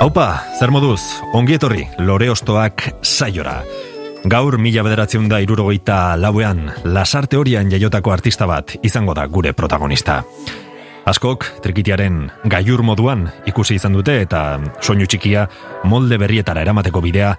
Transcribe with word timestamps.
Haupa, 0.00 0.46
zer 0.56 0.70
moduz, 0.72 1.02
ongi 1.36 1.58
etorri, 1.58 1.82
lore 2.00 2.30
ostoak 2.32 2.86
saiora. 3.04 3.58
Gaur 4.32 4.54
mila 4.56 4.80
bederatzen 4.86 5.26
da 5.28 5.42
irurogeita 5.44 6.16
lauean, 6.16 6.70
lasarte 6.88 7.36
horian 7.36 7.68
jaiotako 7.68 8.14
artista 8.14 8.48
bat 8.48 8.72
izango 8.80 9.12
da 9.12 9.26
gure 9.28 9.52
protagonista. 9.52 10.22
Askok, 11.04 11.44
trikitiaren 11.60 12.22
gaiur 12.48 12.80
moduan 12.80 13.26
ikusi 13.52 13.76
izan 13.76 13.92
dute 13.98 14.16
eta 14.22 14.40
soinu 14.80 15.04
txikia 15.04 15.44
molde 15.84 16.16
berrietara 16.16 16.64
eramateko 16.64 17.04
bidea 17.04 17.34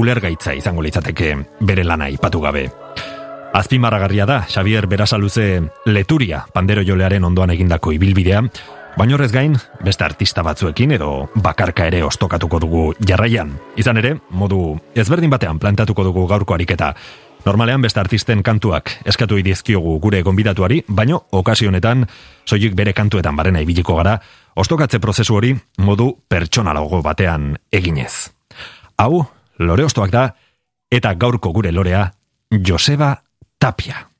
ulergaitza 0.00 0.56
izango 0.56 0.88
litzateke 0.88 1.34
bere 1.60 1.84
lana 1.84 2.08
ipatu 2.08 2.40
gabe. 2.40 2.70
Azpimarragarria 3.56 4.24
da 4.24 4.40
Xavier 4.48 4.88
Berasaluze 4.88 5.62
Leturia 5.84 6.46
pandero 6.52 6.80
jolearen 6.80 7.24
ondoan 7.24 7.52
egindako 7.52 7.92
ibilbidea, 7.92 8.40
baino 8.96 9.14
horrez 9.14 9.32
gain 9.32 9.56
beste 9.84 10.04
artista 10.04 10.42
batzuekin 10.42 10.96
edo 10.96 11.28
bakarka 11.42 11.86
ere 11.86 12.02
ostokatuko 12.04 12.60
dugu 12.60 12.82
jarraian. 13.08 13.52
Izan 13.76 14.00
ere, 14.00 14.16
modu 14.30 14.78
ezberdin 14.94 15.30
batean 15.30 15.60
plantatuko 15.60 16.04
dugu 16.04 16.26
gaurko 16.26 16.54
ariketa, 16.54 16.94
Normalean 17.46 17.82
beste 17.84 18.00
artisten 18.02 18.40
kantuak 18.42 18.90
eskatu 19.06 19.36
idizkiogu 19.38 20.00
gure 20.02 20.22
gonbidatuari, 20.26 20.80
baino 20.88 21.20
okasionetan 21.30 22.02
soilik 22.42 22.74
bere 22.74 22.90
kantuetan 22.92 23.36
barena 23.38 23.62
ibiliko 23.62 23.94
gara, 24.00 24.16
ostokatze 24.56 24.98
prozesu 24.98 25.36
hori 25.36 25.52
modu 25.78 26.08
pertsonalago 26.28 27.02
batean 27.06 27.52
eginez. 27.70 28.32
Hau, 28.98 29.22
lore 29.62 29.86
ostoak 29.86 30.10
da, 30.10 30.26
eta 30.90 31.14
gaurko 31.14 31.54
gure 31.54 31.70
lorea, 31.70 32.08
Joseba 32.50 33.14
Tapia. 33.60 34.15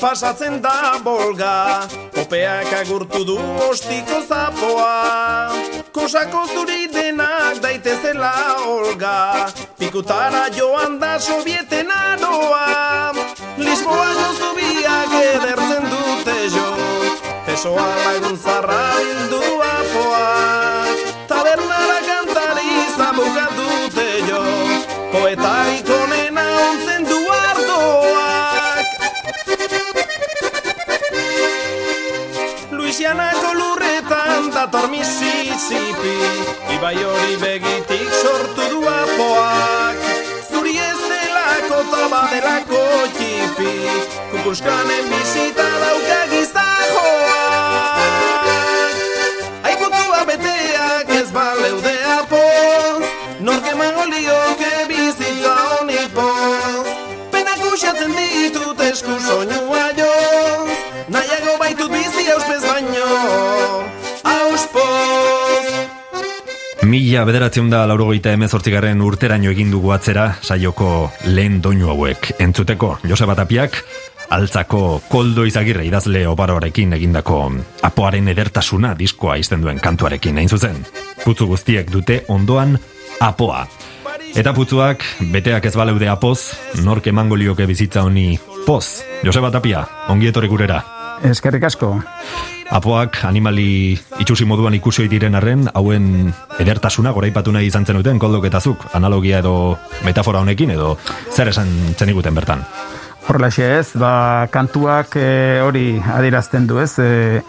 Pasatzen 0.00 0.60
da 0.62 0.98
bolga. 1.04 1.86
Opeak 2.20 2.72
agurtu 2.80 3.24
du 3.24 3.36
ostiko 3.68 4.20
zapoa. 4.28 5.52
Kosako 5.92 6.46
zuri 6.54 6.88
denak 6.92 7.60
daitezela 7.62 8.32
olga. 8.66 9.48
Pikutara 9.78 10.48
joan 10.56 10.98
da 10.98 11.18
sobieten 11.18 11.90
aroa. 11.90 13.12
Lisboa 13.58 14.10
gozu 14.20 14.50
biak 14.56 15.16
edertzen 15.20 15.88
dute 15.92 16.38
jo. 16.56 16.68
Pesoa 17.46 17.88
lagun 18.04 18.38
zarra 18.38 18.82
bildu 19.04 19.42
apoa. 19.68 20.26
Tabernara 21.28 22.00
kantari 22.08 22.70
zabuka 22.96 23.48
dute 23.58 24.08
jo. 24.30 24.44
Poeta 25.12 25.59
Luisianako 32.90 33.54
lurretan 33.54 34.50
dator 34.50 34.90
Mississippi. 34.90 36.14
Ibai 36.74 36.98
hori 36.98 37.36
begitik 37.38 38.10
sortu 38.18 38.66
du 38.66 38.80
apoak. 38.82 39.94
Zuri 40.50 40.74
ez 40.74 40.98
delako 41.12 41.78
toba 41.92 42.24
delako 42.32 42.82
txipi. 43.14 43.76
Kukuskanen 44.32 45.06
bizita 45.06 45.68
dauka 45.84 46.18
gizajoak 46.34 47.70
Aikutua 49.70 50.26
beteak 50.26 51.14
ez 51.20 51.30
baleude 51.30 51.99
Mila 66.90 67.22
bederatzen 67.22 67.68
da 67.70 67.84
laurogeita 67.86 68.32
emezortzigarren 68.34 68.98
urteraino 69.06 69.52
egin 69.52 69.68
dugu 69.70 69.92
atzera 69.94 70.24
saioko 70.42 70.88
lehen 71.28 71.60
doinu 71.62 71.92
hauek 71.92 72.32
entzuteko 72.42 72.96
Joseba 73.06 73.36
Tapiak 73.38 73.78
altzako 74.34 74.80
koldo 75.12 75.44
izagirre 75.46 75.86
idazle 75.86 76.24
obaroarekin 76.26 76.96
egindako 76.98 77.38
apoaren 77.86 78.32
edertasuna 78.34 78.96
diskoa 78.98 79.38
izten 79.38 79.62
duen 79.62 79.78
kantuarekin 79.78 80.42
hain 80.42 80.50
zuzen. 80.50 80.82
Putzu 81.22 81.46
guztiek 81.52 81.94
dute 81.94 82.24
ondoan 82.26 82.74
apoa. 83.22 83.66
Eta 84.34 84.50
putzuak, 84.54 85.06
beteak 85.30 85.70
ez 85.70 85.76
baleude 85.78 86.10
apoz, 86.10 86.40
nork 86.82 87.06
emango 87.06 87.38
lioke 87.38 87.70
bizitza 87.70 88.02
honi 88.02 88.32
poz. 88.66 89.04
Joseba 89.22 89.54
Tapia, 89.54 89.86
ongi 90.10 90.34
etorri 90.34 90.50
gurera. 90.50 90.82
Eskerrik 91.24 91.64
asko. 91.68 91.94
Apoak 92.70 93.24
animali 93.26 93.98
itxusi 94.22 94.46
moduan 94.46 94.76
ikusi 94.78 95.08
diren 95.10 95.34
arren, 95.34 95.66
hauen 95.74 96.30
edertasuna 96.62 97.10
goraipatu 97.12 97.50
nahi 97.52 97.66
izan 97.66 97.84
zenuten 97.84 98.20
koldoketazuk, 98.22 98.86
analogia 98.94 99.40
edo 99.42 99.76
metafora 100.06 100.40
honekin 100.44 100.70
edo 100.76 100.94
zer 101.34 101.50
esan 101.50 101.68
zeniguten 101.98 102.34
bertan. 102.34 102.62
Horlaxe 103.26 103.66
ez, 103.80 103.88
ba, 103.98 104.46
kantuak 104.54 105.18
e, 105.18 105.60
hori 105.62 105.98
adirazten 106.14 106.66
du 106.70 106.78
ez, 106.82 106.92
e, 107.02 107.42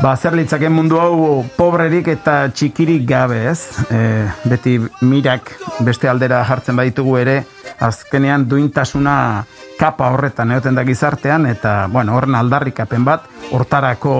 ba, 0.00 0.16
zer 0.16 0.34
litzaken 0.36 0.72
mundu 0.72 0.98
hau 1.00 1.44
pobrerik 1.56 2.08
eta 2.16 2.48
txikirik 2.48 3.04
gabe 3.08 3.44
ez, 3.52 3.60
e, 3.92 4.00
beti 4.48 4.78
mirak 5.04 5.54
beste 5.84 6.08
aldera 6.08 6.42
jartzen 6.48 6.76
baditugu 6.80 7.18
ere, 7.20 7.42
azkenean 7.80 8.48
duintasuna 8.48 9.44
kapa 9.78 10.10
horretan 10.14 10.52
egoten 10.54 10.74
da 10.78 10.84
gizartean, 10.86 11.46
eta, 11.50 11.86
bueno, 11.90 12.14
horren 12.16 12.34
aldarrikapen 12.38 13.04
bat, 13.04 13.28
hortarako 13.52 14.16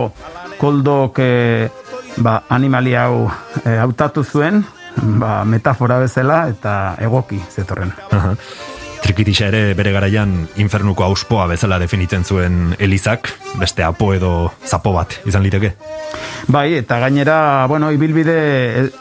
koldok 0.59 1.19
e, 1.23 1.33
ba, 2.17 2.41
animali 2.55 2.95
hau 2.99 3.27
e, 3.65 3.77
hautatu 3.79 4.25
zuen, 4.25 4.63
ba, 5.21 5.43
metafora 5.45 5.99
bezala, 6.03 6.45
eta 6.51 6.95
egoki 7.03 7.41
zetorren. 7.51 7.93
Aha. 8.13 8.35
Trikitisa 9.05 9.51
ere 9.51 9.75
bere 9.77 9.91
garaian 9.93 10.31
infernuko 10.57 11.05
auspoa 11.05 11.45
bezala 11.51 11.77
definitzen 11.83 12.23
zuen 12.25 12.73
Elizak, 12.81 13.29
beste 13.61 13.85
apo 13.85 14.15
edo 14.17 14.31
zapo 14.65 14.95
bat 14.95 15.19
izan 15.29 15.45
liteke. 15.45 15.75
Bai, 16.49 16.71
eta 16.79 16.97
gainera, 17.03 17.67
bueno, 17.69 17.91
ibilbide 17.93 18.39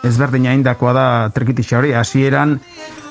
ezberdina 0.03 0.52
indakoa 0.58 0.94
da 0.97 1.06
trikitisa 1.31 1.80
hori, 1.80 1.94
hasieran 1.96 2.58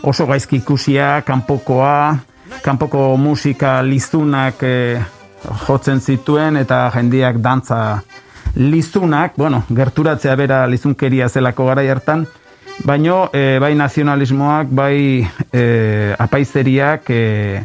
oso 0.02 0.26
gaizki 0.26 0.56
ikusia, 0.62 1.22
kanpokoa, 1.26 2.16
kanpoko 2.62 3.16
musika 3.16 3.80
lizunak 3.82 4.62
eh, 4.62 5.02
jotzen 5.66 6.00
zituen 6.00 6.56
eta 6.56 6.84
jendiak 6.94 7.38
dantza 7.42 8.02
lizunak, 8.56 9.36
bueno, 9.36 9.62
gerturatzea 9.72 10.36
bera 10.36 10.66
lizunkeria 10.66 11.28
zelako 11.28 11.66
gara 11.70 11.84
hartan, 11.90 12.26
baino 12.84 13.30
e, 13.32 13.58
bai 13.60 13.74
nazionalismoak, 13.74 14.68
bai 14.70 15.26
e, 15.52 16.14
apaizeriak, 16.18 17.10
e, 17.10 17.64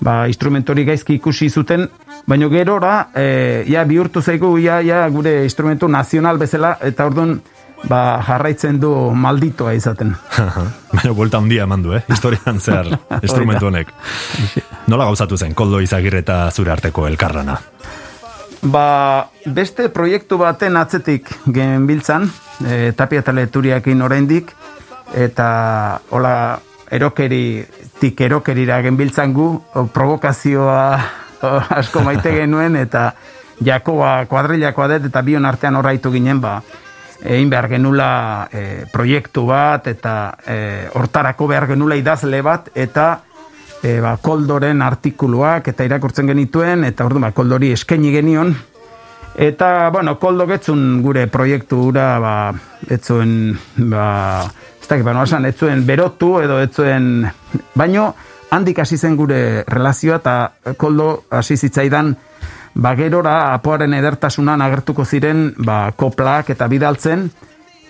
ba, 0.00 0.26
instrumentori 0.30 0.84
gaizki 0.86 1.18
ikusi 1.18 1.50
zuten, 1.50 1.88
baino 2.26 2.50
gerora, 2.50 3.08
e, 3.14 3.64
ja, 3.68 3.84
bihurtu 3.84 4.22
zaigu, 4.22 4.56
ja, 4.62 4.80
ja, 4.82 5.06
gure 5.10 5.42
instrumentu 5.44 5.88
nazional 5.88 6.38
bezala, 6.38 6.76
eta 6.82 7.06
orduan, 7.10 7.38
ba, 7.86 8.20
jarraitzen 8.26 8.80
du 8.80 8.92
malditoa 9.14 9.74
izaten. 9.76 10.14
Baina 10.92 11.14
buelta 11.14 11.38
handia 11.38 11.66
eman 11.68 11.84
du, 11.84 11.94
eh? 11.96 12.02
Historian 12.08 12.60
zehar 12.60 12.90
instrumentu 13.22 13.68
honek. 13.70 13.92
Nola 14.88 15.08
gauzatu 15.10 15.36
zen, 15.36 15.54
koldo 15.54 15.80
izagirre 15.84 16.24
eta 16.24 16.48
zure 16.50 16.72
arteko 16.74 17.06
elkarrana? 17.08 17.58
Ba, 18.62 19.28
beste 19.54 19.88
proiektu 19.94 20.38
baten 20.40 20.76
atzetik 20.76 21.30
genbiltzan, 21.54 22.26
e, 22.66 22.92
tapia 22.96 23.22
eta 23.22 23.34
leturiakin 23.36 24.02
oraindik 24.02 24.50
eta 25.14 25.48
hola 26.10 26.34
erokeri 26.90 27.64
tik 28.00 28.20
erokerira 28.26 28.80
genbiltzan 28.82 29.32
gu 29.36 29.48
provokazioa 29.94 30.82
o, 31.42 31.52
asko 31.80 32.02
maite 32.02 32.32
genuen 32.40 32.76
eta 32.80 33.12
Jakoa 33.64 34.26
kuadrilakoa 34.30 34.86
dut 34.92 35.08
eta 35.10 35.22
bion 35.26 35.46
artean 35.48 35.78
horraitu 35.78 36.12
ginen 36.14 36.40
ba, 36.40 36.60
egin 37.22 37.50
behar 37.50 37.68
genula 37.68 38.48
e, 38.52 38.84
proiektu 38.92 39.46
bat 39.48 39.86
eta 39.90 40.14
e, 40.46 40.58
hortarako 40.94 41.48
behar 41.50 41.66
genula 41.72 41.96
idazle 41.98 42.42
bat 42.42 42.70
eta 42.74 43.08
e, 43.82 43.98
ba, 44.00 44.16
koldoren 44.22 44.82
artikuluak 44.82 45.68
eta 45.72 45.86
irakurtzen 45.86 46.30
genituen 46.30 46.84
eta 46.88 47.06
ordu 47.06 47.22
ba, 47.22 47.32
koldori 47.32 47.72
eskaini 47.74 48.12
genion. 48.14 48.54
Eta 49.38 49.90
bueno, 49.94 50.16
koldo 50.18 50.48
getzun 50.50 51.00
gure 51.02 51.28
proiektu 51.30 51.78
gura 51.88 52.08
ba, 52.22 52.34
etzuen 52.90 53.52
ba, 53.90 54.06
ez 54.80 54.88
dakit, 54.88 55.04
ba, 55.06 55.14
no, 55.14 55.22
esan, 55.26 55.46
etzuen 55.46 55.84
berotu 55.86 56.38
edo 56.42 56.58
etzuen 56.62 57.28
baino 57.78 58.12
handik 58.50 58.80
hasi 58.82 58.96
zen 58.98 59.16
gure 59.16 59.62
relazioa 59.68 60.18
eta 60.22 60.74
koldo 60.80 61.24
hasi 61.30 61.56
zitzaidan 61.56 62.16
ba, 62.74 62.94
gerora 62.96 63.54
apoaren 63.54 63.94
edertasunan 63.94 64.62
agertuko 64.62 65.04
ziren 65.04 65.52
ba, 65.58 65.92
koplak 65.96 66.50
eta 66.50 66.68
bidaltzen 66.68 67.28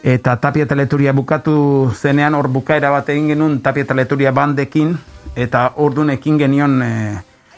eta 0.02 0.36
tapia 0.36 0.66
teleturia 0.66 1.12
bukatu 1.12 1.90
zenean 1.94 2.34
hor 2.34 2.48
bukaera 2.48 2.90
bat 2.90 3.08
egin 3.08 3.32
genuen 3.34 3.60
tapia 3.60 3.84
teleturia 3.84 4.32
bandekin 4.32 4.96
eta 5.36 5.72
ordun 5.76 6.10
ekin 6.10 6.38
genion 6.38 6.82
e, 6.82 6.92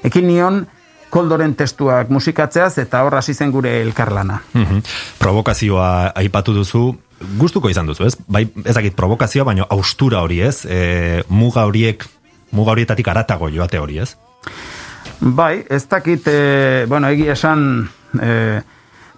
ekin 0.04 0.26
nion 0.26 0.64
koldoren 1.10 1.54
testuak 1.58 2.10
musikatzeaz 2.10 2.78
eta 2.78 3.02
hor 3.04 3.18
hasi 3.18 3.34
zen 3.34 3.50
gure 3.50 3.80
elkarlana. 3.82 4.40
Mm 4.54 4.82
Provokazioa 5.18 6.12
aipatu 6.16 6.54
duzu, 6.54 6.94
gustuko 7.38 7.68
izan 7.68 7.90
duzu, 7.90 8.06
ez? 8.06 8.16
Bai, 8.28 8.46
ezakit 8.64 8.96
provokazioa, 8.96 9.44
baina 9.44 9.66
austura 9.68 10.22
hori, 10.24 10.40
ez? 10.40 10.64
E, 10.64 11.22
muga 11.28 11.66
horiek, 11.68 12.06
muga 12.56 12.72
horietatik 12.72 13.08
aratago 13.08 13.50
joate 13.52 13.78
hori, 13.78 13.98
ez? 14.00 14.14
Bai, 15.20 15.66
ez 15.68 15.86
dakit, 15.88 16.26
e, 16.26 16.86
bueno, 16.88 17.08
egi 17.12 17.26
esan 17.28 17.84
e, 18.16 18.60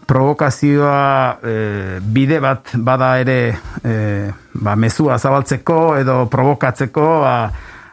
provokazioa 0.07 1.39
e, 1.39 2.01
bide 2.03 2.41
bat 2.43 2.73
bada 2.75 3.13
ere 3.23 3.55
e, 3.85 4.33
ba, 4.55 4.75
mezua 4.75 5.19
zabaltzeko 5.19 5.97
edo 6.01 6.27
provokatzeko 6.27 7.07
ba, 7.23 7.37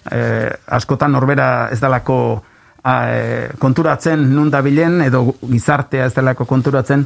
e, 0.10 0.22
askotan 0.74 1.14
norbera 1.14 1.70
ez 1.70 1.78
dalako 1.80 2.18
a, 2.82 2.96
e, 3.14 3.48
konturatzen 3.62 4.26
nun 4.34 4.50
bilen 4.64 5.04
edo 5.06 5.36
gizartea 5.46 6.06
ez 6.10 6.14
dalako 6.14 6.46
konturatzen. 6.46 7.06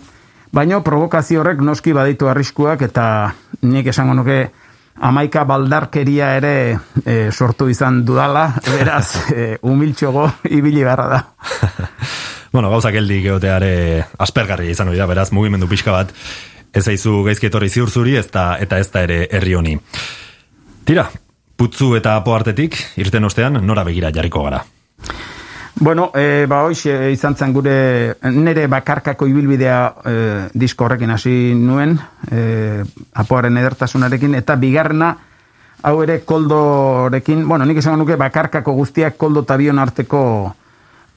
Baino 0.54 0.84
provokazio 0.84 1.42
horrek 1.42 1.60
noski 1.60 1.92
baditu 1.92 2.30
arriskuak 2.30 2.82
eta 2.82 3.34
nik 3.62 3.88
esango 3.88 4.14
nuke 4.14 4.52
amaika 5.02 5.44
baldarkeria 5.50 6.34
ere 6.38 6.54
e, 7.06 7.32
sortu 7.32 7.70
izan 7.70 8.04
dudala, 8.06 8.48
beraz, 8.66 9.08
e, 9.36 9.58
umiltxogo 9.62 10.30
ibili 10.50 10.84
beharra 10.84 11.08
da. 11.10 11.22
bueno, 12.54 12.70
gauza 12.70 12.92
geldi 12.94 13.22
geoteare 13.24 13.74
aspergarri 14.20 14.72
izan 14.72 14.92
hori 14.92 15.02
da, 15.02 15.10
beraz, 15.10 15.32
mugimendu 15.32 15.70
pixka 15.72 15.96
bat, 15.96 16.14
ez 16.74 16.88
aizu 16.88 17.22
gaizkietorri 17.28 17.70
ziur 17.70 17.90
zuri, 17.90 18.18
ez 18.18 18.30
da, 18.32 18.54
eta 18.62 18.80
ez 18.82 18.90
da 18.94 19.06
ere 19.08 19.20
herri 19.32 19.58
honi. 19.58 19.78
Tira, 20.84 21.08
putzu 21.58 21.94
eta 21.98 22.18
apo 22.20 22.36
artetik, 22.36 22.78
irten 23.00 23.30
ostean, 23.30 23.62
nora 23.66 23.86
begira 23.88 24.12
jarriko 24.14 24.44
gara. 24.46 24.64
Bueno, 25.76 26.12
e, 26.14 26.46
ba 26.48 26.62
hoiz 26.64 26.86
izan 26.86 27.36
zen 27.36 27.54
gure 27.54 28.16
nere 28.30 28.68
bakarkako 28.70 29.26
ibilbidea 29.28 29.78
e, 30.06 30.16
disko 30.54 30.86
horrekin 30.86 31.12
hasi 31.12 31.54
nuen, 31.58 31.98
e, 32.30 32.84
apoaren 33.14 33.58
edertasunarekin, 33.58 34.36
eta 34.38 34.56
bigarna 34.56 35.16
hau 35.84 35.96
ere 36.04 36.22
koldorekin, 36.24 37.48
bueno, 37.48 37.66
nik 37.66 37.82
esan 37.82 37.98
nuke 38.00 38.16
bakarkako 38.20 38.76
guztiak 38.78 39.18
koldo 39.18 39.44
eta 39.44 39.58
bion 39.60 39.82
arteko 39.82 40.22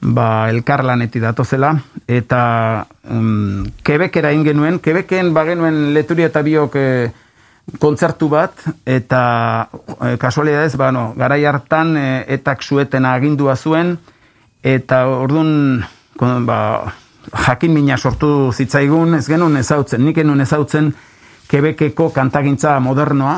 ba, 0.01 0.49
elkarlaneti 0.49 1.21
datozela, 1.23 1.71
eta 2.07 2.41
um, 3.09 3.63
kebekera 3.83 4.33
ingenuen, 4.35 4.81
kebeken 4.83 5.33
bagenuen 5.33 5.93
leturi 5.95 6.27
eta 6.27 6.43
biok 6.43 6.75
e, 6.75 6.89
kontzertu 7.79 8.29
bat, 8.33 8.67
eta 8.85 9.23
e, 10.01 10.17
kasualidadez, 10.19 10.75
ba, 10.81 10.91
no, 10.91 11.11
garai 11.17 11.43
hartan 11.45 11.95
e, 11.97 12.07
etak 12.37 12.65
zueten 12.65 13.07
agindua 13.07 13.55
zuen, 13.55 13.97
eta 14.67 15.05
orduan 15.07 15.83
ba, 16.19 16.59
jakin 17.47 17.73
mina 17.73 17.97
sortu 17.97 18.51
zitzaigun, 18.51 19.15
ez 19.15 19.27
genuen 19.27 19.57
ezautzen, 19.59 20.03
nik 20.03 20.17
genuen 20.19 20.41
ezautzen 20.43 20.91
kebekeko 21.47 22.09
kantagintza 22.15 22.79
modernoa, 22.83 23.37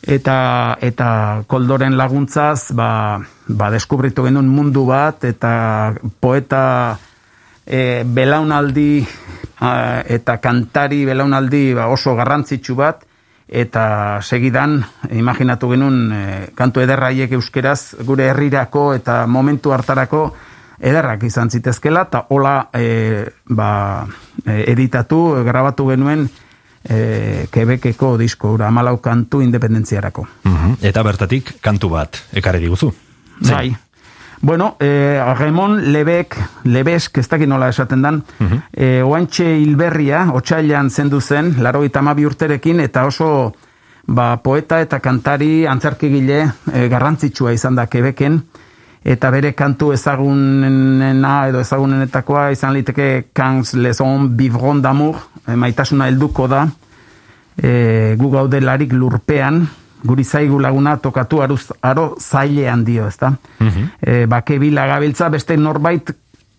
eta 0.00 0.76
eta 0.80 1.08
koldoren 1.46 1.96
laguntzaz 1.96 2.72
ba, 2.76 3.20
ba 3.48 3.70
deskubritu 3.72 4.24
genuen 4.24 4.48
mundu 4.48 4.86
bat 4.88 5.24
eta 5.28 5.92
poeta 6.20 6.96
e, 7.66 8.02
belaunaldi 8.04 9.04
eta 9.60 10.38
kantari 10.40 11.04
belaunaldi 11.04 11.74
ba, 11.76 11.88
oso 11.92 12.16
garrantzitsu 12.16 12.74
bat. 12.74 13.06
Eta 13.50 14.20
segidan 14.22 14.76
imaginatu 15.10 15.72
genuen 15.72 16.12
e, 16.14 16.20
kantu 16.54 16.84
ederraiek 16.84 17.32
euskeraz 17.34 17.96
gure 18.06 18.28
herrirako 18.30 18.92
eta 18.94 19.24
momentu 19.26 19.74
hartarako 19.74 20.28
ederrak 20.80 21.22
izan 21.28 21.50
zitezkela, 21.50 22.06
eta 22.08 22.24
hola 22.30 22.70
e, 22.72 23.26
ba, 23.48 24.06
e, 24.44 24.64
editatu, 24.72 25.20
grabatu 25.44 25.88
genuen 25.90 26.28
e, 26.84 27.46
kebekeko 27.52 28.16
disko, 28.18 28.54
ura, 28.56 28.68
amalau 28.68 28.96
kantu 29.00 29.42
independentziarako. 29.42 30.26
Mhm. 30.44 30.80
Eta 30.82 31.02
bertatik 31.02 31.58
kantu 31.60 31.92
bat, 31.94 32.24
ekarri 32.32 32.60
diguzu? 32.64 32.92
Bai. 33.40 33.76
Bueno, 34.42 34.76
eh, 34.80 35.22
Ramon 35.36 35.92
Lebek, 35.92 36.36
Lebesk, 36.64 37.18
ez 37.18 37.28
dakit 37.28 37.48
nola 37.48 37.68
esaten 37.68 38.02
dan, 38.02 38.22
uh 38.38 38.46
-huh. 38.46 38.62
eh, 38.72 39.02
oantxe 39.04 39.44
hilberria, 39.44 40.30
otxailan 40.32 40.90
zendu 40.90 41.20
zen, 41.20 41.56
laro 41.58 41.84
itamabi 41.84 42.24
urterekin, 42.24 42.80
eta 42.80 43.04
oso 43.04 43.52
ba, 44.06 44.36
poeta 44.42 44.80
eta 44.80 45.00
kantari 45.00 45.66
antzarkigile 45.66 46.52
eh, 46.72 46.88
garrantzitsua 46.88 47.52
izan 47.52 47.74
da 47.74 47.86
kebeken, 47.86 48.42
eta 49.04 49.30
bere 49.32 49.52
kantu 49.56 49.92
ezagunena 49.94 51.34
edo 51.48 51.60
ezagunenetakoa 51.64 52.50
izan 52.52 52.74
liteke 52.76 53.30
Kans 53.32 53.74
Leson 53.74 54.28
Bivron 54.36 54.82
d'Amour, 54.82 55.16
e, 55.46 55.56
maitasuna 55.56 56.08
helduko 56.10 56.48
da, 56.48 56.66
e, 57.56 58.16
gu 58.20 58.30
gaude 58.30 58.60
larik 58.60 58.92
lurpean, 58.92 59.62
guri 60.04 60.24
zaigu 60.24 60.58
laguna 60.60 60.96
tokatu 60.96 61.40
aruz, 61.42 61.70
aro 61.82 62.14
zailean 62.20 62.84
dio, 62.84 63.08
ezta? 63.08 63.30
Mm 63.30 63.68
-hmm. 63.68 63.88
e, 64.00 64.26
bake 64.26 64.58
gabiltza 64.58 65.28
beste 65.28 65.56
norbait 65.56 66.10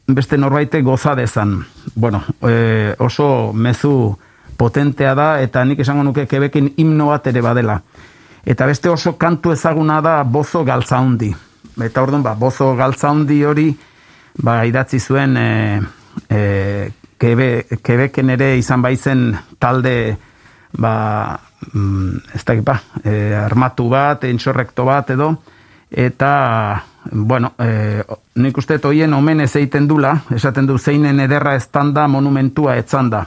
beste 0.07 0.37
norbaite 0.37 0.81
goza 0.81 1.15
dezan. 1.15 1.63
Bueno, 1.95 2.23
e, 2.41 2.95
oso 2.97 3.53
mezu 3.53 4.17
potentea 4.57 5.15
da, 5.15 5.41
eta 5.41 5.63
nik 5.65 5.79
esango 5.79 6.03
nuke 6.03 6.25
kebekin 6.27 6.73
himno 6.77 7.05
bat 7.07 7.27
ere 7.27 7.41
badela. 7.41 7.81
Eta 8.45 8.65
beste 8.65 8.89
oso 8.89 9.17
kantu 9.17 9.51
ezaguna 9.51 10.01
da 10.01 10.23
bozo 10.23 10.63
galtzaundi 10.63 11.35
eta 11.79 12.03
orduan 12.03 12.23
ba, 12.23 12.35
bozo 12.35 12.73
galtza 12.75 13.09
handi 13.09 13.43
hori 13.43 13.69
ba, 14.43 14.61
idatzi 14.65 14.99
zuen 14.99 15.37
e, 15.37 15.47
e, 16.29 16.41
kebe, 17.19 17.79
kebeken 17.83 18.35
ere 18.35 18.55
izan 18.57 18.81
baizen 18.81 19.31
talde 19.59 19.95
ba, 20.77 20.93
mm, 21.73 22.35
ez 22.35 22.43
da 22.45 22.55
ba, 22.65 22.77
e, 23.03 23.35
armatu 23.35 23.89
bat, 23.89 24.23
intsorrekto 24.25 24.85
bat 24.85 25.09
edo 25.15 25.33
eta 25.91 26.31
bueno, 27.11 27.53
e, 27.59 28.03
nik 28.35 28.57
uste 28.57 28.77
toien 28.79 29.13
omen 29.13 29.41
ez 29.41 29.55
egiten 29.55 29.87
dula, 29.87 30.13
esaten 30.31 30.67
du 30.69 30.77
zeinen 30.77 31.19
ederra 31.19 31.55
estanda 31.55 32.07
monumentua 32.07 32.77
etzanda 32.77 33.25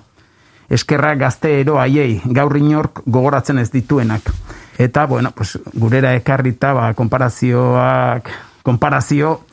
eskerra 0.69 1.15
gazte 1.15 1.61
ero 1.61 1.79
aiei, 1.81 2.21
gaur 2.25 2.57
inork 2.57 3.03
gogoratzen 3.07 3.61
ez 3.63 3.71
dituenak. 3.73 4.31
Eta, 4.79 5.07
bueno, 5.07 5.31
pues, 5.31 5.59
gurera 5.73 6.15
ekarrita, 6.15 6.73
ba, 6.73 6.93
konparazioak, 6.95 8.31
konparazio, 8.63 9.45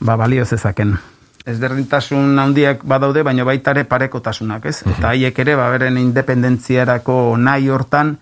ba, 0.00 0.16
balio 0.16 0.44
zezaken. 0.44 0.98
Ez 1.46 1.60
derdintasun 1.62 2.38
handiak 2.38 2.82
badaude, 2.84 3.22
baina 3.22 3.44
baitare 3.46 3.84
parekotasunak, 3.86 4.66
ez? 4.66 4.80
Eta 4.82 5.12
haiek 5.12 5.38
ere, 5.38 5.54
ba, 5.56 5.68
beren 5.70 5.96
independentziarako 6.00 7.36
nahi 7.38 7.70
hortan, 7.70 8.16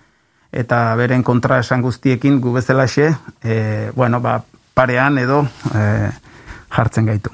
eta 0.53 0.85
beren 1.01 1.25
kontra 1.27 1.59
esan 1.65 1.83
guztiekin 1.83 2.39
gu 2.41 2.53
bezalaxe, 2.55 3.15
e, 3.43 3.91
bueno, 3.97 4.21
ba, 4.21 4.43
parean 4.75 5.19
edo 5.19 5.43
e, 5.75 6.11
jartzen 6.71 7.07
gaitu. 7.11 7.33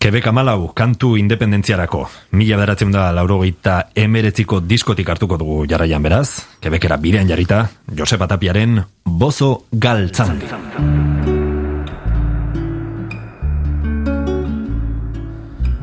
Quebec 0.00 0.26
amalau, 0.28 0.72
kantu 0.72 1.18
independentziarako. 1.20 2.06
Mila 2.32 2.56
beratzen 2.56 2.88
da 2.88 3.10
laurogeita 3.12 3.90
emeretziko 3.92 4.62
diskotik 4.64 5.10
hartuko 5.12 5.36
dugu 5.36 5.66
jarraian 5.68 6.00
beraz. 6.00 6.56
Quebecera 6.56 6.96
bidean 6.96 7.28
jarita, 7.28 7.66
Josep 7.92 8.22
Atapiaren 8.24 8.80
Bozo 9.04 9.66
Galtzandi. 9.70 10.48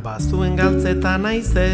Bazuen 0.01 0.57
galtzetan 0.57 1.29
aize, 1.29 1.69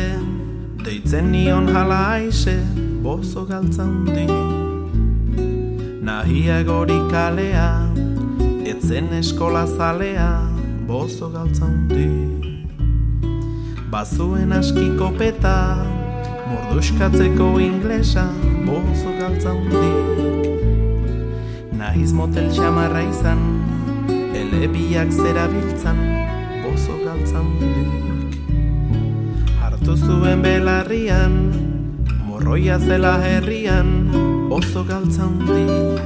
deitzen 0.83 1.31
nion 1.31 1.71
jala 1.71 2.01
aize, 2.19 2.59
Bozo 3.00 3.45
Galtzandi. 3.47 4.27
Nahia 6.03 6.59
gori 6.67 7.00
kalea, 7.07 7.69
etzen 8.67 9.13
eskola 9.15 9.63
zalea, 9.63 10.52
bozo 10.88 11.30
galtzaundi 11.32 12.08
Bazuen 13.92 14.52
askiko 14.54 15.12
peta 15.18 15.78
Morduskatzeko 16.50 17.60
inglesa 17.60 18.25
Bozo 18.68 19.12
galtza 19.20 19.52
hundik 19.56 20.08
Nahiz 21.80 22.12
motel 22.13 22.50
xamarra 22.56 23.02
izan 23.08 23.42
Elebiak 24.42 25.10
zera 25.12 25.48
biltzan 25.54 26.00
Bozo 26.66 26.96
galtza 27.06 27.40
hundik 27.40 28.32
Hartu 29.62 29.94
zuen 29.98 30.42
belarrian 30.44 31.34
Morroia 32.28 32.80
zela 32.80 33.16
herrian 33.24 33.90
Bozo 34.50 34.84
galtza 34.90 35.24
hundik 35.30 36.02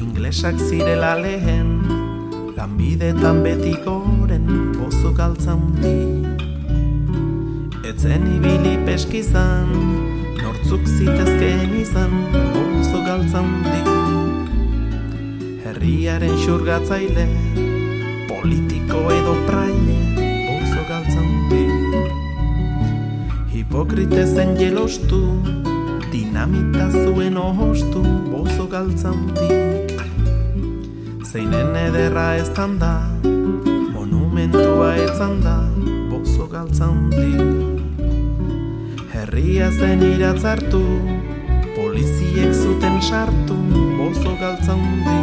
Inglesak 0.00 0.56
zirela 0.70 1.14
lehen 1.20 1.95
Lanbidetan 2.66 3.44
betikoren 3.44 4.46
Bozo 4.74 5.12
galtza 5.14 5.52
hundik 5.54 6.42
Etzen 7.86 8.24
ibili 8.26 8.72
peskizan, 8.82 9.70
nortzuk 10.40 10.82
zitezkeen 10.90 11.76
izan, 11.78 12.10
bozo 12.34 13.04
galtzan 13.06 13.46
di. 13.68 13.82
Herriaren 15.62 16.34
xurgatzaile, 16.42 17.28
politiko 18.32 19.04
edo 19.14 19.36
praile, 19.46 20.00
bozo 20.50 20.82
galtzan 20.90 21.30
di. 21.52 21.62
Jelostu, 24.58 25.22
dinamita 26.10 26.90
zuen 26.90 27.38
ohostu, 27.38 28.02
bozo 28.34 28.66
galtzan 28.66 29.30
di. 29.38 30.15
Zeinen 31.26 31.74
ederra 31.74 32.36
ez 32.38 32.46
da, 32.54 32.92
monumentua 33.92 34.92
etzan 34.94 35.40
da, 35.42 35.56
bozo 36.06 36.46
galtzan 36.46 37.10
di. 37.10 37.32
Herria 39.10 39.72
zen 39.72 40.04
iratzartu, 40.06 40.84
poliziek 41.74 42.54
zuten 42.54 43.02
sartu, 43.02 43.58
bozo 43.98 44.36
galtza 44.38 44.78
hundi. 44.78 45.18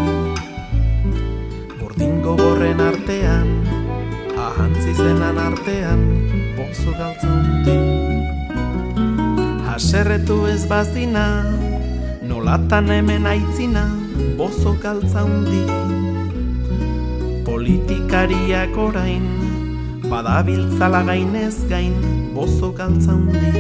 Bordin 1.79 2.19
gogorren 2.21 2.83
artean, 2.83 3.63
ahantzi 4.35 4.93
zenan 4.99 5.39
artean, 5.39 6.03
bozo 6.59 6.91
galtza 6.99 7.31
hundi. 7.31 7.79
Haserretu 9.71 10.43
ez 10.51 10.67
bazina, 10.67 11.27
nolatan 12.27 12.91
hemen 12.91 13.25
aitzina, 13.25 14.02
bozo 14.37 14.75
galtza 14.81 15.23
hundi. 15.23 15.63
Politikariak 17.45 18.77
orain, 18.77 19.25
badabiltzala 20.09 21.03
gainez 21.03 21.55
gain, 21.69 21.93
bozo 22.33 22.71
galtza 22.73 23.13
hundi. 23.13 23.51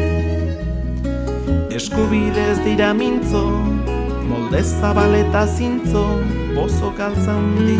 Eskubidez 1.73 2.59
dira 2.65 2.93
mintzo, 2.93 3.43
molde 4.29 4.61
zabaleta 4.63 5.45
zintzo, 5.47 6.03
bozo 6.55 6.93
galtza 6.97 7.33
hundi. 7.33 7.77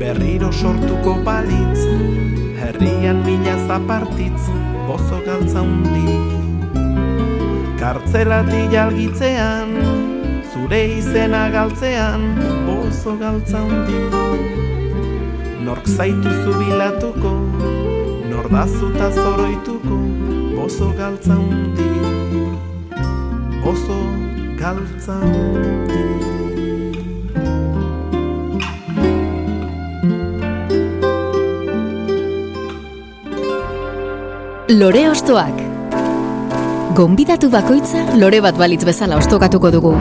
Berriro 0.00 0.50
sortuko 0.52 1.14
balitz, 1.24 1.86
herrian 2.62 3.22
mila 3.26 3.56
zapartitz, 3.66 4.50
bozo 4.86 5.22
galtza 5.26 5.62
hundi. 5.62 6.18
Kartzelati 7.78 8.66
jalgitzean, 8.72 9.97
zure 10.58 10.80
izena 10.98 11.48
galtzean, 11.54 12.22
bozo 12.66 13.14
galtza 13.20 13.60
hundi. 13.62 13.98
Nork 15.64 15.86
zaitu 15.86 16.30
zubilatuko, 16.44 17.32
nor 18.30 18.48
dazuta 18.50 19.10
zoroituko, 19.14 19.98
bozo 20.56 20.90
galtza 20.98 21.34
hundi. 21.34 21.88
Bozo 23.62 23.98
galtza 24.58 25.20
hundi. 25.22 26.04
Lore 34.68 35.08
Ostoak 35.08 35.68
Gonbidatu 36.98 37.48
bakoitza 37.52 38.00
lore 38.18 38.40
bat 38.42 38.58
balitz 38.58 38.82
bezala 38.84 39.16
ostokatuko 39.22 39.70
dugu. 39.70 39.94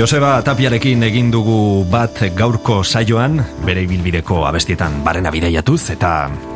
Joseba 0.00 0.38
Tapiarekin 0.40 1.02
egin 1.04 1.26
dugu 1.28 1.84
bat 1.92 2.22
gaurko 2.32 2.78
saioan, 2.80 3.34
bere 3.66 3.82
ibilbideko 3.84 4.46
abestietan 4.48 4.94
barrena 5.04 5.28
bideiatuz, 5.28 5.90
eta 5.92 6.12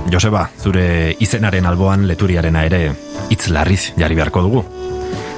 Joseba, 0.08 0.46
zure 0.64 0.86
izenaren 1.20 1.68
alboan 1.68 2.06
leturiarena 2.08 2.62
ere 2.64 2.80
hitz 3.28 3.50
larriz 3.52 3.92
jarri 4.00 4.16
beharko 4.16 4.46
dugu. 4.46 4.64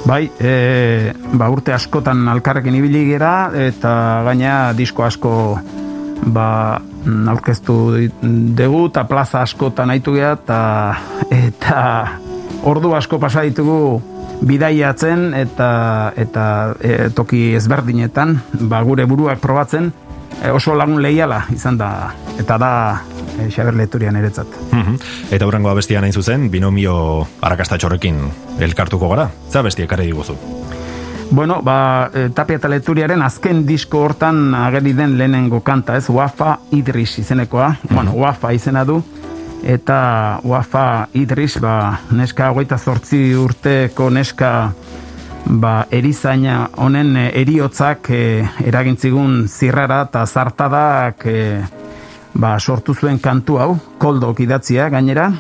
Bai, 0.06 0.20
e, 0.38 0.54
ba 1.34 1.50
urte 1.50 1.74
askotan 1.74 2.22
alkarrekin 2.30 2.78
ibili 2.78 3.02
gera 3.10 3.50
eta 3.66 4.22
gaina 4.30 4.54
disko 4.78 5.02
asko 5.02 5.34
ba 6.30 6.48
aurkeztu 7.34 7.80
dugu 8.22 8.86
eta 8.86 9.08
plaza 9.10 9.42
askotan 9.42 9.90
aitu 9.90 10.14
gera 10.14 10.36
eta, 10.38 10.60
eta 11.42 11.80
ordu 12.70 12.94
asko 12.94 13.18
pasa 13.18 13.42
ditugu 13.42 13.98
bidaiatzen 14.40 15.32
eta 15.34 15.70
eta 16.16 16.46
e, 16.80 17.10
toki 17.14 17.54
ezberdinetan 17.56 18.36
ba, 18.68 18.82
gure 18.84 19.06
buruak 19.08 19.40
probatzen 19.40 19.92
e, 20.42 20.50
oso 20.50 20.74
lagun 20.76 21.00
lehiala 21.02 21.44
izan 21.54 21.78
da 21.80 22.12
eta 22.38 22.58
da 22.60 22.72
e, 23.38 23.48
Xaber 23.50 23.76
Leturian 23.76 24.16
eretzat. 24.16 24.46
Mhm. 24.72 25.00
Eta 25.30 25.46
hurrengo 25.46 25.70
abestia 25.70 26.00
nain 26.00 26.12
zuzen, 26.12 26.50
binomio 26.50 27.26
arakastatxorrekin 27.40 28.20
elkartuko 28.60 29.08
gara. 29.12 29.30
Za 29.50 29.62
bestia 29.62 29.84
ekarri 29.88 30.06
diguzu. 30.12 30.36
Bueno, 31.30 31.60
ba, 31.62 32.10
e, 32.14 32.28
Tapia 32.30 32.60
eta 32.60 32.68
Leturiaren 32.70 33.22
azken 33.22 33.64
disko 33.66 34.04
hortan 34.04 34.54
ageri 34.54 34.92
den 34.94 35.16
lehenengo 35.18 35.60
kanta, 35.66 35.96
ez? 35.96 36.08
Wafa 36.08 36.60
Idris 36.70 37.18
izenekoa. 37.18 37.74
Bueno, 37.90 38.12
Wafa 38.14 38.52
izena 38.54 38.84
du. 38.84 39.02
Eta 39.64 40.40
Wafa 40.44 41.08
Idris, 41.14 41.58
ba, 41.60 41.98
neska 42.10 42.50
hogeita 42.52 42.78
zortzi 42.78 43.34
urteko 43.34 44.10
neska 44.10 44.50
ba, 45.46 45.86
erizaina 45.90 46.68
honen 46.76 47.16
e, 47.16 47.26
eriotzak 47.40 48.10
e, 48.10 48.22
eragintzigun 48.66 49.46
zirrara 49.48 50.02
eta 50.06 50.24
zartadak 50.26 51.26
e, 51.26 51.36
ba, 52.34 52.56
sortu 52.60 52.94
zuen 52.94 53.18
kantu 53.18 53.58
hau, 53.58 53.70
koldok 53.98 54.40
idatzia 54.44 54.88
gainera, 54.92 55.30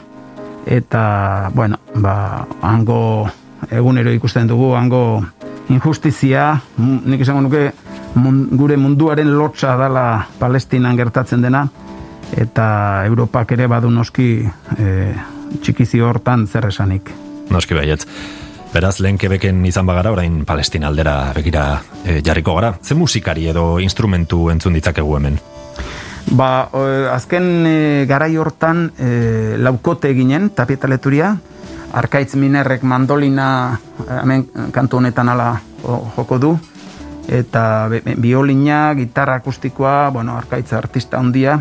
eta, 0.66 1.50
bueno, 1.54 1.78
ba, 1.94 2.46
hango 2.62 3.28
egunero 3.70 4.10
ikusten 4.14 4.48
dugu, 4.48 4.72
hango 4.74 5.22
injustizia, 5.68 6.54
nik 6.78 7.20
esango 7.20 7.46
nuke 7.46 7.70
mun- 8.14 8.46
gure 8.56 8.76
munduaren 8.76 9.32
lotxa 9.38 9.76
dala 9.76 10.26
Palestinan 10.38 10.96
gertatzen 10.96 11.42
dena, 11.42 11.66
eta 12.34 13.04
Europak 13.06 13.52
ere 13.52 13.66
badu 13.70 13.90
noski 13.90 14.42
e, 14.78 15.14
txikizi 15.62 16.00
hortan 16.00 16.46
zer 16.46 16.66
esanik. 16.68 17.12
Noski 17.50 17.74
baietz. 17.78 18.06
Beraz, 18.74 18.98
lehen 19.00 19.16
kebeken 19.16 19.62
izan 19.64 19.86
bagara, 19.86 20.10
orain 20.12 20.42
Palestina 20.44 20.88
aldera 20.90 21.32
begira 21.36 21.80
e, 22.04 22.20
jarriko 22.20 22.56
gara. 22.58 22.74
Ze 22.82 22.94
musikari 22.94 23.46
edo 23.48 23.78
instrumentu 23.80 24.50
entzun 24.50 24.74
ditzakegu 24.76 25.14
hemen? 25.16 25.38
Ba, 26.36 26.68
e, 26.74 27.06
azken 27.14 27.46
e, 27.66 27.76
garai 28.10 28.34
hortan 28.36 28.90
e, 28.98 29.56
laukote 29.62 30.10
eginen, 30.10 30.50
tapietaleturia, 30.50 31.36
arkaitz 31.96 32.34
minerrek 32.34 32.82
mandolina 32.82 33.78
hemen 34.20 34.48
kantu 34.74 34.98
honetan 34.98 35.30
ala 35.32 35.52
jo- 35.84 36.02
joko 36.16 36.38
du, 36.42 36.50
eta 37.28 37.88
biolina, 38.18 38.92
gitarra 38.98 39.38
akustikoa, 39.40 40.10
bueno, 40.10 40.36
arkaitz 40.36 40.72
artista 40.74 41.18
handia, 41.22 41.60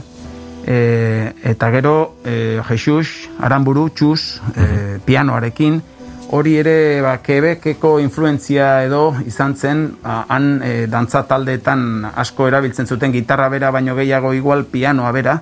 e, 0.66 1.34
eta 1.44 1.70
gero 1.72 2.18
e, 2.26 2.62
Jesus, 2.68 3.30
Aramburu, 3.40 3.90
Txus, 3.90 4.42
e, 4.58 5.00
pianoarekin, 5.06 5.82
hori 6.36 6.56
ere 6.58 7.02
ba, 7.06 7.20
Quebeceko 7.22 8.00
influentzia 8.02 8.84
edo 8.84 9.14
izan 9.30 9.56
zen, 9.56 9.86
ba, 10.02 10.24
han 10.28 10.60
e, 10.66 10.74
dantza 10.92 11.24
taldeetan 11.30 12.10
asko 12.16 12.50
erabiltzen 12.50 12.90
zuten 12.90 13.14
gitarra 13.14 13.48
bera 13.54 13.72
baino 13.72 13.96
gehiago 13.96 14.34
igual 14.34 14.66
pianoa 14.66 15.12
bera, 15.14 15.40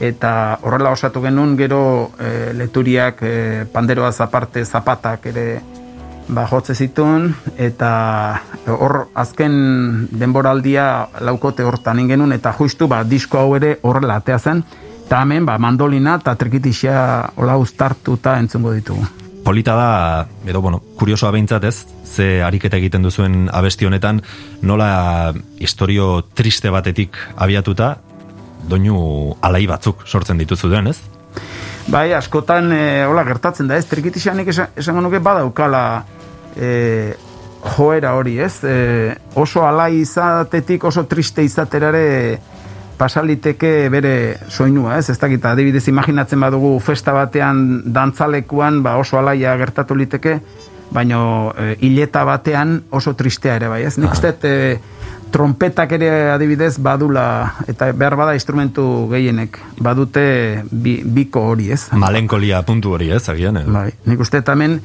eta 0.00 0.58
horrela 0.62 0.90
osatu 0.92 1.22
genuen 1.22 1.56
gero 1.56 2.10
e, 2.18 2.52
leturiak 2.52 3.22
e, 3.22 3.64
panderoaz 3.72 4.20
aparte 4.20 4.64
zapatak 4.64 5.30
ere 5.32 5.46
ba, 6.28 6.46
jotze 6.50 6.74
zituen 6.74 7.34
eta 7.58 7.90
hor 8.66 9.08
azken 9.14 10.08
denboraldia 10.12 11.08
laukote 11.20 11.64
hortan 11.64 12.06
genuen 12.08 12.32
eta 12.32 12.52
justu 12.56 12.88
ba, 12.88 13.02
disko 13.04 13.38
hau 13.38 13.54
ere 13.56 13.78
horrela 13.82 14.22
atea 14.22 14.38
zen 14.38 14.64
Ta 15.08 15.20
hemen, 15.22 15.44
ba, 15.44 15.58
mandolina 15.60 16.16
eta 16.20 16.32
trikitixea 16.40 17.00
ola 17.36 17.58
uztartuta 17.60 18.38
entzungo 18.40 18.72
ditugu. 18.72 19.04
Polita 19.44 19.74
da, 19.76 19.88
edo, 20.48 20.62
bueno, 20.64 20.80
kuriosoa 20.96 21.30
behintzat 21.34 21.66
ez, 21.68 21.74
ze 22.08 22.40
ariketa 22.42 22.78
egiten 22.80 23.04
duzuen 23.04 23.50
abesti 23.52 23.84
honetan, 23.84 24.22
nola 24.64 25.34
historio 25.60 26.22
triste 26.32 26.72
batetik 26.72 27.18
abiatuta, 27.36 27.98
doinu 28.70 29.34
alai 29.44 29.66
batzuk 29.68 30.06
sortzen 30.08 30.40
dituzu 30.40 30.72
duen, 30.72 30.88
ez? 30.88 30.96
Bai, 31.92 32.14
askotan, 32.16 32.72
e, 32.72 33.04
hola, 33.04 33.26
gertatzen 33.28 33.68
da, 33.68 33.76
ez, 33.76 33.84
trikitixeanik 33.90 34.48
esan, 34.48 34.72
esango 34.80 35.04
nuke 35.04 35.20
badaukala 35.20 35.84
e, 36.56 37.14
joera 37.76 38.14
hori, 38.14 38.38
ez? 38.40 38.58
E, 38.64 39.14
oso 39.34 39.64
alai 39.66 40.00
izatetik, 40.02 40.84
oso 40.84 41.06
triste 41.06 41.42
izaterare 41.42 42.38
pasaliteke 42.98 43.88
bere 43.90 44.14
soinua, 44.48 44.98
ez? 44.98 45.08
Ez 45.10 45.18
dakit, 45.18 45.44
adibidez, 45.44 45.86
imaginatzen 45.90 46.40
badugu 46.40 46.76
festa 46.84 47.14
batean 47.16 47.82
dantzalekuan, 47.92 48.82
ba 48.84 48.98
oso 49.00 49.18
alaia 49.18 49.56
gertatu 49.58 49.96
liteke, 49.98 50.38
baino 50.94 51.52
e, 51.58 51.74
hileta 51.82 52.24
batean 52.28 52.82
oso 52.94 53.14
tristea 53.18 53.56
ere, 53.58 53.70
bai, 53.72 53.82
ez? 53.88 53.96
Nik 53.98 54.14
uste, 54.14 54.34
e, 54.46 54.76
trompetak 55.34 55.96
ere 55.96 56.10
adibidez 56.30 56.76
badula, 56.78 57.26
eta 57.66 57.90
behar 57.96 58.14
bada 58.20 58.36
instrumentu 58.38 59.08
gehienek, 59.10 59.58
badute 59.82 60.26
bi, 60.70 61.00
biko 61.02 61.48
hori, 61.50 61.72
ez? 61.74 61.88
Malenkolia 61.98 62.62
puntu 62.62 62.94
hori, 62.94 63.10
ez, 63.10 63.24
agian, 63.32 63.58
eh? 63.58 63.64
Bai, 63.66 63.88
nik 64.06 64.22
uste 64.22 64.44
tamen, 64.46 64.78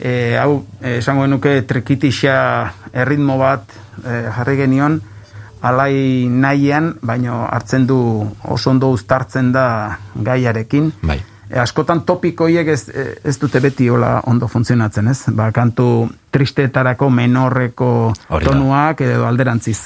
e, 0.00 0.36
hau, 0.40 0.64
esango 0.80 1.26
nuke 1.26 1.62
trekitixa 1.68 2.36
erritmo 2.92 3.38
bat 3.38 3.64
e, 4.04 4.22
jarri 4.36 4.56
genion, 4.58 5.00
alai 5.64 6.26
nahian, 6.28 6.94
baino 7.02 7.44
hartzen 7.48 7.86
du 7.88 7.98
oso 8.44 8.70
ondo 8.70 8.90
uztartzen 8.94 9.52
da 9.52 9.98
gaiarekin. 10.14 10.90
Bai. 11.02 11.20
E, 11.48 11.58
askotan 11.60 12.04
topikoiek 12.08 12.68
ez, 12.68 12.82
ez 13.24 13.36
dute 13.40 13.60
beti 13.64 13.88
hola 13.92 14.18
ondo 14.30 14.48
funtzionatzen, 14.48 15.08
ez? 15.12 15.20
Ba, 15.36 15.50
kantu 15.52 16.08
tristeetarako 16.34 17.10
menorreko 17.10 17.90
tonuak 18.44 19.04
edo 19.06 19.28
alderantziz. 19.28 19.78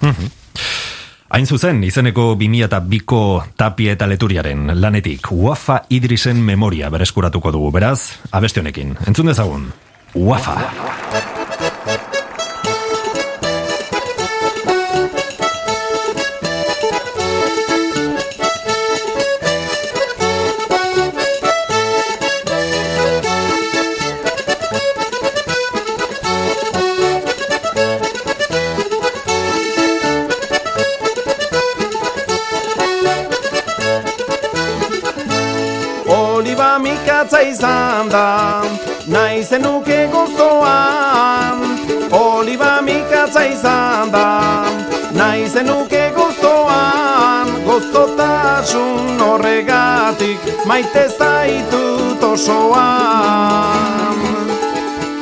Mhm. 0.00 0.36
Hain 1.30 1.46
zuzen, 1.46 1.78
izeneko 1.86 2.32
2002ko 2.34 3.20
tapie 3.54 3.92
eta 3.94 4.08
leturiaren 4.10 4.72
lanetik 4.80 5.30
Wafa 5.30 5.76
Idrisen 5.94 6.42
memoria 6.42 6.90
bereskuratuko 6.90 7.52
dugu, 7.54 7.70
beraz, 7.78 8.18
abeste 8.34 8.58
honekin. 8.58 8.96
Entzun 9.06 9.30
dezagun, 9.30 9.68
Wafa. 10.18 10.58
Wafa. 37.06 37.42
izan 37.42 38.08
da 38.08 38.62
Nahi 39.06 39.42
zenuke 39.42 40.08
guztoan 40.12 41.58
Oliba 42.12 42.80
mikatza 42.82 43.46
izan 43.46 44.10
da 44.10 44.64
Nahi 45.12 45.48
zenuke 45.48 46.12
guztoan 46.16 47.48
Goztotasun 47.66 49.20
horregatik 49.20 50.38
Maite 50.66 51.08
zaitu 51.18 52.16
tosoan 52.20 54.14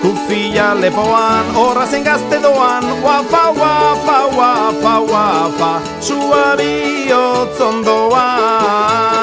Kufia 0.02 0.74
lepoan 0.74 1.44
Horra 1.54 1.86
zen 1.86 2.04
gazte 2.04 2.38
doan. 2.42 2.84
Wafa, 3.02 3.50
wafa, 3.60 4.18
wafa, 4.38 5.00
wafa 5.12 5.80
Sua 6.00 6.56
bihotzondoan 6.56 9.17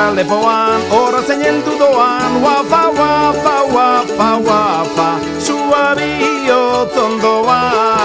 Kufia 0.00 0.16
lepoan, 0.16 0.80
horra 0.90 1.20
zein 1.28 1.42
eldu 1.44 1.72
doan 1.78 2.42
Wafa, 2.42 2.82
wafa, 2.98 3.56
wafa, 3.74 4.28
wafa 4.48 5.08
Sua 5.38 5.94
bihotzondoan 5.96 7.99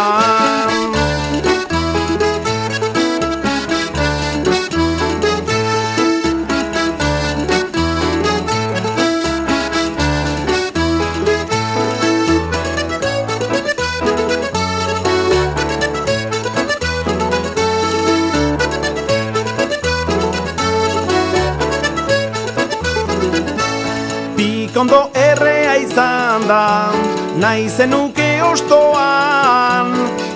da, 26.48 26.92
nahi 27.38 27.70
zenuke 27.70 28.44
ostoan. 28.44 29.94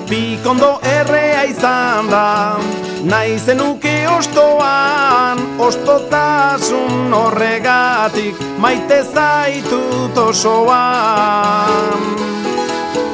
Bikondo 0.09 0.79
errea 0.83 1.43
izan 1.43 2.09
da, 2.09 2.57
nahi 3.03 3.39
zenuke 3.39 4.07
ostoan. 4.17 5.37
Ostotasun 5.59 7.13
horregatik 7.13 8.35
maite 8.57 9.03
zaitut 9.13 10.17
osoan. 10.17 11.99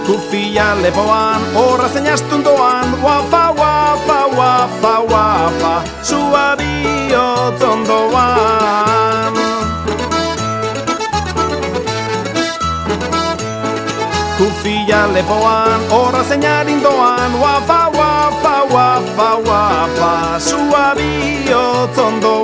Kufia 0.06 0.76
lepoan, 0.82 1.42
horra 1.56 1.90
zein 1.90 2.08
astundoan, 2.14 3.02
wafa, 3.04 3.52
wafa, 3.58 4.20
wafa, 4.38 5.00
wafa, 5.10 5.84
sua 6.02 6.56
bihotzondoan. 6.60 8.06
Kufia 8.86 8.95
lepoan, 15.14 15.80
horra 15.90 16.24
zeinarin 16.24 16.82
doan 16.84 17.40
Wafa, 17.40 17.90
wafa, 17.98 18.56
wafa, 18.74 19.30
wafa 19.48 20.40
Sua 20.40 20.96
bihotzondoan 20.96 22.35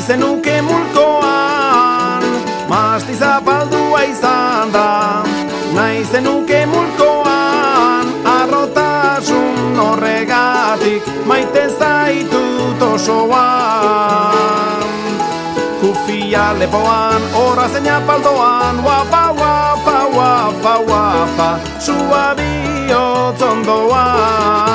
zenuke 0.00 0.62
mulkoan 0.62 2.22
Masti 2.68 3.14
zapaldua 3.14 4.02
izan 4.02 4.72
da. 4.72 5.22
Nahi 5.74 6.04
zenuke 6.04 6.66
mulkoan 6.66 8.06
Arrotasun 8.24 9.78
horregatik 9.78 11.02
Maite 11.26 11.68
zaitu 11.78 12.74
tosoan 12.78 13.40
Kufia 15.80 16.54
lepoan 16.58 17.22
Horra 17.34 17.68
zeina 17.68 18.00
paldoan 18.06 18.84
Wapa, 18.84 19.32
wapa, 19.40 20.06
wapa, 20.16 20.74
wapa 20.90 21.58
Sua 21.78 22.34
bihotzondoan 22.34 24.69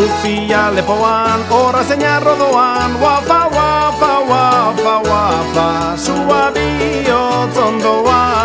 Kufia 0.00 0.70
lepoan, 0.72 1.44
horra 1.52 1.82
zeina 1.84 2.20
rodoan. 2.24 2.96
Wafa, 3.02 3.40
wafa, 3.56 4.12
wafa, 4.30 4.94
wafa. 5.10 5.66
Sua 6.04 6.42
bihotzondoan 6.54 8.39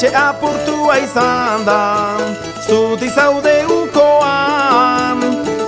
etxe 0.00 0.16
apurtua 0.16 0.96
izan 0.96 1.64
da. 1.66 2.16
Zuti 2.66 3.08
zaude 3.12 3.66
ukoan 3.68 5.20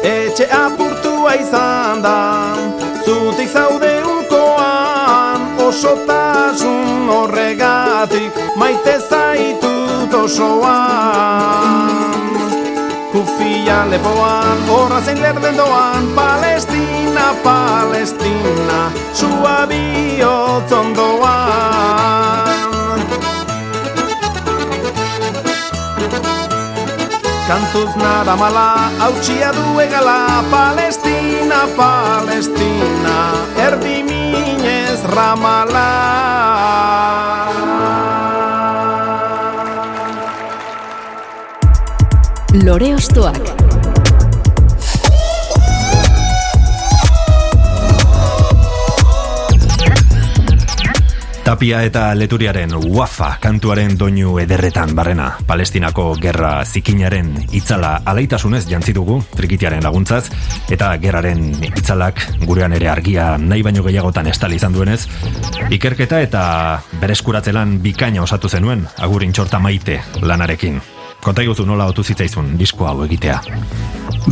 Etxe 0.02 0.46
apurtua 0.48 1.34
izan 1.36 2.00
da. 2.02 2.56
Zutik 3.04 3.52
zaude 3.52 4.00
ukoan 4.00 5.60
Osotasun 5.60 7.10
horregatik 7.12 8.32
Maite 8.56 8.96
zaitut 9.10 10.14
osoan. 10.14 11.92
Kufia 13.12 13.84
lepoan, 13.90 14.64
horra 14.68 15.02
zein 15.04 15.20
lerden 15.20 15.56
doan 15.56 16.08
Palestina, 16.16 17.34
Palestina, 17.44 18.88
sua 19.12 19.66
bihotzon 19.68 20.96
doan 20.96 22.51
Kantuz 27.52 27.92
nada 28.00 28.32
mala, 28.34 28.88
hautsia 28.98 29.50
du 29.52 29.76
egala 29.82 30.40
Palestina, 30.48 31.58
Palestina, 31.76 33.16
erdi 33.60 33.98
minez 34.08 35.04
ramala. 35.12 35.90
Lore 42.64 42.94
Ostoak 42.96 43.61
Tapia 51.62 51.84
eta 51.86 52.08
Leturiaren 52.18 52.72
Wafa 52.90 53.36
kantuaren 53.38 53.92
doinu 53.94 54.32
ederretan 54.42 54.96
barrena. 54.98 55.28
Palestinako 55.46 56.08
gerra 56.18 56.64
zikinaren 56.66 57.28
itzala 57.54 57.92
alaitasunez 58.02 58.64
jantzi 58.66 58.90
dugu 58.96 59.20
trikitiaren 59.36 59.86
laguntzaz 59.86 60.24
eta 60.74 60.88
gerraren 60.98 61.44
itzalak 61.68 62.18
gurean 62.48 62.74
ere 62.74 62.88
argia 62.90 63.36
nahi 63.38 63.62
baino 63.62 63.84
gehiagotan 63.86 64.26
estali 64.26 64.58
izan 64.58 64.74
duenez. 64.74 65.06
Ikerketa 65.70 66.18
eta 66.26 66.42
bereskuratzelan 66.98 67.78
bikaina 67.86 68.26
osatu 68.26 68.50
zenuen 68.50 68.82
agurin 68.98 69.30
txorta 69.30 69.62
maite 69.62 70.00
lanarekin. 70.18 70.82
Konta 71.22 71.46
iguzu 71.46 71.62
nola 71.62 71.86
otu 71.86 72.02
zitzaizun 72.02 72.56
disko 72.58 72.90
hau 72.90 73.04
egitea? 73.06 73.38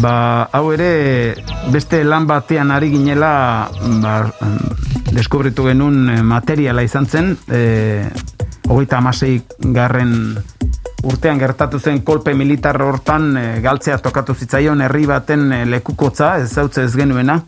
Ba, 0.02 0.16
hau 0.50 0.72
ere 0.74 1.36
beste 1.70 2.02
lan 2.02 2.26
batean 2.26 2.74
ari 2.74 2.90
ginela 2.90 3.70
ba, 4.02 4.16
deskubritu 5.12 5.66
genuen 5.66 6.08
eh, 6.08 6.22
materiala 6.22 6.82
izan 6.86 7.06
zen 7.06 7.32
e, 7.50 8.04
hogeita 8.70 8.98
amasei 9.00 9.40
garren 9.74 10.12
urtean 11.02 11.38
gertatu 11.40 11.80
zen 11.80 12.02
kolpe 12.04 12.34
militar 12.34 12.80
hortan 12.82 13.36
e, 13.36 13.44
galtzea 13.64 13.98
tokatu 14.04 14.34
zitzaion 14.34 14.84
herri 14.84 15.06
baten 15.08 15.52
e, 15.52 15.64
lekukotza 15.66 16.36
ez 16.42 16.50
zautze 16.52 16.84
ez 16.84 16.94
genuena. 16.96 17.40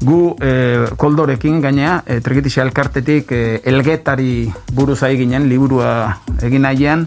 Gu 0.00 0.20
e, 0.40 0.52
koldorekin 0.98 1.60
gainea 1.60 2.00
e, 2.06 2.20
trekitisa 2.24 2.62
elkartetik 2.66 3.32
e, 3.32 3.42
elgetari 3.64 4.50
buruz 4.72 5.00
ginen 5.02 5.48
liburua 5.48 6.16
egin 6.42 6.62
nahian 6.62 7.06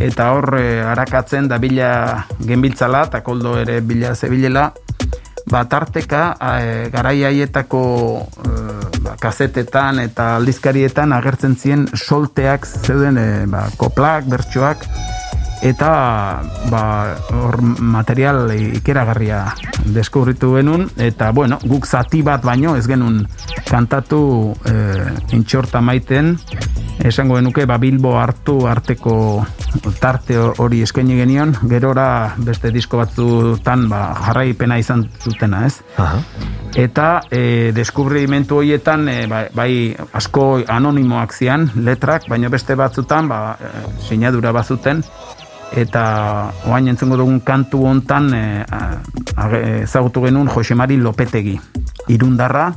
eta 0.00 0.30
hor 0.34 0.58
e, 0.58 0.82
arakatzen 0.82 1.48
da 1.48 1.58
bila 1.58 2.26
genbiltzala 2.38 3.04
eta 3.08 3.22
koldo 3.22 3.58
ere 3.58 3.80
bila 3.80 4.14
zebilela 4.14 4.72
ba 5.54 5.62
tarteka 5.70 6.22
e, 6.34 6.88
garai 6.90 7.20
haietako 7.28 7.82
e, 8.42 8.54
kazetetan 9.22 10.02
eta 10.02 10.32
aldizkarietan 10.40 11.14
agertzen 11.14 11.54
zien 11.54 11.86
solteak 11.94 12.66
zeuden 12.66 13.20
e, 13.20 13.28
ba, 13.50 13.68
koplak, 13.78 14.26
bertsoak 14.32 14.88
eta 15.62 16.42
ba, 16.70 16.82
hor 17.32 17.60
material 17.62 18.50
ikeragarria 18.54 19.44
deskubritu 19.94 20.54
genuen 20.56 20.88
eta 20.96 21.30
bueno, 21.32 21.58
guk 21.64 21.86
zati 21.86 22.22
bat 22.22 22.44
baino 22.44 22.76
ez 22.76 22.86
genuen 22.88 23.22
kantatu 23.68 24.54
e, 24.66 24.74
intxorta 25.36 25.80
maiten 25.80 26.34
esango 27.04 27.36
genuke 27.36 27.66
ba 27.66 27.78
Bilbo 27.78 28.16
hartu 28.18 28.66
arteko 28.68 29.14
tarte 30.00 30.36
hori 30.38 30.82
eskaini 30.84 31.16
genion, 31.18 31.54
gerora 31.68 32.34
beste 32.38 32.70
disko 32.74 33.00
batzutan 33.00 33.88
ba 33.90 34.06
jarraipena 34.26 34.78
izan 34.78 35.08
zutena, 35.20 35.64
ez? 35.66 35.80
Aha. 35.98 36.20
Eta 36.74 37.08
e, 37.30 37.72
deskubrimentu 37.74 38.58
horietan 38.60 39.08
e, 39.08 39.18
bai, 39.28 39.72
asko 40.12 40.46
anonimoak 40.68 41.34
zian, 41.34 41.68
letrak, 41.76 42.28
baina 42.30 42.50
beste 42.50 42.74
batzutan 42.78 43.28
ba, 43.30 43.40
e, 43.58 43.72
sinadura 44.08 44.52
bazuten 44.54 45.04
eta 45.74 46.52
oain 46.70 46.88
entzungo 46.88 47.18
dugun 47.18 47.40
kantu 47.42 47.84
hontan 47.88 48.30
e, 48.34 48.42
ezagutu 49.82 50.22
genuen 50.24 50.50
Josemari 50.52 50.96
Lopetegi 51.00 51.56
irundarra 52.14 52.68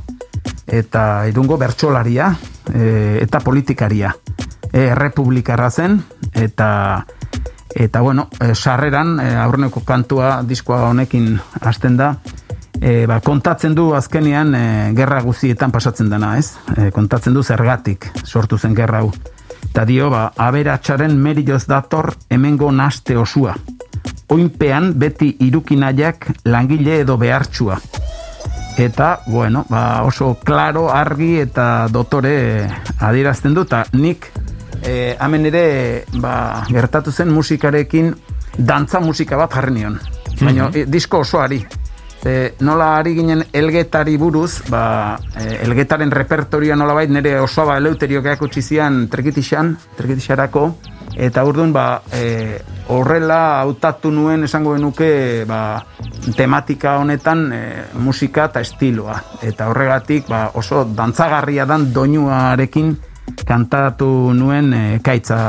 eta 0.68 1.28
irungo 1.30 1.58
bertsolaria 1.62 2.32
e, 2.74 3.20
eta 3.22 3.40
politikaria 3.46 4.16
e, 4.72 4.94
republikarra 4.96 5.70
zen 5.70 6.02
eta 6.34 7.06
eta 7.78 8.02
bueno, 8.02 8.30
e, 8.42 8.56
sarreran 8.56 9.20
e, 9.22 9.30
aurreneko 9.38 9.84
kantua 9.86 10.42
diskoa 10.44 10.88
honekin 10.90 11.36
hasten 11.62 11.98
da 11.98 12.16
e, 12.82 13.06
ba, 13.06 13.20
kontatzen 13.22 13.76
du 13.76 13.92
azkenean 13.96 14.56
e, 14.56 14.66
gerra 14.98 15.22
guztietan 15.26 15.72
pasatzen 15.72 16.10
dena, 16.10 16.36
ez? 16.38 16.56
E, 16.76 16.90
kontatzen 16.96 17.36
du 17.38 17.44
zergatik 17.44 18.10
sortu 18.26 18.58
zen 18.58 18.76
gerra 18.78 19.04
hau. 19.04 19.12
Eta 19.70 19.86
dio, 19.86 20.10
ba, 20.10 20.32
aberatxaren 20.36 21.16
merioz 21.22 21.66
dator 21.68 22.14
hemengo 22.30 22.72
naste 22.72 23.18
osua. 23.18 23.56
Oinpean 24.34 24.94
beti 25.00 25.30
irukinaiak 25.48 26.32
langile 26.46 27.02
edo 27.04 27.18
behartxua. 27.18 27.78
Eta, 28.78 29.22
bueno, 29.28 29.66
ba, 29.70 30.04
oso 30.06 30.36
klaro, 30.44 30.88
argi 30.94 31.40
eta 31.42 31.88
dotore 31.90 32.68
adierazten 33.00 33.54
du, 33.54 33.64
eta 33.66 33.84
nik 33.94 34.30
e, 34.84 35.16
hemen 35.20 35.50
ere 35.50 35.66
ba, 36.22 36.64
gertatu 36.70 37.12
zen 37.12 37.34
musikarekin 37.34 38.14
dantza 38.58 39.02
musika 39.02 39.38
bat 39.38 39.54
jarri 39.54 39.74
nion. 39.80 40.00
Baina, 40.40 40.70
mm 40.70 40.86
disko 40.88 41.24
osoari. 41.26 41.64
E, 42.26 42.56
nola 42.66 42.98
ari 42.98 43.14
ginen 43.16 43.44
elgetari 43.54 44.18
buruz, 44.18 44.64
ba, 44.70 45.18
e, 45.38 45.62
elgetaren 45.68 46.12
repertoria 46.12 46.76
nola 46.76 46.96
bait, 46.98 47.12
nire 47.14 47.38
osoa 47.40 47.72
ba, 47.72 47.78
eleuteriok 47.78 48.26
eakutsi 48.34 48.62
zian 48.62 49.06
trekitixan, 49.12 49.76
trekitixarako, 49.98 50.66
eta 51.18 51.44
urdun 51.46 51.72
ba, 51.74 52.02
e, 52.14 52.58
horrela 52.94 53.60
hautatu 53.62 54.12
nuen 54.14 54.46
esango 54.48 54.76
genuke 54.76 55.46
ba, 55.50 55.80
tematika 56.38 56.98
honetan 57.02 57.48
e, 57.54 57.62
musika 58.02 58.48
eta 58.52 58.62
estiloa. 58.66 59.18
Eta 59.42 59.70
horregatik 59.72 60.30
ba, 60.30 60.48
oso 60.60 60.86
dantzagarria 60.86 61.66
dan 61.70 61.92
doinuarekin 61.94 62.96
kantatu 63.48 64.34
nuen 64.34 64.74
e, 64.74 64.86
kaitza 65.04 65.40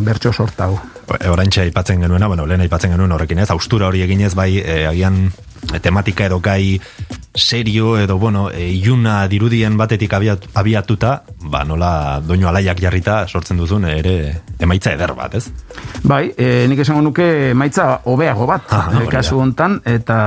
bertso 0.00 0.32
sortau. 0.32 0.78
Horantxe 1.04 1.66
aipatzen 1.66 2.00
genuena, 2.00 2.28
bueno, 2.30 2.46
lehen 2.48 2.64
aipatzen 2.64 2.94
genuen 2.94 3.12
horrekin 3.12 3.42
ez, 3.44 3.50
austura 3.52 3.90
hori 3.90 4.02
eginez 4.06 4.32
bai, 4.34 4.56
e, 4.58 4.84
agian 4.88 5.26
tematika 5.80 6.26
edo 6.26 6.40
gai 6.40 6.80
serio 7.34 7.98
edo 7.98 8.16
bueno, 8.18 8.50
e, 8.50 8.70
iluna 8.70 9.26
dirudien 9.28 9.76
batetik 9.76 10.12
abiat, 10.14 10.46
abiatuta, 10.54 11.24
ba 11.50 11.64
nola 11.66 12.20
doinu 12.22 12.46
alaiak 12.48 12.78
jarrita 12.80 13.26
sortzen 13.26 13.58
duzun 13.58 13.84
ere 13.90 14.42
emaitza 14.62 14.92
eder 14.94 15.12
bat, 15.18 15.34
ez? 15.34 15.50
Bai, 16.04 16.30
e, 16.38 16.66
nik 16.70 16.78
esango 16.84 17.02
nuke 17.02 17.50
emaitza 17.50 17.88
hobeago 18.04 18.46
bat 18.46 18.70
Ah, 18.70 18.86
e, 18.92 18.96
hori 18.96 19.10
kasu 19.10 19.40
hontan 19.42 19.80
eta 19.84 20.18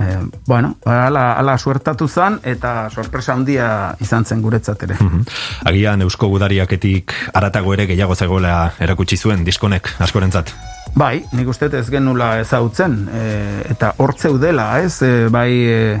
e, 0.00 0.16
bueno, 0.46 0.76
ala, 0.86 1.34
ala 1.36 1.58
suertatu 1.58 2.08
zan 2.08 2.40
eta 2.42 2.88
sorpresa 2.90 3.34
handia 3.34 3.68
izan 4.00 4.24
zen 4.24 4.40
guretzat 4.42 4.82
ere. 4.88 4.96
Mhm. 4.98 5.26
Agian 5.68 6.02
Eusko 6.02 6.28
Gudariaketik 6.32 7.12
aratago 7.34 7.74
ere 7.74 7.86
gehiago 7.86 8.16
zegoela 8.16 8.72
erakutsi 8.80 9.16
zuen 9.16 9.44
diskonek 9.44 9.92
askorentzat. 10.00 10.54
Bai, 10.96 11.20
nik 11.36 11.50
uste 11.52 11.68
ez 11.76 11.90
genula 11.92 12.38
ezagutzen 12.40 12.94
e, 13.12 13.24
eta 13.68 13.90
hor 14.00 14.14
zeudela, 14.16 14.78
ez? 14.80 15.02
E, 15.04 15.28
bai, 15.28 15.50
e, 15.68 15.98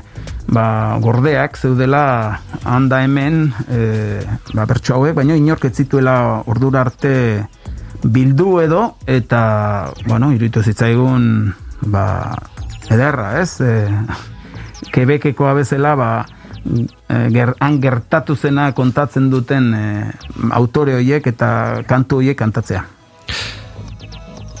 ba, 0.48 0.96
gordeak 1.04 1.58
zeudela 1.60 2.40
handa 2.64 3.02
hemen 3.04 3.50
e, 3.68 3.80
ba, 4.54 4.64
bertso 4.64 4.96
hauek, 4.96 5.12
baina 5.18 5.36
inork 5.36 5.68
ez 5.68 5.74
zituela 5.82 6.16
ordura 6.48 6.80
arte 6.86 7.12
bildu 8.08 8.56
edo 8.62 8.96
eta, 9.04 9.92
bueno, 10.06 10.32
iruditu 10.32 10.64
zitzaigun 10.64 11.28
ba, 11.92 12.06
ederra, 12.88 13.34
ez? 13.42 13.60
E, 13.60 13.92
Kebekekoa 14.96 15.52
bezala, 15.60 15.92
ba, 15.92 16.10
e, 16.64 17.20
ger, 17.36 17.52
han 17.60 17.82
gertatu 17.84 18.32
zena 18.32 18.70
kontatzen 18.72 19.28
duten 19.28 19.72
e, 19.76 19.86
autore 20.56 20.96
horiek 20.96 21.34
eta 21.36 21.82
kantu 21.84 22.22
horiek 22.22 22.40
kantatzea. 22.40 22.86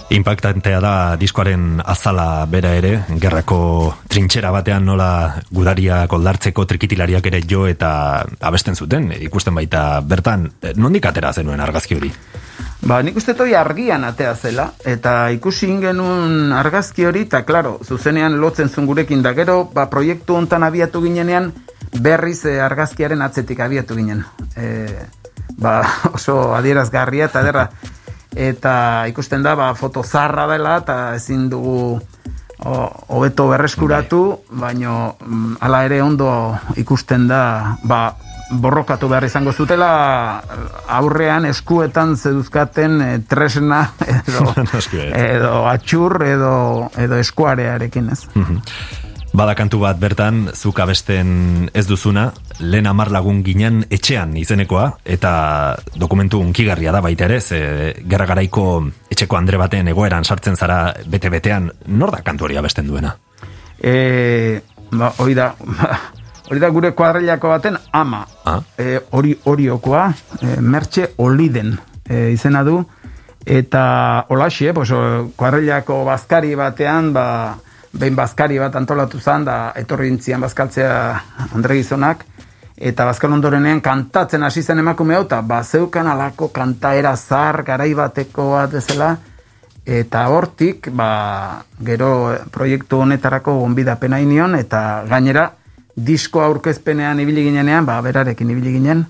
Impactantea 0.08 0.78
da 0.78 1.16
diskoaren 1.18 1.80
azala 1.82 2.46
bera 2.46 2.76
ere, 2.78 2.92
gerrako 3.18 3.58
trintxera 4.06 4.52
batean 4.54 4.84
nola 4.86 5.08
gudariak 5.50 6.12
oldartzeko 6.14 6.62
trikitilariak 6.64 7.26
ere 7.26 7.40
jo 7.42 7.64
eta 7.66 7.90
abesten 8.38 8.78
zuten, 8.78 9.10
ikusten 9.18 9.56
baita 9.58 10.00
bertan, 10.06 10.46
nondik 10.78 11.08
atera 11.10 11.32
zenuen 11.34 11.60
argazki 11.60 11.98
hori? 11.98 12.12
Ba, 12.86 13.00
nik 13.02 13.16
uste 13.18 13.34
toi 13.34 13.50
argian 13.58 14.04
atea 14.06 14.36
zela, 14.36 14.68
eta 14.86 15.30
ikusi 15.34 15.66
ingenun 15.72 16.52
argazki 16.54 17.08
hori, 17.08 17.24
eta 17.26 17.42
klaro, 17.48 17.80
zuzenean 17.82 18.38
lotzen 18.38 18.70
zun 18.70 18.86
gurekin 18.86 19.24
da 19.26 19.34
gero, 19.34 19.64
ba, 19.74 19.88
proiektu 19.90 20.36
hontan 20.38 20.62
abiatu 20.62 21.02
ginenean, 21.02 21.50
berriz 21.98 22.44
eh, 22.46 22.60
argazkiaren 22.62 23.26
atzetik 23.26 23.60
abiatu 23.64 23.98
ginen. 23.98 24.22
E, 24.54 24.86
ba, 25.58 25.80
oso 26.16 26.54
adierazgarria 26.54 27.26
eta 27.32 27.42
derra, 27.42 27.66
eta 28.36 29.06
ikusten 29.08 29.42
da, 29.42 29.56
ba, 29.56 29.72
foto 29.74 30.04
zarra 30.04 30.46
dela, 30.50 30.76
eta 30.84 31.14
ezin 31.16 31.48
dugu 31.50 31.98
hobeto 32.60 33.48
berreskuratu, 33.48 34.22
bai. 34.48 34.60
baino 34.60 35.16
mm, 35.20 35.56
hala 35.60 35.84
ere 35.84 36.00
ondo 36.02 36.30
ikusten 36.76 37.26
da, 37.28 37.76
ba, 37.84 38.00
borrokatu 38.50 39.08
behar 39.10 39.24
izango 39.26 39.52
zutela 39.52 39.88
aurrean 40.98 41.48
eskuetan 41.48 42.14
zeduzkaten 42.16 43.00
e, 43.02 43.08
tresna 43.28 43.80
edo, 44.18 44.52
edo 45.16 45.66
atxur 45.66 46.22
edo, 46.26 46.54
edo 46.96 47.18
eskuarearekin 47.18 48.12
ez. 48.14 48.22
Mhm. 49.36 49.42
Bada 49.42 49.54
kantu 49.54 49.82
bat 49.84 49.98
bertan, 50.00 50.48
zuk 50.54 50.78
abesten 50.80 51.68
ez 51.74 51.84
duzuna, 51.86 52.32
lehen 52.58 52.86
amar 52.86 53.10
lagun 53.12 53.42
ginen 53.44 53.82
etxean 53.90 54.32
izenekoa, 54.36 54.96
eta 55.04 55.76
dokumentu 55.94 56.40
unkigarria 56.40 56.92
da 56.92 57.02
baita 57.04 57.26
ere, 57.26 57.40
ze 57.40 57.58
gerra 58.08 58.24
garaiko 58.24 58.86
etxeko 59.10 59.36
andre 59.36 59.58
baten 59.58 59.88
egoeran 59.92 60.24
sartzen 60.24 60.56
zara 60.56 60.94
bete-betean, 61.04 61.68
nor 61.86 62.10
da 62.12 62.22
kantu 62.24 62.44
hori 62.48 62.56
abesten 62.56 62.88
duena? 62.88 63.12
E, 63.78 64.60
ba, 64.92 65.12
da, 65.34 65.54
Hori 66.48 66.60
da 66.62 66.68
gure 66.70 66.92
kuadrilako 66.94 67.48
baten 67.50 67.76
ama. 67.92 68.24
Ah. 68.46 68.60
E, 68.78 69.00
hori 69.10 69.34
oriokoa, 69.44 70.06
e, 70.40 70.60
mertxe 70.60 71.10
oliden 71.18 71.74
e, 72.08 72.30
izena 72.30 72.62
du. 72.64 72.78
Eta 73.44 74.24
holaxi, 74.30 74.72
pues, 74.72 74.90
kuadrilako 75.36 76.04
bazkari 76.06 76.54
batean, 76.54 77.12
ba, 77.12 77.26
behin 77.98 78.16
bazkari 78.16 78.58
bat 78.60 78.76
antolatu 78.76 79.20
zan, 79.20 79.44
da 79.44 79.72
etorri 79.76 80.08
intzian 80.08 80.40
bazkaltzea 80.40 80.96
Andre 81.54 81.76
Gizonak, 81.78 82.24
eta 82.76 83.06
bazkal 83.08 83.32
ondorenean 83.32 83.80
kantatzen 83.80 84.44
hasi 84.44 84.62
zen 84.62 84.82
emakume 84.84 85.16
hau, 85.16 85.24
eta 85.24 85.40
bazeukan 85.42 86.12
alako 86.12 86.50
kantaera 86.52 87.16
zar 87.16 87.62
garai 87.64 87.92
bateko 87.94 88.50
bat 88.52 88.74
ezela, 88.74 89.16
eta 89.86 90.26
hortik, 90.28 90.90
ba, 90.92 91.62
gero 91.80 92.10
proiektu 92.52 93.00
honetarako 93.04 93.60
gonbidapena 93.60 94.20
inion, 94.20 94.58
eta 94.58 95.04
gainera, 95.08 95.50
disko 95.96 96.42
aurkezpenean 96.44 97.20
ibili 97.22 97.46
ginenean, 97.46 97.86
ba, 97.86 98.00
berarekin 98.04 98.50
ibili 98.52 98.74
ginen, 98.76 99.06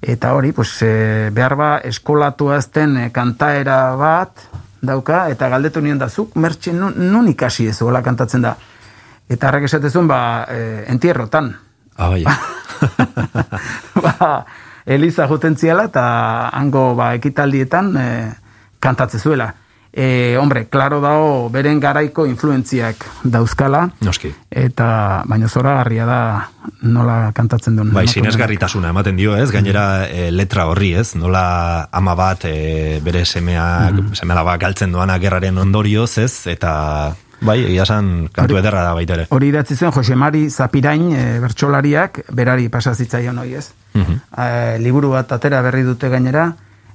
eta 0.00 0.32
hori, 0.34 0.52
pues, 0.52 0.70
e, 0.82 1.30
behar 1.34 1.56
ba, 1.58 1.72
eskolatu 1.84 2.50
azten 2.54 2.96
e, 2.96 3.08
kantaera 3.12 3.94
bat 4.00 4.46
dauka, 4.82 5.28
eta 5.30 5.48
galdetu 5.48 5.80
nion 5.80 5.98
da, 5.98 6.08
zuk 6.08 6.36
mertxe 6.36 6.74
nun, 6.74 6.94
nun 7.12 7.28
ikasi 7.30 7.68
ez 7.70 7.78
hola 7.82 8.02
kantatzen 8.02 8.42
da. 8.42 8.56
Eta 9.30 9.48
harrak 9.48 9.68
esatezun, 9.68 10.08
ba, 10.10 10.20
e, 10.50 10.84
entierrotan. 10.92 11.52
Ah, 11.96 12.10
bai. 12.10 12.24
ba, 14.04 14.44
Eliza 14.86 15.28
juten 15.30 15.56
ziala, 15.56 15.86
eta 15.90 16.04
hango 16.52 16.92
ba, 16.98 17.12
ekitaldietan 17.14 17.96
e, 17.96 18.06
kantatze 18.82 19.22
zuela 19.22 19.52
e, 19.92 20.36
hombre, 20.40 20.66
klaro 20.72 21.00
dago 21.00 21.48
beren 21.52 21.80
garaiko 21.80 22.24
influentziak 22.26 23.04
dauzkala. 23.24 23.84
Noski. 24.00 24.32
Eta 24.50 25.22
baina 25.28 25.48
zora 25.48 25.76
garria 25.80 26.06
da 26.08 26.20
nola 26.82 27.32
kantatzen 27.36 27.76
duen. 27.76 27.92
Bai, 27.94 28.06
sinesgarritasuna 28.08 28.92
ematen 28.94 29.18
dio, 29.20 29.36
ez? 29.36 29.50
Gainera 29.52 30.06
e, 30.08 30.30
letra 30.32 30.66
horri, 30.70 30.94
ez? 30.98 31.12
Nola 31.20 31.88
ama 31.92 32.16
bat 32.18 32.46
e, 32.48 33.00
bere 33.04 33.24
semeak, 33.24 34.00
mm 34.00 34.30
bat 34.42 34.58
galtzen 34.58 34.90
doana 34.90 35.18
gerraren 35.20 35.58
ondorioz, 35.58 36.16
ez? 36.18 36.46
Eta 36.50 36.72
Bai, 37.42 37.58
egia 37.66 37.84
san 37.84 38.28
kantu 38.30 38.56
ederra 38.60 38.84
da 38.86 38.92
baita 38.94 39.16
ere. 39.16 39.26
Hori 39.34 39.48
idatzi 39.50 39.74
zuen 39.74 39.92
Jose 39.92 40.14
Mari 40.14 40.44
Zapirain 40.50 41.08
e, 41.10 41.22
bertsolariak 41.42 42.20
berari 42.38 42.68
pasazitzaion 42.70 43.38
hori 43.42 43.56
ez. 43.58 43.68
Mm 43.98 44.20
liburu 44.82 45.10
bat 45.12 45.32
atera 45.34 45.60
berri 45.62 45.82
dute 45.84 46.08
gainera, 46.08 46.46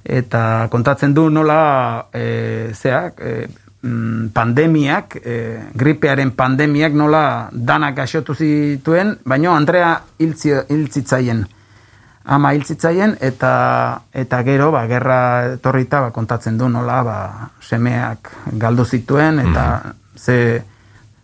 eta 0.07 0.67
kontatzen 0.71 1.13
du 1.13 1.27
nola 1.29 2.07
e, 2.13 2.71
zeak, 2.73 3.19
e, 3.19 3.47
mm, 3.81 4.29
pandemiak, 4.33 5.17
e, 5.19 5.35
gripearen 5.75 6.31
pandemiak 6.31 6.95
nola 6.95 7.49
danak 7.51 7.97
gaixotu 7.99 8.35
zituen, 8.35 9.17
baino 9.25 9.51
Andrea 9.51 9.97
hiltzitzaien. 10.17 11.45
Ama 12.27 12.51
hiltzitzaien 12.55 13.17
eta 13.23 13.51
eta 14.11 14.41
gero 14.43 14.71
ba 14.71 14.87
gerra 14.87 15.19
etorrita 15.53 16.01
ba, 16.01 16.11
kontatzen 16.11 16.57
du 16.57 16.67
nola 16.69 17.03
ba, 17.03 17.19
semeak 17.63 18.31
galdu 18.59 18.85
zituen 18.85 19.39
eta 19.39 19.69
mm 19.83 20.03
ze 20.17 20.63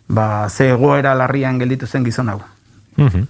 ba 0.07 0.47
ze 0.49 0.69
egoera 0.69 1.15
larrian 1.15 1.57
gelditu 1.59 1.87
zen 1.87 2.05
gizon 2.05 2.29
hau. 2.29 2.41
Mm 2.97 3.27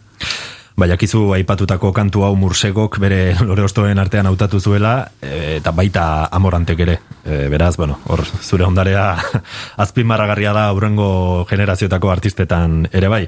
Baiakizu 0.74 1.28
aipatutako 1.36 1.92
kantu 1.94 2.24
hau 2.26 2.34
mursegok 2.36 2.98
bere 3.02 3.36
lore 3.48 3.66
ostoen 3.68 4.00
artean 4.02 4.26
hautatu 4.26 4.60
zuela 4.60 4.94
e, 5.22 5.58
eta 5.60 5.72
baita 5.72 6.06
amorantek 6.32 6.80
ere. 6.86 6.98
E, 7.24 7.48
beraz, 7.54 7.76
bueno, 7.78 8.00
hor 8.10 8.26
zure 8.42 8.66
ondarea 8.66 9.12
azpimarragarria 9.86 10.54
da 10.54 10.68
aurrengo 10.72 11.46
generazioetako 11.50 12.12
artistetan 12.12 12.88
ere 12.92 13.12
bai. 13.12 13.28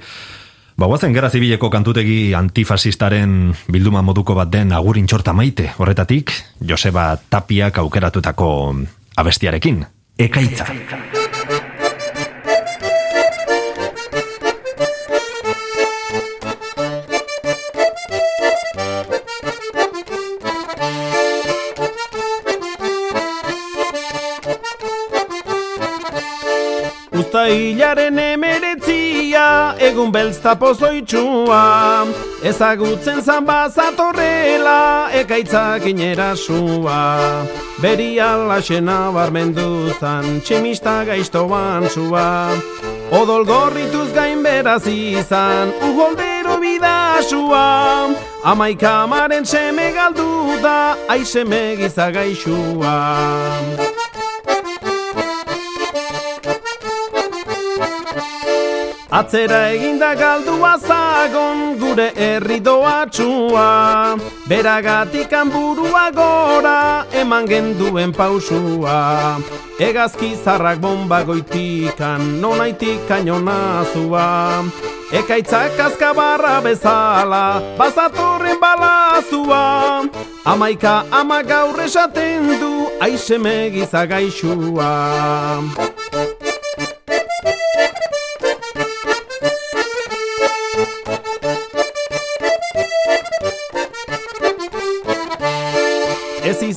Ba, 0.76 0.90
guazen 0.92 1.14
gerra 1.16 1.30
zibileko 1.32 1.70
kantutegi 1.72 2.34
antifasistaren 2.36 3.54
bilduma 3.72 4.02
moduko 4.04 4.36
bat 4.36 4.50
den 4.52 4.74
agurin 4.76 5.08
txorta 5.08 5.32
maite, 5.32 5.70
horretatik, 5.78 6.34
Joseba 6.60 7.14
Tapiak 7.16 7.80
aukeratutako 7.80 8.50
abestiarekin. 9.16 9.86
Ekaitza. 10.20 10.68
Ekaitza. 10.68 11.25
Hilaren 27.43 28.19
emeretzia, 28.19 29.76
egun 29.80 30.12
belzta 30.12 30.56
pozoitxua. 30.56 32.06
Ezagutzen 32.45 33.21
zan 33.21 33.45
bazatorrela, 33.45 35.10
ekaitzak 35.21 35.86
inera 35.91 36.36
sua. 36.36 37.45
Beri 37.82 38.15
alaxena 38.24 39.12
barmendu 39.12 39.91
zan, 40.00 40.39
tximista 40.41 41.04
gaiztoan 41.10 41.89
sua. 41.89 42.28
Odol 43.12 43.43
gorrituz 43.45 44.10
gain 44.15 44.41
beraz 44.43 44.86
izan, 44.88 45.74
uholdero 45.89 46.58
bidasua. 46.63 47.65
Amaika 48.43 48.95
maren 49.08 49.45
seme 49.45 49.91
galdu 49.91 50.62
da, 50.63 50.95
aizeme 51.10 51.76
gizagaixua. 51.82 52.95
Atzera 59.15 59.71
eginda 59.71 60.10
galdua 60.19 60.73
zagon 60.75 61.78
gure 61.80 62.10
herri 62.19 62.58
doatxua 62.60 64.17
Beragatik 64.43 65.32
burua 65.54 66.12
gora 66.12 67.06
eman 67.15 67.47
genduen 67.47 68.12
pausua. 68.12 69.39
Egazki 69.80 70.36
zarrak 70.36 70.82
bomba 70.84 71.23
goitikan 71.23 72.41
nonaitik 72.41 73.08
kainona 73.08 73.86
zua 73.93 74.65
Ekaitzak 75.13 75.80
azkabarra 75.80 76.60
bezala 76.60 77.62
bazatorren 77.78 78.60
balazua. 78.60 80.04
Amaika 80.43 81.06
ama 81.12 81.41
gaur 81.41 81.80
esaten 81.80 82.60
du 82.60 82.91
aizeme 82.99 83.69
gizagaixua 83.71 84.91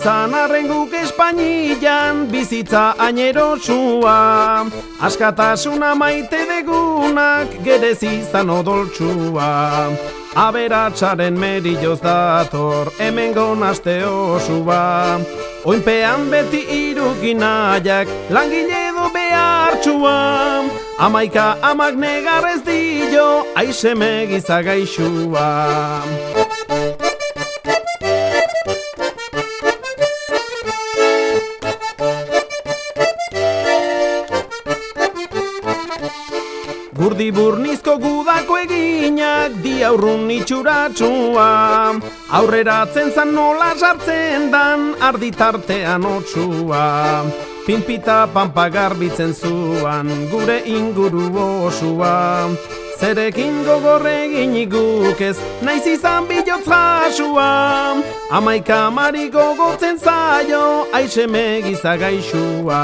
izan 0.08 0.32
arren 0.32 0.68
guk 0.68 0.92
Espainian 0.96 2.22
bizitza 2.32 2.94
ainerosua 2.96 4.64
Askatasuna 5.04 5.90
maite 5.94 6.38
degunak 6.48 7.52
gerez 7.64 8.00
izan 8.02 8.48
odoltsua. 8.48 9.92
Aberatsaren 10.34 11.36
merilloz 11.36 12.00
dator 12.00 12.88
hemen 12.98 13.34
gonaste 13.36 13.98
osua. 14.06 15.20
Oinpean 15.68 16.30
beti 16.32 16.64
irukinaiak 16.80 18.08
langile 18.30 18.80
edo 18.88 19.10
behartsua 19.12 20.18
Amaika 21.04 21.56
amak 21.62 21.94
negarrez 22.00 22.62
dio 22.64 23.28
aizeme 23.60 24.12
gizagaixua 24.30 25.48
Urdi 37.08 37.30
burnizko 37.32 37.94
gudako 37.96 38.58
eginak 38.60 39.54
di 39.64 39.80
aurrun 39.80 40.28
itxuratsua. 40.28 41.46
Aurreratzen 42.36 43.08
zan 43.16 43.32
nola 43.32 43.70
sartzen 43.80 44.50
dan 44.52 44.92
arditartean 45.00 46.04
otsua. 46.04 47.24
Pinpita 47.64 48.28
pampa 48.28 48.68
garbitzen 48.68 49.32
zuan 49.32 50.28
gure 50.28 50.60
inguru 50.68 51.32
osua. 51.70 52.52
Zerekin 53.00 53.64
gogorregin 53.64 54.52
iguk 54.66 55.20
ez, 55.22 55.38
naiz 55.62 55.86
izan 55.86 56.26
bilotz 56.28 56.66
jasua 56.66 57.94
Amaika 58.30 58.90
mari 58.90 59.30
gogotzen 59.30 59.96
zaio, 59.96 60.84
aixeme 60.92 61.62
gizagaixua 61.64 62.82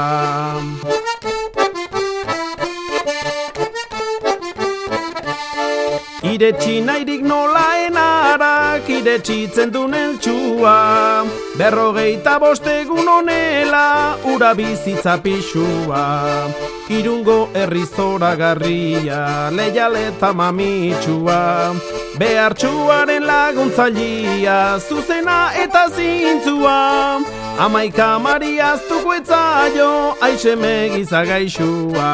Iretsi 6.25 6.81
nahirik 6.81 7.21
nola 7.21 7.85
enarak, 7.85 8.89
iretsitzen 8.89 9.69
du 9.69 9.85
neltsua. 9.87 11.21
Berrogeita 11.57 12.39
bostegun 12.41 13.07
onela, 13.07 14.17
ura 14.33 14.55
bizitza 14.57 15.21
pixua. 15.21 16.49
Irungo 16.89 17.49
herri 17.53 17.85
zora 17.85 18.33
garria, 18.35 19.51
leialeta 19.53 20.33
mamitsua. 20.33 21.75
Behartxuaren 22.17 23.23
laguntzailia, 23.29 24.79
zuzena 24.81 25.53
eta 25.61 25.85
zintzua. 25.93 27.21
Amaika 27.59 28.17
mariaztuko 28.19 29.13
etzaio, 29.21 29.91
aixeme 30.25 30.75
gizagaixua 30.97 32.09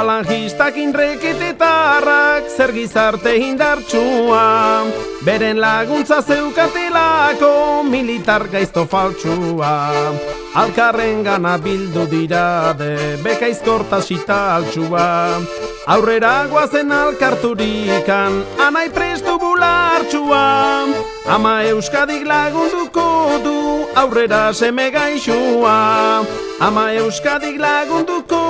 Falangistak 0.00 0.78
inreketetarrak 0.80 2.46
zer 2.48 2.70
gizarte 2.72 3.34
indartsua. 3.36 4.88
Beren 5.26 5.60
laguntza 5.60 6.22
zeukatelako 6.24 7.82
militar 7.84 8.46
gaizto 8.48 8.86
faltsua. 8.88 9.92
Alkarren 10.56 11.20
gana 11.26 11.58
bildu 11.60 12.06
dira 12.08 12.72
de 12.78 13.18
bekaizkorta 13.20 14.00
sita 14.00 14.38
altsua. 14.54 15.36
Aurrera 15.92 16.46
guazen 16.48 16.96
alkarturikan 16.96 18.40
anai 18.56 18.88
prestu 18.88 19.36
bulartsua 19.36 20.44
Ama 21.28 21.54
euskadik 21.74 22.24
lagunduko 22.24 23.36
du 23.44 23.84
aurrera 24.00 24.48
seme 24.54 24.88
gaixua. 24.90 26.24
Ama 26.60 26.92
euskadik 27.04 27.60
lagunduko 27.60 28.40
du 28.40 28.49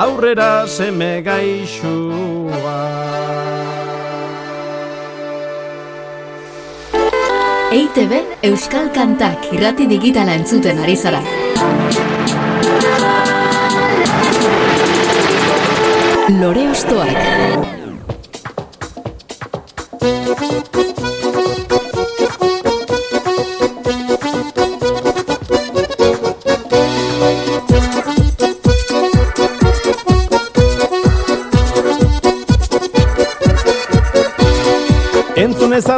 aurrera 0.00 0.66
seme 0.66 1.20
gaixua. 1.20 2.76
EITB 7.78 8.14
Euskal 8.48 8.88
Kantak 8.96 9.50
irrati 9.52 9.84
digitala 9.90 10.38
entzuten 10.40 10.80
ari 10.86 10.96
zara. 10.96 11.20
Lore 16.40 16.64
Ostoak. 16.72 17.20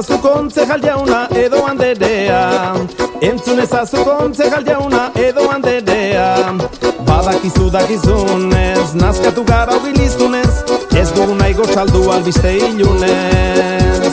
Ezazu 0.02 0.18
kontzejal 0.18 0.80
jauna 0.82 1.28
edo 1.30 1.62
handerea. 1.66 2.74
Entzun 3.20 3.60
ezazu 3.60 4.04
kontzejal 4.04 4.64
jauna 4.66 5.10
edo 5.14 5.48
handerea. 5.50 6.58
Badakizu 7.06 7.70
dakizunez, 7.70 8.94
nazkatu 8.94 9.44
gara 9.44 9.78
biliztunez 9.84 10.64
Ez 10.96 11.12
dugu 11.14 11.34
nahi 11.34 11.54
gotxaldu 11.54 12.10
albiste 12.10 12.56
ilunez. 12.56 14.12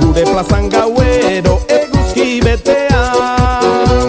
Gure 0.00 0.24
plazan 0.30 0.68
gauero 0.70 1.58
eguzki 1.68 2.40
betean 2.44 4.08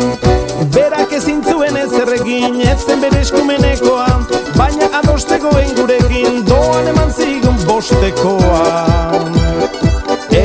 Berak 0.76 1.12
ezin 1.20 1.44
zuen 1.44 1.78
ez 1.78 1.92
erregin, 2.02 2.62
ez 2.62 2.80
zen 2.86 3.02
bere 3.02 3.20
eskumenekoa 3.26 4.08
Baina 4.56 4.88
adostegoen 5.02 5.76
gurekin 5.76 6.44
doan 6.48 6.88
eman 6.94 7.12
zigun 7.12 7.60
bostekoa 7.66 9.10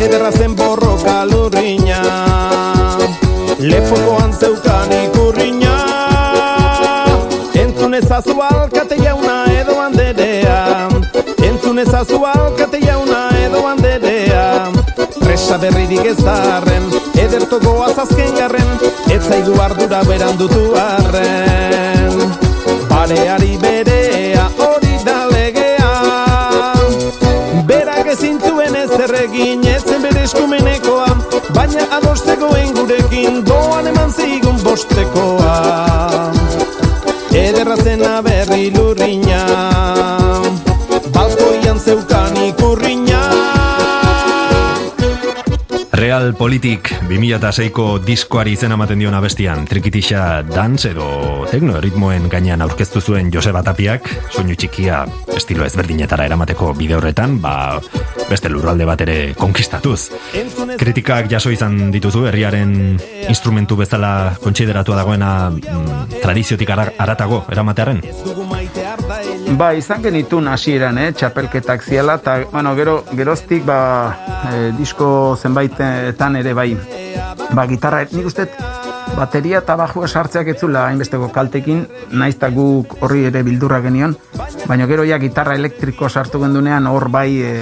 Ederra 0.03 0.31
zen 0.33 0.57
borroka 0.57 1.25
lurriña. 1.25 2.03
Lepokoan 3.59 4.33
zeukan 4.33 4.93
ikurriña. 5.05 5.75
Entzun 7.55 7.95
ezazu 7.95 8.41
alkate 8.43 8.97
jauna 8.97 9.45
edo 9.61 9.81
handerea 9.81 10.89
Entzun 11.45 11.79
ezazu 11.79 12.19
alkate 12.27 12.81
jauna 12.81 13.29
edo 13.45 13.61
handerea 13.69 14.73
Presa 15.21 15.59
berririk 15.59 16.05
ez 16.13 16.17
darren 16.25 16.91
Edertoko 17.15 17.77
azazken 17.87 18.35
garren 18.39 18.75
Ez 19.15 19.23
zaidu 19.29 19.55
ardura 19.63 20.03
berandutu 20.09 20.65
arren. 20.81 22.19
Bareari 22.89 23.57
berea 23.63 23.84
ez 29.35 29.41
erregin 29.41 29.67
ez 29.67 29.83
zen 29.83 30.03
bere 30.03 30.23
eskumenekoa 30.23 31.07
Baina 31.55 31.87
adostegoen 31.91 32.75
gurekin 32.75 33.45
doan 33.47 33.87
eman 33.87 34.13
zigun 34.13 34.59
bostekoa. 34.63 36.33
Ederra 37.35 37.77
zena 37.77 38.23
berri 38.23 38.71
lurriña 38.71 39.44
Real 46.25 46.39
Politik 46.41 46.89
2006ko 47.05 47.99
diskoari 48.01 48.55
izena 48.57 48.79
ematen 48.79 48.97
dion 49.03 49.13
abestian 49.13 49.67
trikitixa 49.69 50.41
dance 50.49 50.89
edo 50.89 51.45
tekno 51.51 51.77
ritmoen 51.85 52.31
gainean 52.33 52.65
aurkeztu 52.65 53.03
zuen 53.05 53.29
Joseba 53.35 53.61
Tapiak 53.67 54.09
soinu 54.33 54.57
txikia 54.57 55.03
estilo 55.37 55.67
ezberdinetara 55.69 56.25
eramateko 56.25 56.71
bide 56.79 56.97
horretan 56.97 57.37
ba, 57.45 57.77
beste 58.31 58.49
lurralde 58.49 58.89
bat 58.89 59.05
ere 59.05 59.19
konkistatuz. 59.37 59.99
Kritikak 60.81 61.29
jaso 61.29 61.53
izan 61.53 61.93
dituzu 61.93 62.25
herriaren 62.31 62.73
instrumentu 63.29 63.77
bezala 63.77 64.33
kontsideratua 64.41 65.03
dagoena 65.03 65.35
mm, 65.53 66.23
tradiziotik 66.23 66.73
ara, 66.73 66.89
aratago 67.05 67.45
eramatearen 67.53 68.01
Ba, 69.53 69.75
izan 69.77 70.03
genitun 70.03 70.49
hasieran, 70.49 70.99
eh, 70.99 71.13
txapelketak 71.13 71.83
ziela, 71.85 72.17
eta, 72.21 72.39
bueno, 72.51 72.75
gero, 72.75 73.05
geroztik, 73.15 73.65
ba, 73.65 74.17
eh, 74.51 74.73
disko 74.79 75.37
zenbaitetan 75.37 76.37
ere, 76.37 76.55
bai, 76.55 76.73
ba, 77.53 77.67
gitarra, 77.69 78.07
nik 78.11 78.27
uste, 78.27 78.49
bateria 79.15 79.61
eta 79.63 79.77
bajua 79.77 80.09
sartzeak 80.09 80.49
etzula 80.55 80.87
hainbesteko 80.89 81.29
kaltekin, 81.35 81.85
naiz 82.13 82.35
eta 82.37 82.49
guk 82.55 82.97
horri 83.03 83.27
ere 83.29 83.43
bildurra 83.47 83.81
genion, 83.85 84.17
baina 84.67 84.89
gero 84.91 85.05
ja 85.05 85.19
gitarra 85.23 85.55
elektriko 85.55 86.09
sartu 86.09 86.41
gendunean, 86.43 86.89
hor 86.91 87.09
bai, 87.11 87.29
e, 87.43 87.53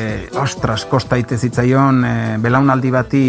ostras, 0.40 0.84
kosta 0.86 1.16
zitzaion, 1.16 2.04
e, 2.04 2.14
belaunaldi 2.38 2.90
bati, 2.90 3.26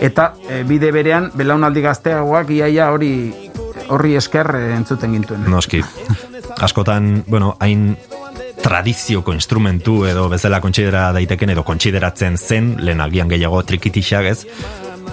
eta 0.00 0.32
e, 0.48 0.64
bide 0.64 0.90
berean, 0.92 1.30
belaunaldi 1.34 1.82
gazteagoak 1.82 2.50
iaia 2.50 2.90
hori 2.90 3.12
horri 3.90 4.16
esker 4.16 4.54
entzuten 4.76 5.12
gintuen. 5.12 5.48
Noski. 5.50 5.84
Askotan, 6.60 7.24
bueno, 7.26 7.54
hain 7.60 7.96
tradizioko 8.60 9.32
instrumentu 9.32 10.04
edo 10.04 10.28
bezala 10.28 10.60
kontsidera 10.60 11.08
daiteken 11.16 11.54
edo 11.54 11.64
kontsideratzen 11.64 12.36
zen, 12.36 12.74
lehen 12.84 13.00
agian 13.00 13.30
gehiago 13.32 13.62
trikitixak 13.64 14.28
ez, 14.28 14.38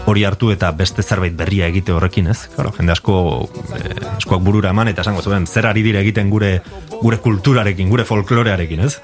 hori 0.08 0.24
hartu 0.28 0.52
eta 0.52 0.72
beste 0.76 1.04
zerbait 1.04 1.36
berria 1.36 1.68
egite 1.68 1.92
horrekin, 1.96 2.30
ez? 2.32 2.48
Claro, 2.56 2.72
jende 2.76 2.94
asko 2.94 3.18
eh, 3.76 3.96
askoak 4.16 4.44
burura 4.44 4.72
eman 4.76 4.92
eta 4.92 5.04
esango 5.04 5.24
zuen 5.24 5.48
zer 5.48 5.68
ari 5.68 5.84
dire 5.84 6.02
egiten 6.04 6.30
gure 6.32 6.58
gure 7.02 7.20
kulturarekin, 7.24 7.90
gure 7.92 8.06
folklorearekin, 8.08 8.86
ez? 8.88 8.98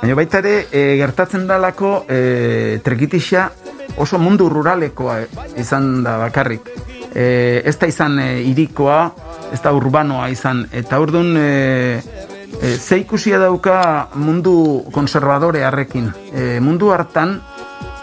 Baina 0.00 0.14
baita 0.18 0.42
ere, 0.42 0.54
e, 0.70 0.82
gertatzen 0.98 1.46
dalako 1.48 2.04
e, 2.10 2.78
trekitixa 2.84 3.48
oso 3.98 4.18
mundu 4.22 4.48
ruralekoa 4.50 5.20
izan 5.58 6.04
da 6.06 6.18
bakarrik. 6.22 6.70
E, 7.14 7.62
ez 7.64 7.76
da 7.78 7.88
izan 7.88 8.18
e, 8.20 8.28
irikoa, 8.50 9.00
ez 9.52 9.60
da 9.64 9.72
urbanoa 9.72 10.28
izan, 10.30 10.66
eta 10.72 11.00
urdun 11.00 11.36
e, 11.40 12.00
e, 12.60 12.76
ze 12.76 12.98
ikusia 13.00 13.38
dauka 13.38 14.08
mundu 14.14 14.84
konservadore 14.92 15.64
harrekin. 15.64 16.10
E, 16.32 16.58
mundu 16.60 16.92
hartan, 16.92 17.38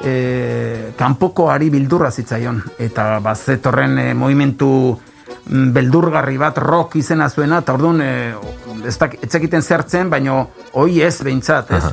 e, 0.06 0.94
kanpokoari 0.98 1.70
bildurra 1.70 2.12
zitzaion. 2.12 2.62
Eta 2.80 3.20
bazetorren 3.24 3.98
e, 4.00 4.08
movimentu 4.14 4.70
mm, 4.94 5.72
beldurgarri 5.76 6.38
bat 6.42 6.60
rock 6.62 7.00
izena 7.02 7.30
zuena 7.30 7.62
eta 7.64 7.76
orduan 7.76 8.02
e, 8.02 8.12
ez 8.86 8.98
dak, 9.02 9.18
etzekiten 9.26 9.64
zertzen 9.64 10.10
baino 10.10 10.50
hoi 10.74 11.02
ez 11.02 11.18
behintzat 11.24 11.72
ez? 11.78 11.84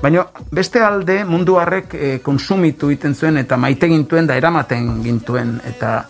Baino 0.00 0.24
beste 0.50 0.80
alde 0.82 1.20
mundu 1.28 1.58
harrek 1.60 1.94
e, 1.94 2.12
konsumitu 2.24 2.90
iten 2.90 3.14
zuen 3.14 3.36
eta 3.42 3.58
maite 3.60 3.88
gintuen 3.90 4.26
da 4.26 4.36
eramaten 4.38 5.02
gintuen. 5.04 5.58
Eta 5.68 6.06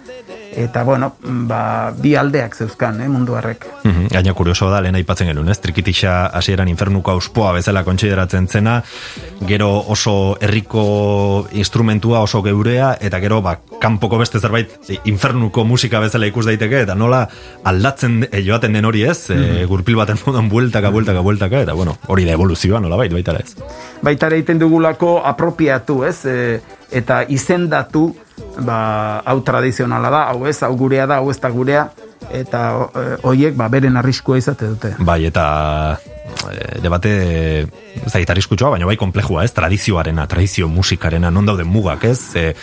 eta 0.53 0.83
bueno, 0.83 1.15
ba, 1.23 1.93
bi 1.97 2.15
aldeak 2.17 2.57
zeuzkan, 2.57 3.01
eh, 3.01 3.09
mundu 3.09 3.37
harrek. 3.37 3.67
Mm 3.85 4.09
Gaina 4.11 4.33
kurioso 4.35 4.67
da, 4.71 4.81
lehen 4.83 4.97
aipatzen 4.99 5.29
genuen, 5.31 5.49
ez? 5.53 5.61
Trikitixa 5.63 6.33
hasieran 6.35 6.69
infernuko 6.69 7.13
auspoa 7.13 7.53
bezala 7.55 7.85
kontsideratzen 7.87 8.49
zena, 8.49 8.81
gero 9.47 9.71
oso 9.93 10.37
herriko 10.41 11.47
instrumentua 11.53 12.21
oso 12.27 12.43
geurea, 12.43 12.97
eta 13.01 13.21
gero, 13.23 13.41
ba, 13.43 13.59
kanpoko 13.81 14.19
beste 14.19 14.41
zerbait 14.41 14.73
infernuko 15.05 15.65
musika 15.65 16.01
bezala 16.01 16.27
ikus 16.27 16.47
daiteke, 16.49 16.83
eta 16.87 16.97
nola 16.99 17.23
aldatzen 17.65 18.25
e, 18.31 18.43
joaten 18.47 18.75
den 18.75 18.89
hori 18.89 19.05
ez, 19.05 19.31
mm 19.31 19.69
gurpil 19.71 19.97
baten 19.97 20.19
modan 20.27 20.49
bueltaka, 20.49 20.91
bueltaka, 20.91 21.21
bueltaka, 21.21 21.61
eta 21.63 21.75
bueno, 21.79 21.97
hori 22.09 22.25
da 22.27 22.35
evoluzioa, 22.35 22.81
nola 22.81 22.97
bait, 22.97 23.13
baita 23.13 23.37
ez. 23.39 23.55
Baita 24.03 24.29
egiten 24.35 24.59
dugulako 24.59 25.21
apropiatu, 25.25 26.03
ez? 26.09 26.25
E, 26.27 26.61
eta 26.91 27.23
izendatu, 27.29 28.11
ba, 28.65 28.79
hau 29.25 29.41
tradizionala 29.47 30.11
da, 30.13 30.23
hau 30.33 30.47
ez, 30.49 30.59
hau 30.67 30.73
gurea 30.79 31.07
da, 31.11 31.21
hau 31.21 31.31
ez 31.33 31.39
da 31.41 31.51
gurea, 31.53 31.89
eta 32.31 32.63
e, 32.95 33.05
hoiek 33.27 33.57
ba, 33.59 33.69
beren 33.73 33.99
arriskua 34.01 34.39
izate 34.41 34.71
dute. 34.71 34.95
Bai, 34.99 35.23
eta 35.29 35.45
e, 36.51 36.81
debate 36.85 37.13
zait 38.07 38.31
arriskutxoa, 38.31 38.75
baina 38.77 38.89
bai 38.89 38.99
komplejua, 39.01 39.45
ez, 39.45 39.53
tradizioarena, 39.57 40.29
tradizio 40.31 40.69
musikarena, 40.69 41.31
non 41.31 41.49
daude 41.49 41.67
mugak, 41.67 42.07
ez, 42.11 42.35
e, 42.37 42.55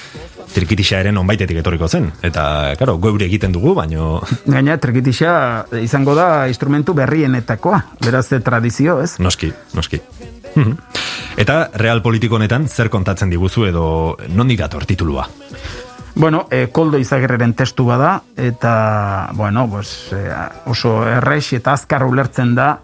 trikitixa 0.54 1.02
eren 1.04 1.20
onbaitetik 1.20 1.60
etorriko 1.62 1.89
zen. 1.91 2.10
Eta, 2.26 2.74
karo, 2.80 2.98
goeure 3.04 3.28
egiten 3.28 3.54
dugu, 3.56 3.76
baino... 3.78 4.22
Gaina, 4.48 4.78
trikitixa 4.82 5.68
izango 5.84 6.16
da 6.18 6.48
instrumentu 6.52 6.95
berrienetakoa, 6.98 7.84
beraz, 8.06 8.30
tradizio, 8.45 9.02
ez? 9.04 9.18
Noski, 9.24 9.52
noski. 9.78 10.02
Eta 11.38 11.58
real 11.78 12.02
politiko 12.02 12.39
honetan 12.39 12.66
zer 12.68 12.89
kontatzen 12.89 13.30
diguzu 13.30 13.68
edo 13.68 14.18
non 14.34 14.50
dator 14.58 14.86
titulua? 14.86 15.28
Bueno, 16.18 16.47
e, 16.49 16.72
koldo 16.74 16.97
izagerreren 16.97 17.53
testu 17.53 17.86
bada, 17.86 18.24
eta, 18.36 19.30
bueno, 19.38 19.68
pues, 19.70 20.09
e, 20.18 20.24
oso 20.65 21.03
errex 21.05 21.53
eta 21.53 21.76
azkar 21.78 22.07
ulertzen 22.09 22.55
da, 22.57 22.80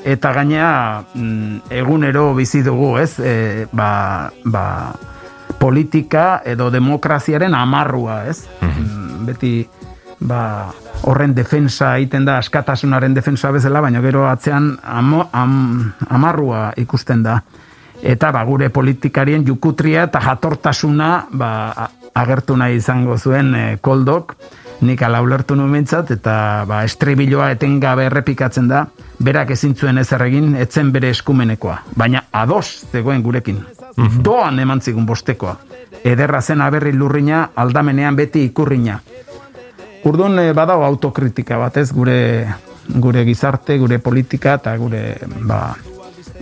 eta 0.00 0.32
gainea 0.32 1.02
mm, 1.12 1.68
egunero 1.68 2.30
bizi 2.34 2.62
dugu, 2.64 2.96
ez? 2.96 3.18
E, 3.20 3.66
ba, 3.76 4.32
ba, 4.44 4.64
politika 5.60 6.40
edo 6.48 6.70
demokraziaren 6.72 7.52
amarrua, 7.54 8.22
ez? 8.32 8.46
Mm, 8.64 9.26
beti, 9.28 9.52
ba, 10.24 10.72
horren 11.02 11.36
defensa 11.36 11.98
egiten 11.98 12.24
da, 12.24 12.38
askatasunaren 12.40 13.12
defensa 13.12 13.52
bezala, 13.52 13.84
baina 13.84 14.00
gero 14.00 14.24
atzean 14.30 14.78
am, 14.80 15.12
amarrua 16.08 16.70
ikusten 16.80 17.20
da 17.22 17.42
eta 18.02 18.32
ba, 18.34 18.42
gure 18.42 18.68
politikarien 18.74 19.44
jukutria 19.46 20.08
eta 20.08 20.20
jatortasuna 20.20 21.10
ba, 21.38 21.50
agertu 22.14 22.56
nahi 22.56 22.76
izango 22.76 23.16
zuen 23.18 23.54
e, 23.54 23.64
koldok, 23.80 24.34
nik 24.82 25.02
ala 25.06 25.20
ulertu 25.22 25.54
numentzat, 25.56 26.10
eta 26.16 26.34
ba, 26.68 26.82
estribiloa 26.84 27.52
etengabe 27.54 28.08
errepikatzen 28.08 28.68
da, 28.68 28.86
berak 29.22 29.52
ezin 29.54 29.76
zuen 29.76 29.98
ezer 30.02 30.24
egin, 30.26 30.56
etzen 30.58 30.90
bere 30.92 31.12
eskumenekoa. 31.14 31.78
Baina 31.96 32.24
ados 32.32 32.84
zegoen 32.90 33.22
gurekin. 33.22 33.62
Mhm. 33.96 34.22
Doan 34.24 34.58
eman 34.58 34.80
zigun 34.80 35.06
bostekoa. 35.06 35.56
Ederra 36.02 36.42
zen 36.42 36.60
aberri 36.60 36.92
lurrina, 36.92 37.50
aldamenean 37.54 38.16
beti 38.16 38.44
ikurrina. 38.50 39.00
Urdun 40.04 40.38
e, 40.42 40.52
badao 40.52 40.82
autokritika 40.84 41.58
batez 41.58 41.92
gure 41.92 42.20
gure 42.88 43.24
gizarte, 43.24 43.78
gure 43.78 43.98
politika 43.98 44.56
eta 44.58 44.74
gure 44.76 45.16
ba, 45.46 45.76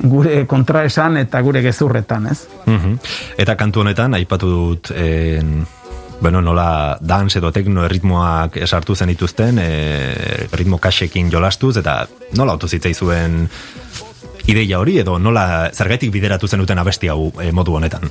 gure 0.03 0.47
kontraesan 0.47 1.21
eta 1.21 1.41
gure 1.45 1.63
gezurretan, 1.63 2.27
ez? 2.31 2.47
Mm 2.67 2.97
Eta 3.41 3.57
kantu 3.57 3.81
honetan, 3.81 4.15
aipatu 4.15 4.49
dut, 4.51 4.91
en, 4.97 5.67
bueno, 6.21 6.43
nola 6.45 6.99
dance 7.01 7.39
edo 7.39 7.51
tekno 7.53 7.85
erritmoak 7.87 8.57
esartu 8.61 8.95
zen 8.95 9.11
ituzten, 9.11 9.59
e, 9.59 10.49
ritmo 10.53 10.79
kasekin 10.79 11.31
jolastuz, 11.33 11.77
eta 11.81 12.07
nola 12.37 12.53
autu 12.53 12.69
zuen 12.69 13.49
ideia 14.47 14.79
hori, 14.79 14.99
edo 14.99 15.19
nola 15.19 15.71
zergaitik 15.73 16.11
bideratu 16.13 16.49
zen 16.49 16.61
duten 16.61 16.79
abesti 16.79 17.09
hau 17.09 17.33
e, 17.41 17.53
modu 17.53 17.75
honetan? 17.75 18.11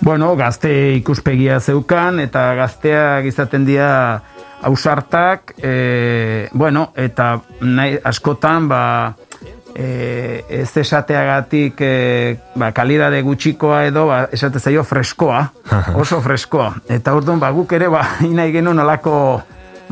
Bueno, 0.00 0.34
gazte 0.36 0.96
ikuspegia 0.96 1.60
zeukan, 1.60 2.20
eta 2.20 2.54
gazteak 2.54 3.24
izaten 3.24 3.64
dira 3.66 4.22
ausartak, 4.62 5.54
e, 5.62 6.48
bueno, 6.52 6.90
eta 6.96 7.40
nahi, 7.60 7.98
askotan, 8.04 8.68
ba, 8.68 9.14
e, 9.76 10.44
ez 10.48 10.76
esateagatik 10.76 11.80
e, 11.80 12.36
ba, 12.56 12.72
kalidade 12.72 13.20
gutxikoa 13.26 13.84
edo 13.90 14.06
ba, 14.08 14.22
esate 14.32 14.60
zaio 14.60 14.84
freskoa, 14.84 15.42
oso 16.02 16.20
freskoa. 16.24 16.72
Eta 16.88 17.14
orduan 17.16 17.42
ba, 17.42 17.52
guk 17.54 17.76
ere 17.76 17.90
ba, 17.92 18.02
inai 18.30 18.50
genuen 18.54 18.80
olako 18.82 19.16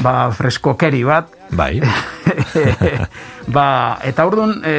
ba, 0.00 0.30
freskokeri 0.34 1.04
bat. 1.04 1.28
Bai. 1.54 1.78
ba, 3.56 3.66
eta 4.02 4.24
orduan 4.26 4.56
e, 4.64 4.74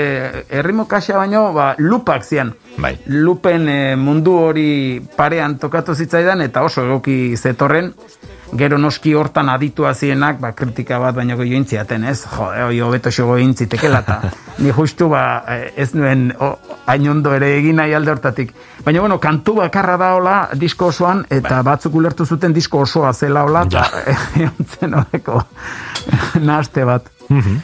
errimo 0.50 0.88
kaxa 0.90 1.20
baino 1.22 1.52
ba, 1.54 1.74
lupak 1.78 2.26
zian. 2.26 2.56
Bai. 2.82 2.96
Lupen 3.08 3.70
e, 3.70 3.80
mundu 3.96 4.34
hori 4.50 5.00
parean 5.16 5.60
tokatu 5.62 5.96
zitzaidan 5.96 6.42
eta 6.44 6.66
oso 6.66 6.84
egoki 6.84 7.38
zetorren 7.38 7.94
gero 8.54 8.78
noski 8.78 9.14
hortan 9.18 9.50
aditua 9.50 9.94
zienak, 9.94 10.40
ba, 10.40 10.52
kritika 10.58 11.00
bat 11.02 11.16
baino 11.16 11.38
gehiago 11.40 11.58
intziaten, 11.58 12.06
ez? 12.12 12.20
Jo, 12.30 12.50
oi, 12.68 12.80
hobeto 12.82 13.12
xogo 13.12 13.38
intzitekela, 13.42 14.04
eta 14.06 14.32
ni 14.64 14.72
justu, 14.76 15.10
ba, 15.10 15.44
eh, 15.50 15.74
ez 15.82 15.92
nuen 15.96 16.30
hain 16.86 17.10
ondo 17.10 17.34
ere 17.36 17.56
egin 17.58 17.80
nahi 17.82 17.94
alde 17.98 18.14
hortatik. 18.14 18.54
Baina, 18.86 19.02
bueno, 19.02 19.20
kantu 19.20 19.58
bakarra 19.62 19.98
da 19.98 20.14
hola, 20.16 20.38
disko 20.54 20.92
osoan, 20.94 21.26
eta 21.30 21.62
bai. 21.62 21.72
batzuk 21.74 21.96
ulertu 21.96 22.26
zuten 22.26 22.54
disko 22.54 22.86
osoa 22.86 23.14
zela 23.14 23.46
hola, 23.48 23.66
eta 23.66 23.86
eontzen 24.46 25.00
horreko 25.00 25.42
nahaste 26.48 26.86
bat. 26.86 27.10
Mhm. 27.30 27.62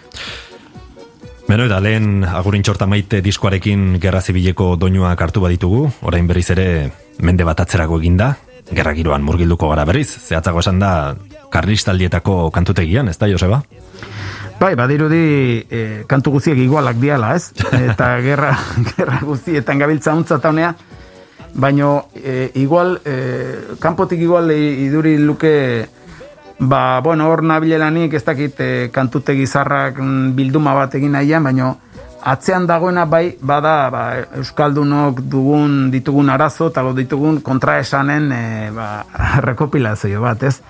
Beno, 1.51 1.65
eta 1.67 1.81
lehen 1.83 2.23
agurin 2.23 2.63
txorta 2.63 2.85
maite 2.87 3.19
diskoarekin 3.21 3.97
gerra 3.99 4.21
zibileko 4.21 4.77
doinuak 4.79 5.19
hartu 5.19 5.41
baditugu, 5.43 5.81
orain 6.07 6.27
berriz 6.29 6.47
ere 6.53 6.67
mende 7.19 7.43
bat 7.43 7.59
atzerago 7.59 7.97
eginda, 7.99 8.37
gerra 8.71 8.93
giroan 8.95 9.23
murgilduko 9.25 9.69
gara 9.71 9.85
berriz, 9.85 10.09
zehatzago 10.09 10.61
esan 10.63 10.79
da 10.79 10.91
karlistaldietako 11.51 12.49
kantutegian, 12.55 13.09
ez 13.11 13.17
da, 13.19 13.29
Joseba? 13.31 13.61
Bai, 14.61 14.75
badirudi 14.77 15.65
e, 15.65 15.81
kantu 16.07 16.35
guziek 16.37 16.59
igualak 16.61 16.99
diala, 17.01 17.33
ez? 17.35 17.51
Eta 17.91 18.13
gerra, 18.23 18.53
gerra 18.93 19.19
guztietan 19.25 19.81
gabiltza 19.81 20.13
untza 20.15 20.39
taunea, 20.39 20.75
baino 21.53 22.07
e, 22.15 22.51
igual, 22.61 22.99
e, 23.03 23.77
kanpotik 23.81 24.21
igual 24.21 24.53
iduri 24.53 25.17
luke, 25.17 25.53
ba, 26.59 27.01
bueno, 27.01 27.27
hor 27.31 27.43
nabilelanik 27.43 28.13
ez 28.13 28.23
dakit 28.23 28.61
e, 28.61 28.71
kantutegi 28.93 29.47
zarrak 29.47 29.97
mm, 29.99 30.35
bilduma 30.37 30.77
bat 30.77 30.95
egin 30.95 31.17
nahian, 31.17 31.43
baino, 31.43 31.73
atzean 32.21 32.67
dagoena 32.67 33.05
bai 33.05 33.37
bada 33.41 33.89
ba, 33.89 34.03
euskaldunok 34.37 35.21
dugun 35.29 35.91
ditugun 35.91 36.29
arazo 36.29 36.69
eta 36.69 36.83
ditugun 36.95 37.41
kontraesanen 37.41 38.31
e, 38.31 38.43
ba, 38.75 39.03
rekopilazio 39.47 40.21
bat, 40.21 40.43
ez? 40.43 40.61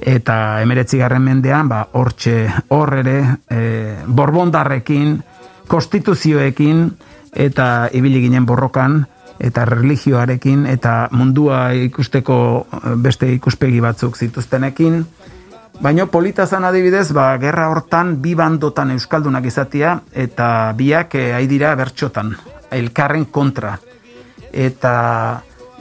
Eta 0.00 0.60
emeretzi 0.60 0.98
garren 0.98 1.22
mendean, 1.22 1.68
ba, 1.68 1.84
hortxe 1.92 2.48
hor 2.74 2.94
ere, 2.98 3.18
e, 3.48 3.96
borbondarrekin, 4.06 5.18
konstituzioekin, 5.68 6.88
eta 7.32 7.88
ibili 7.92 8.20
ginen 8.26 8.46
borrokan, 8.46 9.04
eta 9.40 9.64
religioarekin, 9.64 10.66
eta 10.70 11.08
mundua 11.12 11.72
ikusteko 11.74 12.36
beste 13.02 13.30
ikuspegi 13.34 13.80
batzuk 13.82 14.16
zituztenekin, 14.16 15.04
Baina 15.82 16.06
polita 16.06 16.46
zan 16.46 16.64
adibidez, 16.64 17.10
ba, 17.12 17.32
gerra 17.38 17.68
hortan 17.68 18.20
bi 18.22 18.34
bandotan 18.38 18.92
euskaldunak 18.94 19.44
izatia 19.50 19.98
eta 20.12 20.72
biak 20.76 21.16
eh, 21.18 21.46
dira 21.50 21.74
bertxotan, 21.74 22.34
elkarren 22.70 23.26
kontra. 23.26 23.78
Eta 24.52 24.94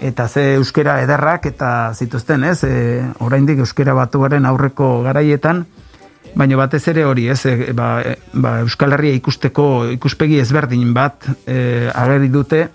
eta 0.03 0.27
ze 0.27 0.55
euskera 0.55 1.01
ederrak 1.01 1.45
eta 1.45 1.93
zituzten, 1.93 2.43
ez? 2.43 2.63
E, 2.63 3.03
oraindik 3.19 3.59
euskera 3.63 3.93
batuaren 3.93 4.45
aurreko 4.45 5.03
garaietan, 5.05 5.63
baina 6.35 6.57
batez 6.57 6.81
ere 6.91 7.05
hori, 7.05 7.27
ez? 7.29 7.45
E, 7.45 7.73
ba, 7.77 8.01
e, 8.01 8.17
ba, 8.33 8.57
Euskal 8.65 8.97
Herria 8.97 9.13
ikusteko 9.19 9.85
ikuspegi 9.93 10.39
ezberdin 10.41 10.93
bat 10.93 11.29
e, 11.45 11.89
ageri 11.93 12.31
dute, 12.33 12.65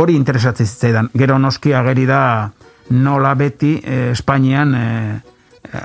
hori 0.00 0.16
interesatzen 0.16 0.66
zitzaidan. 0.66 1.10
Gero 1.18 1.38
noski 1.38 1.74
ageri 1.76 2.06
da 2.08 2.22
nola 2.90 3.34
beti 3.34 3.76
e, 3.82 4.10
Espainian 4.14 4.74
e, 4.74 4.86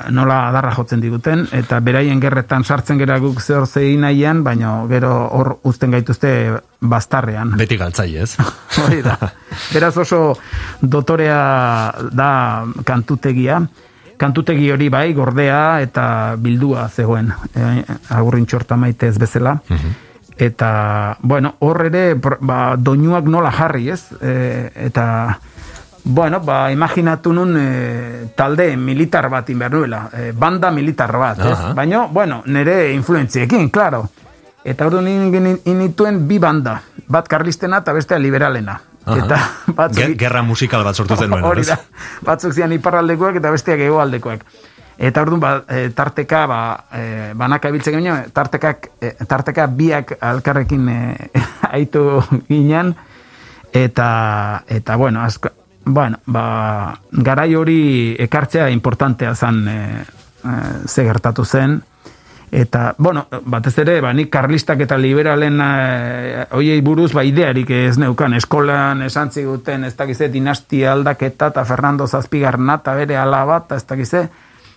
nola 0.10 0.48
adarra 0.50 0.72
jotzen 0.74 1.02
diguten, 1.04 1.46
eta 1.54 1.80
beraien 1.84 2.22
gerretan 2.22 2.64
sartzen 2.64 2.98
gera 2.98 3.18
guk 3.22 3.42
zer 3.42 3.68
zein 3.68 4.02
nahian, 4.06 4.44
baina 4.44 4.78
gero 4.90 5.12
hor 5.38 5.52
uzten 5.64 5.92
gaituzte 5.94 6.32
bastarrean. 6.82 7.54
Beti 7.60 7.78
galtzai, 7.78 8.10
ez? 8.24 8.36
Hori 8.84 9.02
da. 9.06 9.18
Beraz 9.74 9.96
oso 10.02 10.22
dotorea 10.82 11.42
da 12.12 12.30
kantutegia. 12.86 13.62
Kantutegi 14.16 14.70
hori 14.72 14.88
bai, 14.88 15.10
gordea 15.12 15.82
eta 15.84 16.04
bildua 16.40 16.86
zegoen. 16.88 17.34
E, 17.52 17.84
agurrin 18.16 18.46
txorta 18.48 18.78
maite 18.80 19.10
ez 19.12 19.18
bezala. 19.20 19.58
Mhm. 19.68 19.96
Eta, 20.38 21.18
bueno, 21.22 21.54
hor 21.64 21.82
ere, 21.86 22.16
ba, 22.16 22.76
doinuak 22.76 23.28
nola 23.32 23.52
jarri, 23.56 23.90
ez? 23.92 24.02
E, 24.22 24.72
eta... 24.88 25.06
Bueno, 26.08 26.40
ba, 26.40 26.72
imaginatu 26.72 27.34
nun 27.34 27.56
e, 27.58 28.30
talde 28.38 28.78
militar 28.78 29.26
bat 29.26 29.50
inbernuela, 29.50 30.04
e, 30.14 30.32
banda 30.38 30.70
militar 30.70 31.10
bat, 31.18 31.40
ez? 31.42 31.58
Baina, 31.74 32.06
bueno, 32.06 32.44
nire 32.46 32.94
influentziekin, 32.94 33.72
claro. 33.74 34.04
Eta 34.64 34.86
hori 34.86 35.02
nien 35.02 35.58
inituen 35.66 36.28
bi 36.30 36.38
banda, 36.38 36.78
bat 37.10 37.28
karlistena 37.28 37.82
eta 37.82 37.94
bestea 37.98 38.22
liberalena. 38.22 38.78
Eta 39.02 39.42
batzuk... 39.82 40.14
Gerra 40.18 40.46
musikal 40.46 40.86
bat 40.86 40.96
sortu 40.96 41.18
zen 41.18 41.34
Hori 41.50 41.66
da, 41.66 41.80
batzuk 42.26 42.54
zian 42.54 42.74
iparraldekoak 42.78 43.42
eta 43.42 43.54
besteak 43.54 43.82
egoaldekoak. 43.90 44.46
Eta 45.10 45.26
orduan 45.26 45.42
ba, 45.42 45.58
e, 45.68 45.90
tarteka 45.90 46.46
ba, 46.48 46.62
e, 46.94 47.34
banaka 47.34 47.74
ibiltzen 47.74 47.98
ginen, 47.98 48.30
tartekak, 48.34 48.92
e, 49.02 49.16
tarteka 49.26 49.66
biak 49.68 50.20
alkarrekin 50.22 50.88
e, 50.90 51.02
aitu 51.82 52.22
ginen, 52.46 52.94
eta, 53.74 54.10
eta 54.70 55.02
bueno, 55.02 55.26
asko, 55.26 55.50
Bueno, 55.86 56.18
ba, 56.26 56.98
garai 57.12 57.54
hori 57.56 58.16
ekartzea 58.20 58.72
importantea 58.74 59.36
zen 59.36 59.68
e, 59.68 59.82
e, 60.02 60.54
ze 60.88 61.04
gertatu 61.06 61.46
zen. 61.46 61.84
Eta, 62.52 62.96
bueno, 62.98 63.26
batez 63.46 63.78
ere, 63.84 64.00
ba, 64.02 64.14
nik 64.14 64.32
karlistak 64.34 64.82
eta 64.86 64.98
liberalen 64.98 65.62
e, 65.62 66.48
oiei 66.58 66.82
buruz, 66.82 67.12
ba, 67.14 67.24
idearik 67.26 67.70
ez 67.70 68.00
neukan, 68.02 68.34
eskolan 68.34 69.04
esan 69.06 69.30
ziguten, 69.32 69.84
ez 69.86 69.94
dakize, 69.98 70.30
dinastia 70.34 70.94
aldaketa, 70.94 71.52
eta 71.54 71.66
Fernando 71.66 72.08
Zazpigarna, 72.08 72.80
eta 72.82 72.96
bere 72.98 73.18
alaba, 73.22 73.62
eta 73.66 73.78
ez 73.78 73.86
dakize, 73.86 74.24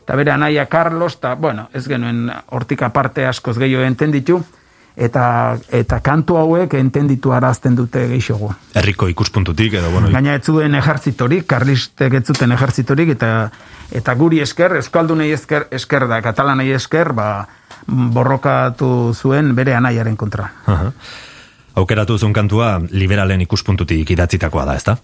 eta 0.02 0.16
bere 0.16 0.34
anaia 0.34 0.66
Carlos, 0.66 1.14
eta, 1.16 1.34
bueno, 1.40 1.68
ez 1.72 1.86
genuen 1.88 2.26
hortik 2.52 2.82
aparte 2.84 3.24
askoz 3.26 3.56
gehiago 3.58 3.86
entenditu, 3.86 4.42
eta 4.98 5.56
eta 5.70 6.00
kantu 6.02 6.36
hauek 6.40 6.74
entenditu 6.74 7.32
arazten 7.32 7.76
dute 7.78 8.02
geixogu. 8.10 8.50
Herriko 8.74 9.08
ikuspuntutik 9.08 9.78
edo 9.78 9.92
bueno. 9.94 10.10
Gaina 10.10 10.34
ez 10.34 10.42
zuen 10.44 10.74
ejertzitorik, 10.74 11.46
karlistek 11.46 12.18
ez 12.18 12.24
zuten 12.26 12.52
ejertzitorik 12.56 13.14
eta 13.14 13.30
eta 13.94 14.14
guri 14.18 14.42
esker, 14.44 14.74
euskaldunei 14.82 15.30
esker, 15.32 15.68
esker 15.70 16.08
da, 16.10 16.20
katalanei 16.24 16.72
esker, 16.76 17.14
ba, 17.16 17.46
borrokatu 17.86 19.14
zuen 19.14 19.54
bere 19.56 19.78
anaiaren 19.78 20.16
kontra. 20.16 20.50
Uh 20.66 20.92
Aukeratu 21.78 22.16
zuen 22.18 22.32
kantua 22.34 22.80
liberalen 22.90 23.42
ikuspuntutik 23.44 24.08
idatzitakoa 24.10 24.64
da, 24.66 24.74
ezta? 24.74 24.96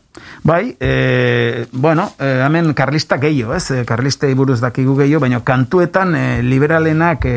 Bai, 0.42 0.74
e, 0.80 1.66
bueno, 1.70 2.08
e, 2.18 2.40
hemen 2.42 2.72
karlista 2.74 3.20
gehiago, 3.22 3.54
ez? 3.54 3.68
E, 3.70 3.84
karlistei 3.86 4.32
buruz 4.34 4.58
dakigu 4.58 4.96
gehiago, 4.98 5.20
baina 5.22 5.38
kantuetan 5.46 6.16
e, 6.18 6.24
liberalenak 6.42 7.28
e, 7.30 7.36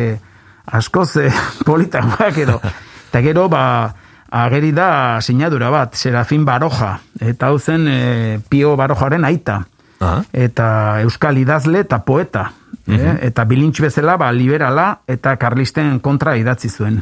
askoz 0.68 1.16
eh, 1.24 1.32
politagoak 1.68 2.38
edo. 2.44 2.60
Eta 3.08 3.22
gero, 3.24 3.48
ba, 3.50 3.64
ageri 4.30 4.74
da 4.76 5.20
sinadura 5.22 5.70
bat, 5.72 5.96
Serafin 5.96 6.46
Baroja, 6.46 6.98
eta 7.20 7.48
hau 7.48 7.60
zen 7.60 7.88
eh, 7.88 8.40
Pio 8.50 8.76
Barojaren 8.76 9.26
aita. 9.26 9.64
Eta 10.34 11.02
Euskal 11.02 11.40
idazle 11.42 11.80
eta 11.82 12.04
poeta. 12.06 12.52
eh? 12.88 13.18
Eta 13.32 13.46
bilintx 13.50 13.82
bezala, 13.82 14.18
ba, 14.18 14.32
liberala 14.32 15.00
eta 15.08 15.36
karlisten 15.42 16.00
kontra 16.00 16.36
idatzi 16.38 16.70
zuen. 16.70 17.02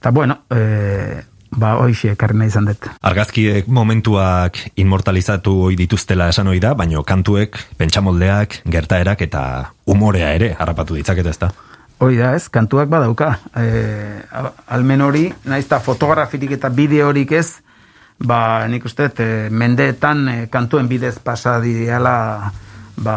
Eta 0.00 0.10
bueno, 0.10 0.40
eh, 0.50 1.22
ba, 1.50 1.76
hoxe, 1.78 2.16
karrena 2.16 2.46
izan 2.46 2.66
dut. 2.70 2.88
Argazkiek 3.02 3.68
momentuak 3.68 4.58
inmortalizatu 4.76 5.54
hoi 5.68 5.76
dituztela 5.78 6.28
esan 6.32 6.50
hoi 6.50 6.58
da, 6.60 6.74
baino 6.74 7.04
kantuek, 7.06 7.56
pentsamoldeak, 7.78 8.62
gertaerak 8.66 9.22
eta 9.28 9.44
umorea 9.86 10.34
ere 10.34 10.54
harrapatu 10.58 10.98
ditzaket 10.98 11.26
ez 11.26 11.38
da? 11.38 11.52
Hoi 11.98 12.14
da, 12.14 12.30
ez, 12.38 12.46
kantuak 12.54 12.86
badauka. 12.86 13.32
E, 13.58 14.22
almen 14.70 15.00
hori, 15.02 15.24
naiz 15.50 15.64
eta 15.64 15.80
fotografirik 15.82 16.52
eta 16.54 16.70
bideorik 16.70 17.32
ez, 17.34 17.58
ba, 18.22 18.68
nik 18.70 18.86
uste, 18.86 19.08
e, 19.18 19.48
mendeetan 19.50 20.22
e, 20.30 20.36
kantuen 20.52 20.86
bidez 20.86 21.16
pasa 21.18 21.56
diala, 21.58 22.52
ba, 23.02 23.16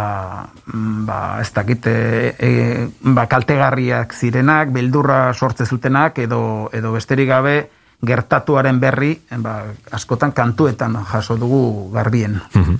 mm, 0.66 1.06
ba, 1.06 1.20
ez 1.44 1.52
dakit, 1.54 1.92
e, 1.94 2.34
e, 2.34 2.88
ba, 3.06 3.28
kaltegarriak 3.30 4.18
zirenak, 4.18 4.74
beldurra 4.74 5.28
sortze 5.34 5.70
zutenak, 5.70 6.18
edo, 6.26 6.42
edo 6.74 6.96
besterik 6.98 7.30
gabe, 7.30 7.56
gertatuaren 8.06 8.80
berri, 8.80 9.14
ba, 9.38 9.64
askotan 9.92 10.32
kantuetan 10.32 10.98
jaso 11.06 11.38
dugu 11.38 11.92
garbien. 11.94 12.42
Mhm. 12.54 12.80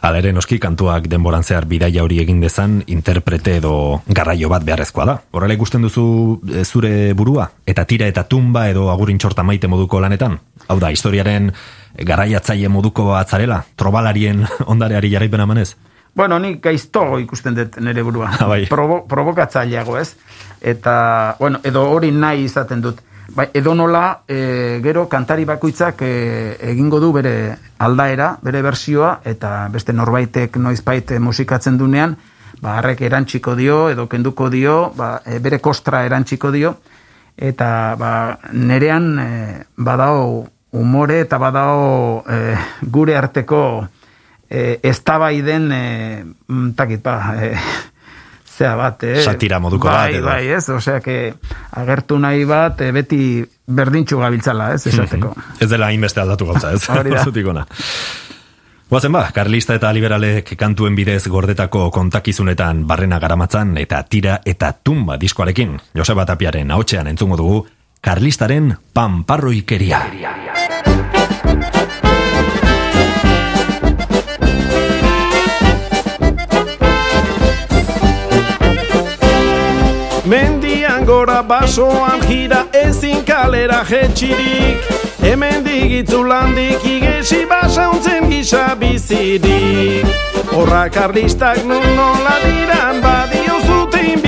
Hala 0.00 0.18
ere, 0.22 0.32
noski 0.32 0.56
kantuak 0.58 1.10
denboran 1.12 1.42
zehar 1.44 1.66
bidaia 1.68 2.02
hori 2.02 2.22
egin 2.22 2.40
dezan, 2.40 2.78
interprete 2.86 3.58
edo 3.58 4.00
garraio 4.08 4.48
bat 4.48 4.64
beharrezkoa 4.64 5.04
da. 5.04 5.18
Horrela 5.36 5.54
ikusten 5.58 5.82
duzu 5.84 6.40
e, 6.48 6.64
zure 6.64 7.12
burua? 7.12 7.50
Eta 7.66 7.84
tira 7.84 8.08
eta 8.08 8.24
tumba 8.24 8.68
edo 8.70 8.88
agurin 8.90 9.18
txorta 9.20 9.44
maite 9.44 9.68
moduko 9.68 10.00
lanetan? 10.00 10.38
Hau 10.68 10.78
da, 10.80 10.88
historiaren 10.90 11.52
garaiatzaile 11.98 12.72
moduko 12.72 13.10
atzarela? 13.18 13.60
Trobalarien 13.76 14.46
ondareari 14.72 15.12
jarraipen 15.12 15.44
amanez? 15.44 15.74
Bueno, 16.16 16.38
ni 16.38 16.56
gaizto 16.62 17.18
ikusten 17.20 17.54
dut 17.54 17.76
nire 17.84 18.02
burua. 18.02 18.32
Ah, 18.40 18.48
bai. 18.48 18.64
Provo, 18.72 19.02
provokatzaileago 19.08 19.98
ez. 19.98 20.14
Eta, 20.60 21.36
bueno, 21.38 21.60
edo 21.64 21.84
hori 21.90 22.10
nahi 22.10 22.44
izaten 22.48 22.80
dut. 22.80 23.04
Bai, 23.32 23.46
edo 23.54 23.76
nola, 23.78 24.22
e, 24.26 24.80
gero 24.82 25.04
kantari 25.08 25.44
bakoitzak 25.46 26.02
e, 26.02 26.56
egingo 26.72 26.98
du 26.98 27.12
bere 27.14 27.58
aldaera, 27.78 28.32
bere 28.42 28.62
bersioa, 28.62 29.20
eta 29.22 29.68
beste 29.70 29.94
norbaitek 29.94 30.58
noizbait 30.58 31.12
musikatzen 31.22 31.78
dunean, 31.78 32.16
ba, 32.58 32.78
harrek 32.80 33.04
erantxiko 33.06 33.54
dio, 33.54 33.84
edo 33.92 34.08
kenduko 34.10 34.50
dio, 34.50 34.90
ba, 34.98 35.20
e, 35.22 35.38
bere 35.38 35.60
kostra 35.62 36.02
erantxiko 36.08 36.50
dio, 36.50 36.74
eta 37.38 37.94
ba, 38.00 38.12
nerean 38.52 39.06
e, 39.22 39.30
badao 39.76 40.48
umore 40.72 41.20
eta 41.22 41.38
badao 41.38 42.24
e, 42.26 42.56
gure 42.82 43.16
arteko 43.16 43.62
e, 44.50 44.80
ez 44.82 44.98
tabaiden, 45.06 45.70
e, 45.70 46.24
mm, 46.48 46.74
takit, 46.74 47.02
ba, 47.06 47.34
e, 47.38 47.54
zea 48.60 48.74
bat, 48.76 49.04
eh? 49.08 49.20
Satira 49.24 49.60
moduko 49.62 49.88
bai, 49.88 49.96
bat, 49.96 50.16
edo. 50.18 50.28
Bai, 50.28 50.48
ez, 50.52 50.68
osea, 50.68 51.00
que 51.00 51.32
agertu 51.80 52.18
nahi 52.20 52.44
bat, 52.48 52.80
eh, 52.84 52.90
beti 52.92 53.20
berdintxu 53.66 54.20
gabiltzala, 54.20 54.74
ez, 54.76 54.84
esateko. 54.90 55.32
ez 55.60 55.70
dela 55.70 55.92
inbeste 55.96 56.20
aldatu 56.20 56.50
gauza, 56.50 56.74
ez? 56.76 56.84
Hori 57.00 57.46
da. 57.56 57.64
Guazen 58.90 59.12
ba, 59.14 59.28
Karlista 59.30 59.76
eta 59.78 59.92
Liberalek 59.94 60.56
kantuen 60.58 60.96
bidez 60.98 61.22
gordetako 61.30 61.84
kontakizunetan 61.94 62.82
barrena 62.90 63.20
garamatzan 63.22 63.76
eta 63.78 64.02
tira 64.02 64.40
eta 64.44 64.72
tumba 64.82 65.16
diskoarekin. 65.16 65.76
Joseba 65.96 66.26
Tapiaren 66.26 66.74
haotxean 66.74 67.06
entzungo 67.06 67.38
dugu, 67.38 67.60
Karlistaren 68.02 68.74
pamparroikeria. 68.92 70.02
Gora 81.06 81.42
basoan 81.42 82.20
jira 82.28 82.66
ezin 82.72 83.24
kalera 83.24 83.84
jetxirik 83.84 85.00
Hemen 85.22 85.64
digitzu 85.64 86.22
landik 86.24 86.84
igesi 86.84 87.44
basauntzen 87.48 88.30
gisa 88.30 88.74
bizirik. 88.80 90.06
Horra 90.56 90.88
karlistak 90.88 91.60
nun 91.68 91.84
nola 91.96 92.38
diran 92.44 93.02
badio 93.04 93.60
zuten 93.66 94.22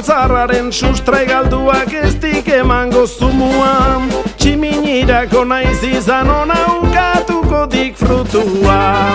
Arboltzarraren 0.00 0.70
sustrai 0.72 1.26
galduak 1.28 1.92
ez 1.92 2.14
dik 2.22 2.46
emango 2.56 3.02
zumuan. 3.04 4.06
Tximinirako 4.40 5.42
naiz 5.44 5.82
izan 5.84 6.30
ona 6.32 6.56
ukatuko 6.78 7.66
dik 7.68 7.98
frutua. 8.00 9.12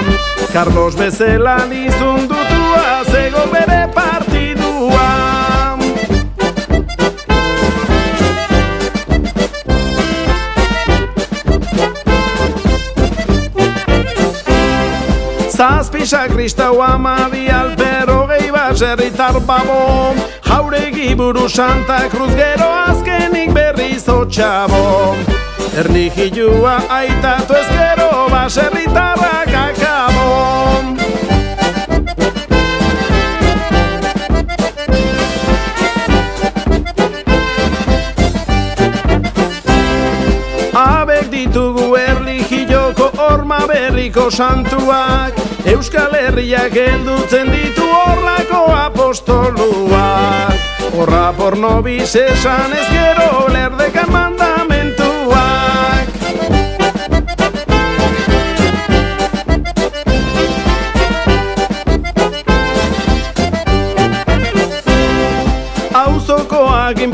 Carlos 0.54 0.94
bezela 0.94 1.58
dizun 1.72 2.28
dutua 2.30 3.02
zego 3.10 3.48
bere 3.50 3.88
partidua. 3.98 5.10
Zazpisa 15.50 16.28
kristau 16.30 16.78
amabi 16.84 17.50
alpero 17.50 18.25
baserritar 18.70 19.40
babo 19.46 20.16
Jauregi 20.42 21.16
buru 21.16 21.48
Santa 21.48 22.10
Cruz 22.10 22.34
gero 22.36 22.70
azkenik 22.88 23.54
berriz 23.54 24.08
otxabo 24.10 25.14
Erlijioa 25.82 26.76
aitatu 27.00 27.54
ez 27.62 27.68
gero 27.78 28.10
baserritarrak 28.34 29.54
akabo 29.68 31.35
horma 43.76 43.90
berriko 43.90 44.32
santuak 44.32 45.34
Euskal 45.66 46.14
Herriak 46.14 46.76
heldutzen 46.76 47.52
ditu 47.52 47.84
horlako 47.84 48.72
apostoluak. 48.72 50.54
Horra 50.96 51.34
porno 51.34 51.82
bizesan 51.82 52.74
ez 52.74 52.88
gero 52.92 53.48
lerdekan 53.52 54.12
mandamentuak 54.12 54.75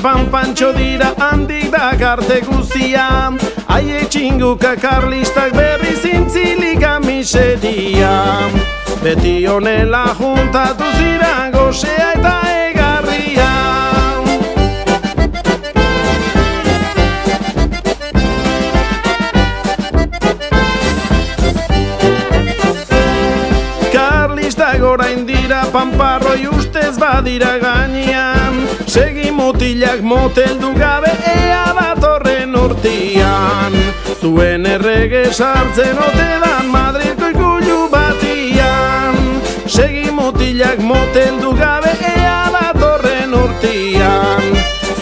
Auzokoak 0.01 0.17
inpanpantxo 0.17 0.73
dira 0.73 1.13
handik 1.19 1.71
da 1.71 1.93
garte 1.95 2.41
guzia. 2.41 3.31
Aie 3.67 4.05
txinguka 4.09 4.75
karlistak 4.75 5.53
berri 5.53 5.95
zintzilika 5.95 6.99
miseria 6.99 8.49
Beti 9.03 9.47
honela 9.47 10.15
juntatu 10.17 10.85
zira 10.97 11.51
gozea 11.53 12.13
eta 12.17 12.33
egarria. 12.65 13.51
Karlistak 23.93 24.81
orain 24.81 25.25
dira 25.25 25.65
pamparroi 25.71 26.47
ustez 26.47 26.97
badira 26.97 27.57
gainean 27.61 28.40
mutilak 29.61 30.01
moteldu 30.01 30.73
gabe 30.73 31.11
ea 31.21 31.65
datorren 31.77 32.55
urtian 32.57 33.75
Zuen 34.17 34.65
errege 34.65 35.21
sartzen 35.29 35.99
ote 36.01 36.29
dan 36.41 36.65
Madrilko 36.73 37.29
ikulu 37.29 37.77
batian. 37.93 39.19
Segi 39.69 40.09
mutilak 40.17 40.81
moteldu 40.81 41.53
gabe 41.61 41.93
ea 42.09 42.49
datorren 42.57 43.37
urtian 43.37 44.49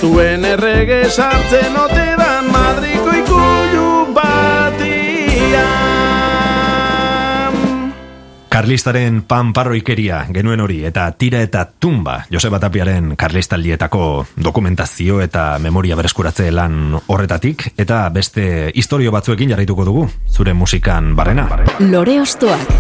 Zuen 0.02 0.44
errege 0.44 1.06
sartzen 1.08 1.80
ote 1.80 2.10
Madrilko 2.52 3.16
ikulu 3.24 4.12
batian 4.12 5.80
Karlistaren 8.60 9.22
panparroikeria 9.24 10.18
genuen 10.36 10.60
hori 10.60 10.82
eta 10.84 11.06
tira 11.16 11.40
eta 11.46 11.62
tumba 11.80 12.18
Joseba 12.28 12.58
Tapiaren 12.60 13.14
karlistaldietako 13.16 14.02
dokumentazio 14.36 15.22
eta 15.24 15.44
memoria 15.64 15.96
bereskuratze 15.96 16.50
lan 16.52 16.98
horretatik 17.00 17.70
eta 17.80 18.02
beste 18.12 18.44
historio 18.76 19.14
batzuekin 19.16 19.54
jarraituko 19.54 19.86
dugu 19.88 20.04
zure 20.28 20.52
musikan 20.52 21.16
barrena. 21.16 21.46
Lore 21.80 22.18
Ostoak. 22.20 22.74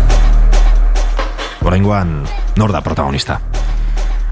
Oraingoan 1.64 2.12
nor 2.60 2.74
da 2.76 2.82
protagonista? 2.84 3.40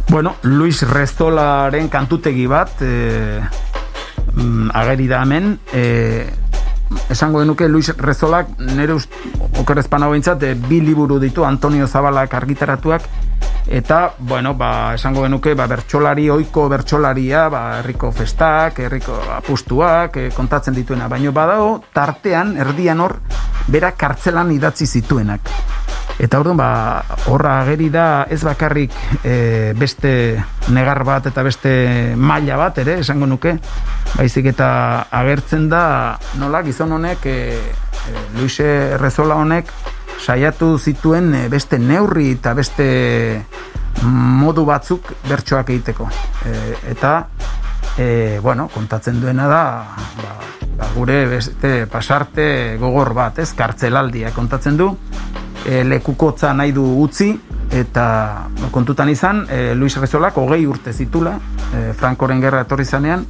Bueno, 0.09 0.35
Luis 0.43 0.81
Rezolaren 0.83 1.87
kantutegi 1.87 2.43
bat 2.51 2.83
e, 2.83 3.39
ageri 4.75 5.07
da 5.07 5.23
hemen 5.23 5.53
e, 5.71 6.27
esango 7.09 7.41
denuke 7.41 7.67
Luis 7.67 7.89
Rezolak 7.97 8.53
nire 8.59 8.95
okerrezpan 9.61 10.03
hau 10.03 10.11
bintzat, 10.13 10.43
e, 10.43 10.53
bi 10.55 10.81
liburu 10.81 11.19
ditu 11.19 11.45
Antonio 11.45 11.87
Zabalak 11.87 12.33
argitaratuak 12.33 13.07
eta, 13.67 14.13
bueno, 14.19 14.53
ba, 14.55 14.93
esango 14.95 15.25
genuke 15.25 15.53
ba, 15.53 15.67
bertsolari, 15.67 16.29
oiko 16.31 16.67
bertsolaria 16.71 17.47
ba, 17.51 17.63
herriko 17.79 18.11
festak, 18.15 18.79
herriko 18.79 19.17
apustuak 19.37 20.17
e, 20.17 20.29
kontatzen 20.35 20.75
dituena, 20.75 21.09
baino 21.11 21.33
badago 21.35 21.81
tartean, 21.93 22.55
erdian 22.57 23.03
hor 23.03 23.19
bera 23.67 23.91
kartzelan 23.91 24.53
idatzi 24.55 24.87
zituenak 24.87 25.51
Eta 26.17 26.39
orduan, 26.41 26.57
ba, 26.57 27.03
horra 27.29 27.59
ageri 27.61 27.91
da 27.93 28.25
ez 28.33 28.39
bakarrik 28.41 28.93
e, 29.21 29.73
beste 29.77 30.11
negar 30.73 31.03
bat 31.05 31.27
eta 31.29 31.43
beste 31.45 31.73
maila 32.17 32.57
bat 32.57 32.79
ere, 32.81 32.97
esango 33.03 33.29
nuke, 33.29 33.53
baizik 34.15 34.49
eta 34.53 34.69
agertzen 35.13 35.67
da 35.69 35.83
nola 36.41 36.63
gizon 36.65 36.95
honek, 36.97 37.27
e, 37.29 37.37
e, 37.53 38.25
Luise 38.39 38.67
Errezola 38.97 39.37
honek, 39.37 39.69
saiatu 40.17 40.73
zituen 40.79 41.29
beste 41.53 41.77
neurri 41.77 42.31
eta 42.39 42.55
beste 42.57 42.87
modu 44.01 44.65
batzuk 44.65 45.13
bertsoak 45.29 45.69
egiteko. 45.69 46.09
E, 46.49 46.57
eta, 46.95 47.13
e, 47.97 48.39
bueno, 48.41 48.69
kontatzen 48.73 49.19
duena 49.21 49.47
da, 49.47 49.63
ba, 50.21 50.35
ba, 50.77 50.89
gure 50.95 51.25
beste 51.27 51.87
pasarte 51.91 52.77
gogor 52.79 53.13
bat, 53.17 53.39
ez, 53.39 53.51
kartzelaldia 53.57 54.31
kontatzen 54.35 54.77
du, 54.77 54.91
e, 55.65 55.83
lekukotza 55.83 56.53
nahi 56.53 56.71
du 56.71 56.85
utzi 57.03 57.31
eta 57.73 58.47
kontutan 58.71 59.09
izan 59.11 59.43
e, 59.51 59.75
Luis 59.75 59.97
Rezolak 59.99 60.37
hogei 60.39 60.65
urte 60.65 60.93
zitula 60.93 61.35
e, 61.73 61.91
Frankoren 61.97 62.41
gerra 62.41 62.63
etorri 62.63 62.85
zanean 62.85 63.25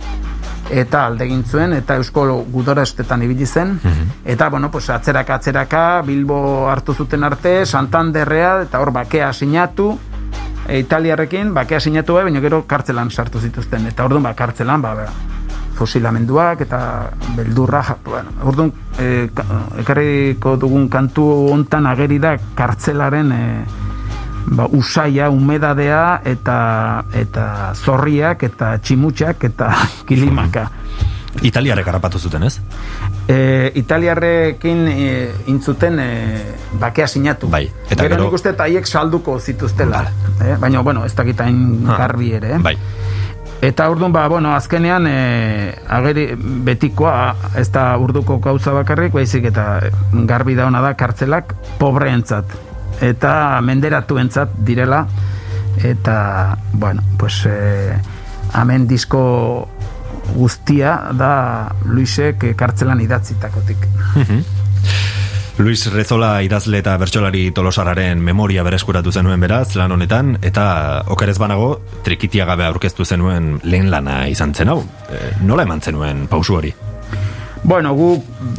eta 0.70 1.05
aldegin 1.07 1.43
zuen 1.47 1.74
eta 1.74 1.95
Eusko 1.95 2.26
gudora 2.51 2.84
estetan 2.84 3.22
ibili 3.24 3.45
zen. 3.45 3.78
Eta 4.26 4.49
bueno, 4.49 4.70
pues, 4.72 4.89
atzeraka 4.89 5.36
atzeraka 5.36 6.01
Bilbo 6.05 6.68
hartu 6.70 6.93
zuten 6.93 7.24
arte 7.24 7.65
Santanderrea 7.65 8.63
eta 8.65 8.82
hor 8.84 8.91
bakea 8.91 9.32
sinatu 9.34 9.93
e, 10.68 10.80
Italiarrekin 10.80 11.53
bakea 11.55 11.80
sinatu 11.80 12.20
baina 12.20 12.41
gero 12.43 12.63
kartzelan 12.68 13.09
sartu 13.11 13.39
zituzten. 13.39 13.88
Eta 13.88 14.05
orduan 14.05 14.24
ba, 14.24 14.34
kartzelan 14.38 14.82
ba, 14.82 14.93
ba, 14.95 15.07
fusilamenduak 15.78 16.61
eta 16.65 16.80
beldurra 17.38 17.84
bueno, 18.05 18.34
orduan 18.49 18.72
e, 18.97 19.28
ekarriko 19.84 20.55
dugun 20.57 20.89
kantu 20.89 21.26
hontan 21.53 21.86
ageri 21.86 22.18
da 22.20 22.34
kartzelaren 22.57 23.32
e, 23.32 23.43
ba, 24.57 24.68
usaia, 24.74 25.30
humedadea 25.30 26.22
eta 26.26 26.57
eta 27.13 27.47
zorriak 27.76 28.43
eta 28.49 28.78
tximutxak 28.82 29.47
eta 29.51 29.72
kilimaka 30.09 30.68
Italiarek 31.42 31.88
harrapatu 31.88 32.20
zuten, 32.20 32.44
ez? 32.44 32.60
E, 33.28 33.72
Italiarrekin 33.76 34.88
e, 34.88 35.32
intzuten 35.48 36.00
e, 36.00 36.08
bakea 36.80 37.08
sinatu. 37.08 37.48
Bai, 37.52 37.66
eta 37.90 38.04
gero... 38.04 38.16
gero- 38.16 38.24
nik 38.26 38.34
uste 38.34 38.56
haiek 38.58 38.88
salduko 38.88 39.40
zituztela. 39.40 40.06
Vale. 40.06 40.52
Eh? 40.54 40.56
Baina, 40.60 40.82
bueno, 40.82 41.06
ez 41.06 41.14
dakitain 41.16 41.86
Ha. 41.88 41.98
garbi 41.98 42.32
ere. 42.34 42.56
Eh? 42.56 42.60
Bai. 42.64 42.78
Eta 43.62 43.90
orduan, 43.90 44.14
ba, 44.14 44.28
bueno, 44.30 44.52
azkenean 44.56 45.08
e, 45.10 45.74
ageri 45.90 46.28
betikoa 46.38 47.36
ez 47.58 47.72
da 47.74 47.88
urduko 47.98 48.38
gauza 48.40 48.72
bakarrik, 48.72 49.14
baizik 49.14 49.46
eta 49.50 49.80
garbi 50.30 50.54
dauna 50.56 50.82
da 50.82 50.94
kartzelak 50.94 51.56
pobreentzat 51.80 52.46
eta 53.02 53.60
menderatuentzat 53.62 54.56
direla 54.66 55.08
eta, 55.84 56.58
bueno, 56.74 57.02
pues 57.18 57.46
e, 57.46 57.98
hemen 58.58 58.88
disko 58.88 59.68
guztia 60.36 60.98
da 61.18 61.32
Luisek 61.86 62.50
kartzelan 62.58 63.02
idatzitakotik. 63.02 63.88
Luis 65.58 65.88
Rezola 65.90 66.44
idazle 66.46 66.84
eta 66.84 66.92
bertsolari 67.02 67.48
tolosararen 67.50 68.20
memoria 68.22 68.62
bereskuratu 68.62 69.10
zenuen 69.10 69.42
beraz 69.42 69.72
lan 69.80 69.96
honetan 69.96 70.36
eta 70.46 70.66
okerez 71.10 71.40
banago 71.42 71.72
trikitia 72.06 72.46
gabe 72.46 72.68
aurkeztu 72.68 73.06
zenuen 73.06 73.56
lehen 73.64 73.90
lana 73.90 74.28
izan 74.30 74.54
zen 74.54 74.70
hau. 74.70 74.84
E, 75.10 75.32
nola 75.42 75.66
eman 75.66 75.82
zenuen 75.82 76.28
pausu 76.30 76.60
hori? 76.60 76.76
Bueno, 77.68 77.91
gu 77.99 78.13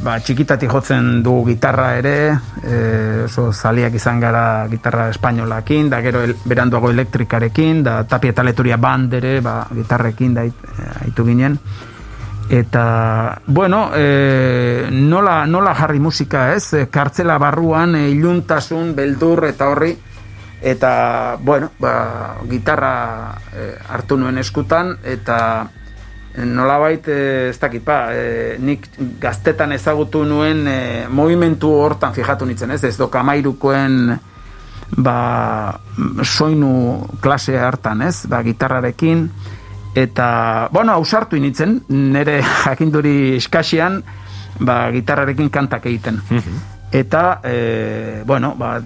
ba, 0.04 0.18
txikitatik 0.20 0.68
jotzen 0.68 1.22
du 1.24 1.38
gitarra 1.46 1.94
ere, 1.96 2.16
e, 2.60 2.80
oso 3.24 3.46
zaliak 3.56 3.94
izan 3.96 4.18
gara 4.20 4.66
gitarra 4.68 5.06
espainolakin, 5.08 5.88
da 5.88 6.02
gero 6.04 6.20
el, 6.26 6.34
beranduago 6.44 6.90
elektrikarekin, 6.92 7.80
da 7.86 8.02
tapia 8.04 8.34
eta 8.34 8.44
leturia 8.44 8.76
band 8.76 9.16
ere, 9.16 9.38
ba, 9.40 9.62
gitarrekin 9.72 10.34
da 10.36 10.44
ait- 10.44 10.66
eh, 10.74 11.06
aitu 11.06 11.24
ginen. 11.24 11.56
Eta, 12.50 13.40
bueno, 13.46 13.92
e, 13.96 14.88
nola, 14.92 15.46
nola 15.46 15.74
jarri 15.74 16.00
musika 16.00 16.52
ez, 16.52 16.74
E, 16.74 16.86
kartzela 16.92 17.38
barruan, 17.38 17.96
e, 17.96 18.10
iluntasun, 18.10 18.94
beldur 18.94 19.46
eta 19.48 19.70
horri, 19.72 19.96
eta, 20.60 21.38
bueno, 21.40 21.72
ba, 21.80 22.36
gitarra 22.44 23.38
e, 23.56 23.72
hartu 23.88 24.18
nuen 24.18 24.36
eskutan, 24.36 24.98
eta 25.02 25.66
nolabait 26.36 27.08
eh, 27.08 27.48
ez 27.50 27.58
dakit 27.58 27.84
ba, 27.84 28.12
eh, 28.14 28.56
nik 28.60 28.86
gaztetan 29.20 29.72
ezagutu 29.72 30.24
nuen 30.24 30.66
eh, 30.68 31.06
movimentu 31.10 31.70
hortan 31.72 32.14
fijatu 32.14 32.46
nintzen, 32.46 32.70
ez? 32.70 32.82
Ez 32.84 32.96
dokamairukoen 32.98 34.18
ba, 34.96 35.80
soinu 36.22 37.08
klase 37.20 37.58
hartan, 37.58 38.02
ez? 38.02 38.22
Ba, 38.30 38.42
gitarrarekin, 38.46 39.28
eta, 39.98 40.68
bueno, 40.72 40.94
ausartu 40.94 41.36
initzen, 41.36 41.80
nire 41.88 42.40
jakinduri 42.64 43.36
eskasian, 43.36 44.02
ba, 44.60 44.86
gitarrarekin 44.94 45.50
kantak 45.50 45.86
egiten. 45.86 46.22
Eta, 46.92 47.40
e, 47.44 48.22
bueno, 48.24 48.54
ba, 48.56 48.78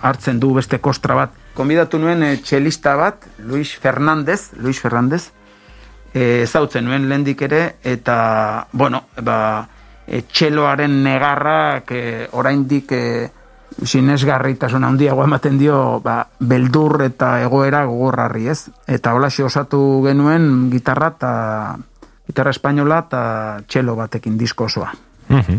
hartzen 0.00 0.40
du 0.42 0.54
beste 0.56 0.80
kostra 0.82 1.14
bat. 1.14 1.34
Konbidatu 1.54 2.00
nuen 2.02 2.24
e, 2.26 2.34
txelista 2.42 2.96
bat, 2.98 3.28
Luis 3.46 3.76
Fernandez, 3.78 4.50
Luis 4.58 4.80
Fernandez, 4.82 5.28
e, 6.14 6.46
zautzen 6.46 6.86
nuen 6.86 7.08
lendik 7.10 7.42
ere, 7.42 7.76
eta, 7.82 8.66
bueno, 8.72 9.04
ba, 9.22 9.38
e, 10.06 10.22
txeloaren 10.30 11.02
negarrak 11.02 11.90
e, 11.90 12.04
oraindik 12.32 12.92
e, 12.94 13.06
sinesgarritasun 13.82 14.84
handiago 14.86 15.24
ematen 15.24 15.58
dio 15.58 15.98
ba, 16.04 16.20
beldur 16.38 17.02
eta 17.08 17.40
egoera 17.42 17.84
gogorrarri, 17.88 18.46
ez? 18.48 18.68
Eta 18.86 19.14
hola 19.14 19.28
osatu 19.28 19.80
genuen 20.06 20.70
gitarra 20.70 21.10
eta 21.16 21.32
gitarra 22.26 22.54
espainola 22.54 23.00
eta 23.06 23.22
txelo 23.66 23.96
batekin 23.96 24.38
disko 24.38 24.70
osoa. 24.70 24.92
Mhm. 25.28 25.58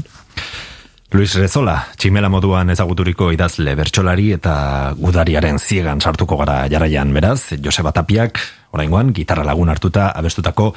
Luis 1.14 1.36
Rezola, 1.38 1.76
tximela 2.01 2.32
moduan 2.34 2.72
ezaguturiko 2.74 3.28
idazle 3.32 3.76
bertsolari 3.78 4.32
eta 4.34 4.56
gudariaren 4.97 5.60
ziegan 5.62 6.01
sartuko 6.01 6.38
gara 6.39 6.64
jarraian 6.72 7.14
beraz, 7.14 7.53
Joseba 7.62 7.93
Tapiak, 7.93 8.41
oraingoan, 8.74 9.14
gitarra 9.14 9.45
lagun 9.45 9.70
hartuta 9.70 10.10
abestutako 10.18 10.72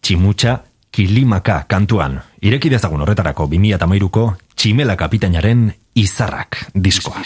tximutxa 0.00 0.56
kilimaka 0.94 1.64
kantuan. 1.68 2.16
Ireki 2.40 2.72
dezagun 2.72 3.04
horretarako 3.04 3.46
2008ko 3.52 4.26
tximela 4.56 4.96
kapitainaren 4.96 5.68
izarrak 6.00 6.64
diskoa. 6.74 7.20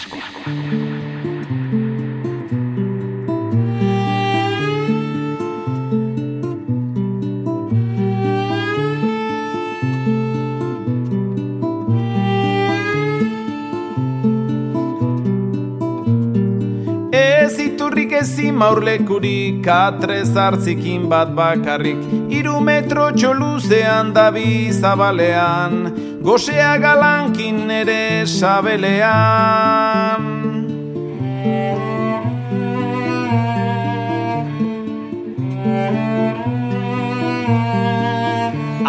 Iturrik 18.18 18.18
ezi 18.18 18.52
maurlekurik 18.52 19.66
Atrez 19.66 20.34
hartzikin 20.34 21.08
bat 21.08 21.34
bakarrik. 21.36 21.96
Iru 22.30 22.60
metro 22.60 23.10
txoluzean 23.12 24.14
dabi 24.14 24.72
zabalean 24.72 25.94
Gosea 26.22 26.78
galankin 26.78 27.70
ere 27.70 28.26
sabelean. 28.26 30.36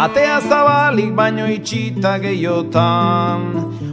Atea 0.00 0.40
zabalik 0.40 1.14
baino 1.14 1.46
itxita 1.46 2.18
gehiotan 2.18 3.40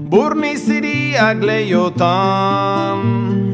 Burni 0.09 0.55
ziriak 0.55 1.43
leiotan 1.43 3.46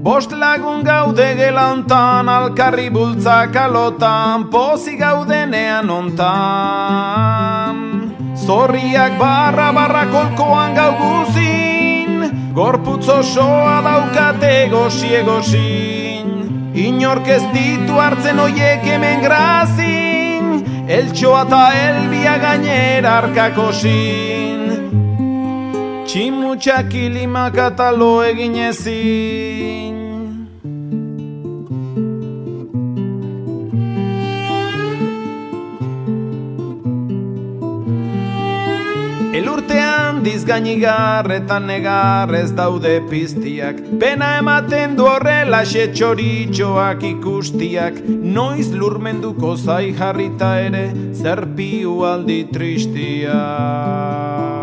Bost 0.00 0.32
lagun 0.32 0.80
gaude 0.80 1.34
gelantan, 1.36 2.28
alkarri 2.32 2.88
bultzak 2.88 3.52
alotan, 3.60 4.46
pozi 4.48 4.96
gaudenean 4.96 5.90
ontan. 5.92 7.76
Zorriak 8.32 9.18
barra 9.20 9.68
barra 9.76 10.06
kolkoan 10.08 10.72
gau 10.78 10.94
guzin, 11.02 12.24
gorputz 12.56 13.08
osoa 13.12 13.84
daukate 13.84 14.72
gozi 14.72 15.12
egozin. 15.20 16.26
Inork 16.72 17.28
ez 17.28 17.44
ditu 17.52 18.00
hartzen 18.00 18.40
oiek 18.40 18.80
hemen 18.80 19.20
grazin, 19.20 20.64
eltsoa 20.88 21.44
eta 21.44 21.64
elbia 21.84 22.38
gainera 22.40 23.18
arkakosin. 23.20 24.39
Tximutxak 26.10 26.90
ilimak 26.98 27.54
atalo 27.54 28.24
egin 28.26 28.56
ezin. 28.66 29.98
Elurtean 39.38 40.18
dizgainigar 40.24 41.30
eta 41.30 41.60
ez 42.40 42.50
daude 42.58 42.96
piztiak. 43.08 43.78
Pena 44.00 44.32
ematen 44.40 44.96
du 44.96 45.06
horrela 45.06 45.62
txoritxoak 45.94 47.04
ikustiak. 47.12 48.02
Noiz 48.08 48.74
lurmenduko 48.74 49.56
zai 49.56 49.94
jarrita 49.94 50.58
ere 50.58 50.90
zer 51.14 51.46
piu 51.54 52.02
aldi 52.02 52.48
tristiak 52.50 54.59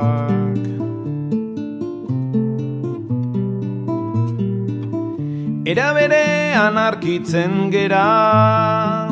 Era 5.68 5.91
berean 5.91 6.78
arkitzen 6.80 7.68
gera 7.74 9.11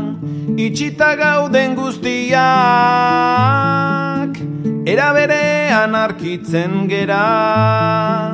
Itxita 0.55 1.09
gauden 1.19 1.75
guztiak. 1.75 2.39
Era 4.87 5.11
berean 5.17 5.97
arkitzen 5.99 6.87
gera 6.87 8.31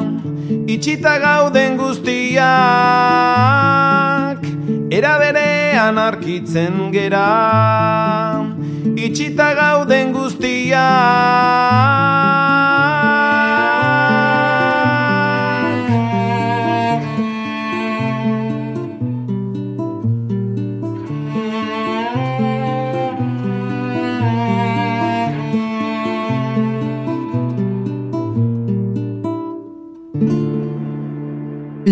Itxita 0.70 1.18
gauden 1.26 1.78
guztiak. 1.82 2.46
Era 5.00 5.18
berean 5.24 5.98
arkitzen 6.06 6.92
gera 6.94 7.26
Itxita 9.10 9.50
gauden 9.58 10.14
guztiak 10.14 11.42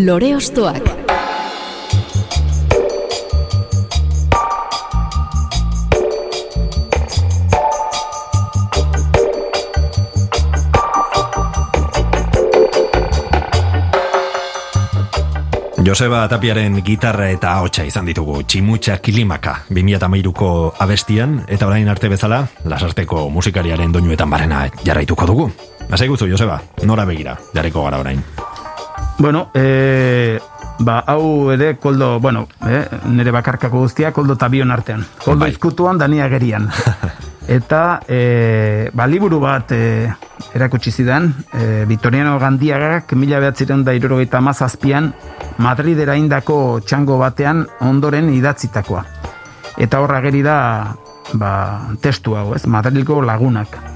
Lore 0.09 0.35
Ostoak 0.35 0.81
Joseba 15.85 16.27
Tapiaren 16.27 16.81
gitarra 16.81 17.29
eta 17.29 17.53
ahotsa 17.53 17.85
izan 17.85 18.09
ditugu 18.09 18.41
Tximutxa 18.41 18.97
Kilimaka 18.97 19.59
2008ko 19.69 20.73
abestian 20.79 21.43
eta 21.45 21.69
orain 21.69 21.85
arte 21.85 22.09
bezala 22.09 22.47
lasarteko 22.65 23.29
musikariaren 23.29 23.93
doinuetan 23.93 24.29
barrena 24.29 24.65
jarraituko 24.81 25.29
dugu. 25.29 25.51
Lasai 25.89 26.09
guzu, 26.09 26.25
Joseba, 26.29 26.61
nora 26.85 27.05
begira, 27.05 27.37
jarriko 27.53 27.85
gara 27.85 28.01
orain. 28.01 28.25
Bueno, 29.19 29.51
e, 29.53 30.39
ba, 30.79 31.03
hau 31.05 31.51
ere 31.51 31.75
koldo, 31.77 32.21
bueno, 32.21 32.47
e, 32.63 32.85
nire 33.11 33.33
bakarkako 33.35 33.81
guztia, 33.83 34.13
koldo 34.15 34.37
eta 34.39 34.47
bion 34.47 34.71
artean. 34.71 35.03
Koldo 35.19 35.43
Bai. 35.43 35.51
izkutuan, 35.51 35.99
dania 35.99 36.29
gerian. 36.31 36.69
Eta, 37.49 37.99
e, 38.07 38.89
ba, 38.93 39.07
liburu 39.09 39.41
bat 39.43 39.73
e, 39.75 40.07
erakutsi 40.55 40.93
zidan, 40.93 41.33
e, 41.51 41.83
Vitoriano 41.89 42.37
Gandiagak, 42.39 43.11
mila 43.17 43.41
behatziren 43.43 43.83
da 43.83 43.97
irurogeita 43.97 44.39
mazazpian, 44.39 45.11
Madridera 45.57 46.15
indako 46.15 46.79
txango 46.79 47.19
batean 47.19 47.65
ondoren 47.83 48.31
idatzitakoa. 48.31 49.03
Eta 49.75 49.99
horra 49.99 50.21
geri 50.23 50.45
da, 50.45 50.59
ba, 51.33 51.53
testu 51.99 52.39
hau, 52.39 52.53
ez, 52.55 52.63
Madrilgo 52.71 53.19
lagunak. 53.25 53.88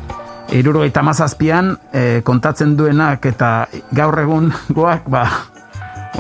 Irurogeita 0.54 1.02
mazazpian 1.02 1.72
e, 1.90 2.22
kontatzen 2.26 2.76
duenak 2.78 3.26
eta 3.26 3.66
gaur 3.96 4.20
egun 4.22 4.52
goak, 4.78 5.08
ba, 5.10 5.26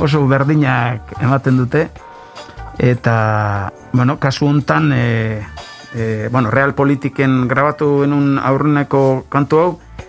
oso 0.01 0.25
berdinak 0.27 1.13
ematen 1.21 1.59
dute. 1.61 1.87
Eta, 2.81 3.69
bueno, 3.91 4.17
kasu 4.17 4.47
hontan, 4.49 4.89
e, 4.95 5.43
e, 5.93 6.29
bueno, 6.31 6.49
real 6.49 6.73
politiken 6.73 7.43
grabatu 7.47 7.99
genuen 8.01 8.39
aurreneko 8.41 9.25
kantu 9.29 9.59
hau, 9.61 9.67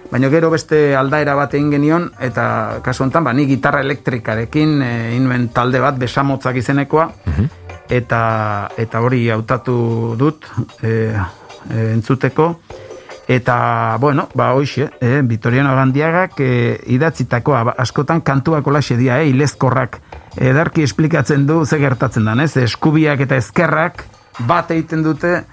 baina 0.09 0.31
gero 0.33 0.49
beste 0.49 0.95
aldaera 0.97 1.35
bat 1.37 1.53
egin 1.53 1.68
genion, 1.77 2.09
eta 2.25 2.81
kasu 2.85 3.05
hontan, 3.05 3.27
ba, 3.29 3.35
ni 3.37 3.45
gitarra 3.51 3.83
elektrikarekin 3.85 4.81
e, 4.81 4.95
inuen 5.18 5.51
talde 5.53 5.85
bat 5.85 6.01
besamotzak 6.01 6.57
izenekoa, 6.62 7.11
eta, 7.93 8.22
eta 8.81 9.05
hori 9.05 9.27
hautatu 9.29 9.77
dut 10.16 10.49
e, 10.81 11.12
e, 11.12 11.85
entzuteko, 11.93 12.49
Eta, 13.27 13.97
bueno, 14.01 14.29
ba, 14.35 14.53
hoxe, 14.53 14.91
eh, 15.01 15.22
Vitoriano 15.25 15.75
Gandiagak 15.75 16.35
eh, 16.41 16.81
idatzitako 16.87 17.53
ba, 17.64 17.75
askotan 17.79 18.20
kantuak 18.20 18.66
olaxe 18.66 18.97
dia, 18.97 19.22
eh, 19.22 19.29
ilezkorrak 19.29 20.01
edarki 20.37 20.83
esplikatzen 20.83 21.47
du 21.47 21.64
ze 21.64 21.79
gertatzen 21.79 22.25
dan, 22.25 22.41
ez? 22.41 22.57
Eskubiak 22.57 23.20
eta 23.20 23.37
ezkerrak 23.37 24.05
bat 24.47 24.70
egiten 24.70 25.03
dute 25.03 25.45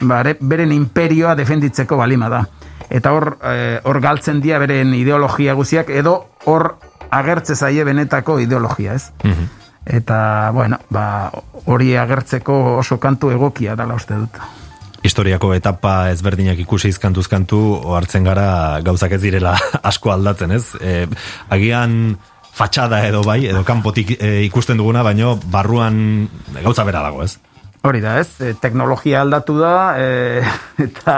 bare, 0.00 0.36
beren 0.40 0.72
imperioa 0.72 1.36
defenditzeko 1.38 1.96
balima 1.96 2.28
da. 2.28 2.44
Eta 2.90 3.12
hor, 3.12 3.36
eh, 3.44 3.80
hor 3.84 4.00
galtzen 4.00 4.40
dia 4.40 4.58
beren 4.58 4.94
ideologia 4.94 5.54
guziak, 5.54 5.90
edo 5.90 6.34
hor 6.46 6.74
agertze 7.10 7.54
zaie 7.54 7.84
benetako 7.84 8.40
ideologia, 8.40 8.94
ez? 8.94 9.12
Mhm. 9.22 9.50
Eta, 9.86 10.50
bueno, 10.52 10.78
ba, 10.90 11.30
hori 11.66 11.94
agertzeko 11.96 12.78
oso 12.78 12.98
kantu 12.98 13.30
egokia 13.30 13.76
dala 13.76 13.94
uste 13.94 14.14
dut 14.14 14.59
historiako 15.02 15.54
etapa 15.56 16.10
ezberdinak 16.12 16.58
ikusi 16.60 16.90
izkantuz 16.92 17.26
kantu 17.30 17.60
ohartzen 17.78 18.26
gara 18.26 18.80
gauzak 18.84 19.16
ez 19.16 19.22
direla 19.22 19.54
asko 19.90 20.12
aldatzen, 20.12 20.52
ez? 20.56 20.64
E, 20.80 21.06
agian 21.48 22.16
fatxada 22.52 23.00
edo 23.08 23.22
bai, 23.24 23.44
edo 23.48 23.62
kanpotik 23.64 24.16
e, 24.18 24.42
ikusten 24.48 24.80
duguna, 24.80 25.04
baino 25.06 25.36
barruan 25.52 26.28
gauza 26.60 26.84
bera 26.84 27.04
dago, 27.06 27.24
ez? 27.24 27.38
Hori 27.86 28.02
da, 28.04 28.18
ez? 28.20 28.28
E, 28.44 28.52
teknologia 28.60 29.22
aldatu 29.24 29.56
da, 29.60 29.74
e, 29.96 30.44
eta 30.88 31.16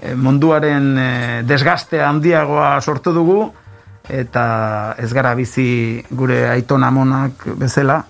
e, 0.00 0.14
munduaren 0.18 0.90
e, 0.98 1.10
desgaste 1.46 2.02
handiagoa 2.02 2.76
sortu 2.82 3.14
dugu, 3.14 3.40
eta 4.08 4.96
ez 4.98 5.12
gara 5.12 5.34
bizi 5.38 6.02
gure 6.10 6.46
aiton 6.48 6.84
amonak 6.84 7.44
bezala, 7.60 8.02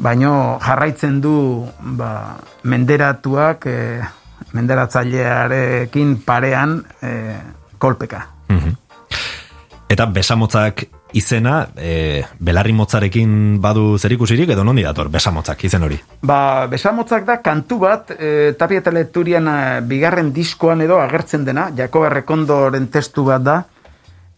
baino 0.00 0.58
jarraitzen 0.64 1.20
du 1.20 1.34
ba, 1.96 2.38
menderatuak 2.64 3.66
e, 3.68 3.78
menderatzailearekin 4.56 6.16
parean 6.24 6.80
e, 7.02 7.12
kolpeka. 7.78 8.24
Mhm. 8.48 8.78
Eta 9.90 10.06
besamotzak 10.06 10.84
izena, 11.18 11.64
e, 11.74 12.22
belarri 12.38 12.72
motzarekin 12.72 13.58
badu 13.60 13.98
zerikusirik 13.98 14.52
edo 14.54 14.62
nondi 14.64 14.84
dator 14.86 15.10
besamotzak 15.10 15.64
izen 15.66 15.82
hori? 15.82 15.98
Ba, 16.22 16.68
besamotzak 16.70 17.26
da 17.26 17.40
kantu 17.42 17.80
bat, 17.82 18.12
e, 18.14 18.54
tapia 18.58 18.84
teleturian 18.86 19.50
bigarren 19.90 20.30
diskoan 20.32 20.86
edo 20.86 21.00
agertzen 21.02 21.44
dena, 21.44 21.68
Jakob 21.76 22.06
Errekondoren 22.06 22.86
testu 22.94 23.26
bat 23.26 23.42
da, 23.42 23.58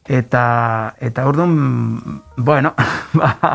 eta, 0.08 0.44
eta 0.98 1.26
orduan, 1.28 1.52
bueno, 2.36 2.72
ba, 3.20 3.52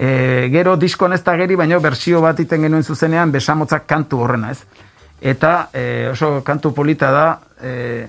e, 0.00 0.48
gero 0.52 0.78
diskoan 0.80 1.12
ez 1.12 1.20
da 1.24 1.36
geri, 1.36 1.58
baina 1.60 1.78
bersio 1.82 2.22
bat 2.24 2.40
iten 2.40 2.64
genuen 2.64 2.84
zuzenean 2.84 3.32
besamotzak 3.32 3.84
kantu 3.86 4.22
horrena 4.24 4.54
ez. 4.54 4.62
Eta 5.20 5.68
e, 5.76 6.08
oso 6.14 6.38
kantu 6.44 6.72
polita 6.72 7.10
da, 7.12 7.26
e, 7.60 8.08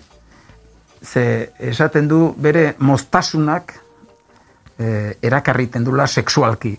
ze 1.04 1.52
esaten 1.60 2.08
du 2.08 2.34
bere 2.38 2.76
mostasunak 2.80 3.74
e, 4.80 5.18
erakarriten 5.22 5.84
dula 5.84 6.08
sexualki. 6.08 6.78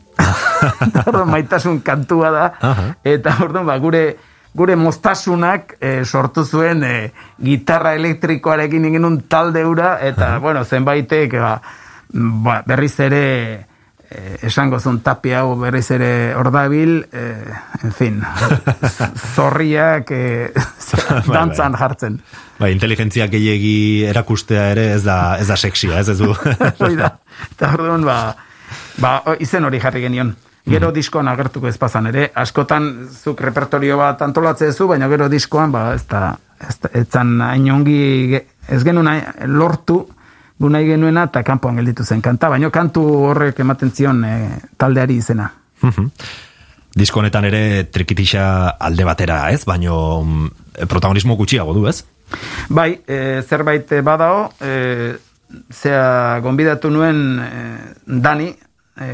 maitasun 1.35 1.83
kantua 1.85 2.31
da, 2.33 2.45
eta 3.05 3.37
orduan 3.45 3.67
ba, 3.69 3.77
gure 3.83 4.05
gure 4.53 4.77
mostasunak 4.77 5.77
e, 5.81 6.05
sortu 6.05 6.45
zuen 6.45 6.83
e, 6.85 6.97
gitarra 7.41 7.95
elektrikoarekin 7.97 8.85
ingin 8.85 9.21
talde 9.29 9.65
ura, 9.65 9.95
eta, 10.05 10.39
bueno, 10.45 10.65
zenbaitek, 10.65 11.37
ba, 11.41 11.55
ba, 12.13 12.59
berriz 12.69 12.99
ere, 13.01 13.23
esango 14.43 14.79
zun 14.81 15.01
tapi 15.01 15.33
hau 15.37 15.55
berriz 15.59 15.89
ere 15.95 16.35
ordabil, 16.37 17.01
eh, 17.13 17.83
en 17.83 17.93
fin, 17.93 18.21
zorriak 19.35 20.11
eh, 20.11 20.53
bai, 20.55 21.23
bai. 21.27 21.35
dantzan 21.35 21.77
jartzen. 21.79 22.21
Ba, 22.59 22.71
inteligentzia 22.71 23.27
gehiegi 23.33 24.05
erakustea 24.11 24.69
ere 24.75 24.87
ez 24.95 25.03
da, 25.05 25.37
ez 25.41 25.49
da 25.49 25.57
sexia, 25.57 25.99
ez 26.01 26.13
ez 26.13 26.19
du. 26.21 26.33
da, 27.03 27.13
eta 27.51 27.75
orduan, 27.75 28.07
ba, 28.07 28.19
ba, 29.03 29.19
izen 29.41 29.65
hori 29.65 29.83
jarri 29.83 30.05
genion. 30.05 30.35
Gero 30.63 30.93
mm. 30.93 30.95
diskoan 30.95 31.27
agertuko 31.27 31.67
ez 31.67 31.77
pasan 31.79 32.07
ere, 32.13 32.29
askotan 32.39 33.09
zuk 33.11 33.41
repertorio 33.43 33.97
bat 33.99 34.21
antolatze 34.23 34.71
zu, 34.73 34.87
baina 34.87 35.09
gero 35.11 35.27
diskoan, 35.33 35.73
ba, 35.75 35.89
ez 35.97 36.05
da, 36.07 36.37
ez 36.63 36.77
da, 36.79 36.93
ez 37.01 37.07
da, 37.11 38.43
ez 38.71 38.83
genuen 38.87 39.11
lortu, 39.51 40.05
gu 40.63 40.71
nahi 40.71 40.87
genuena 40.93 41.27
eta 41.27 41.43
kanpoan 41.43 41.81
gelditu 41.81 42.05
zen 42.07 42.23
kanta, 42.23 42.51
baina 42.53 42.71
kantu 42.71 43.03
horrek 43.27 43.59
ematen 43.65 43.91
zion 43.91 44.23
e, 44.25 44.33
taldeari 44.79 45.19
izena. 45.19 45.51
Mhm. 45.83 46.09
Disko 46.95 47.23
honetan 47.23 47.47
ere 47.49 47.63
trikitisa 47.89 48.45
alde 48.79 49.05
batera, 49.09 49.47
ez? 49.51 49.65
Baino 49.67 49.97
mm, 50.23 50.87
protagonismo 50.91 51.39
gutxiago 51.41 51.75
du, 51.75 51.87
ez? 51.89 52.03
Bai, 52.69 52.91
e, 53.07 53.43
zerbait 53.43 53.91
badao, 54.05 54.51
e, 54.61 55.15
zea 55.73 56.39
gonbidatu 56.45 56.93
nuen 56.93 57.23
e, 57.41 57.63
Dani, 58.07 58.51
e, 59.01 59.09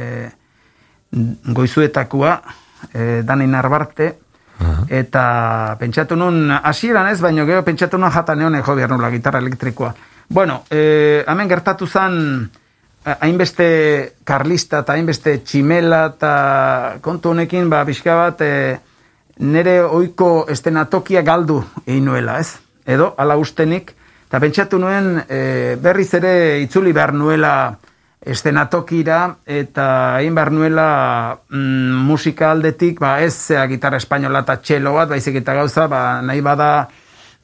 goizuetakua, 1.54 2.34
e, 2.92 3.22
Dani 3.24 3.46
Narbarte, 3.46 4.10
eta 4.90 5.24
pentsatu 5.78 6.18
nuen, 6.18 6.50
hasieran 6.50 7.08
ez, 7.12 7.20
baino 7.22 7.46
gero 7.46 7.62
pentsatu 7.64 7.98
nuen 7.98 8.12
jatan 8.12 8.42
egon 8.42 8.80
jo 8.82 8.88
nula 8.90 9.10
gitarra 9.14 9.38
elektrikoa. 9.38 9.94
Bueno, 10.28 10.64
eh, 10.70 11.24
hemen 11.26 11.48
gertatu 11.48 11.86
zan 11.86 12.50
eh, 13.04 13.16
hainbeste 13.20 13.68
karlista 14.24 14.82
eta 14.84 14.92
hainbeste 14.92 15.38
tximela 15.40 16.02
eta 16.12 16.32
kontu 17.00 17.32
honekin, 17.32 17.70
ba, 17.72 17.80
bizka 17.88 18.16
bat, 18.18 18.44
e, 18.44 18.76
nere 19.38 19.80
oiko 19.82 20.44
estenatokia 20.52 21.22
galdu 21.24 21.62
egin 21.86 22.04
nuela, 22.10 22.38
ez? 22.42 22.58
Edo, 22.84 23.14
ala 23.16 23.38
ustenik, 23.40 23.94
eta 24.28 24.40
pentsatu 24.42 24.78
nuen 24.82 25.14
e, 25.28 25.76
berriz 25.80 26.10
ere 26.20 26.60
itzuli 26.60 26.92
behar 26.92 27.14
nuela 27.16 27.52
estenatokira 28.20 29.20
eta 29.46 29.86
egin 30.20 30.34
behar 30.36 30.52
nuela 30.52 30.88
mm, 31.48 32.04
musika 32.04 32.50
aldetik, 32.52 33.00
ba, 33.00 33.16
ez 33.24 33.32
zea 33.32 33.64
gitarra 33.70 33.96
espainola 33.96 34.44
eta 34.44 34.58
txelo 34.60 34.92
bat, 34.98 35.08
baizik 35.08 35.40
eta 35.40 35.56
gauza, 35.62 35.88
ba, 35.88 36.20
nahi 36.20 36.44
bada, 36.44 36.72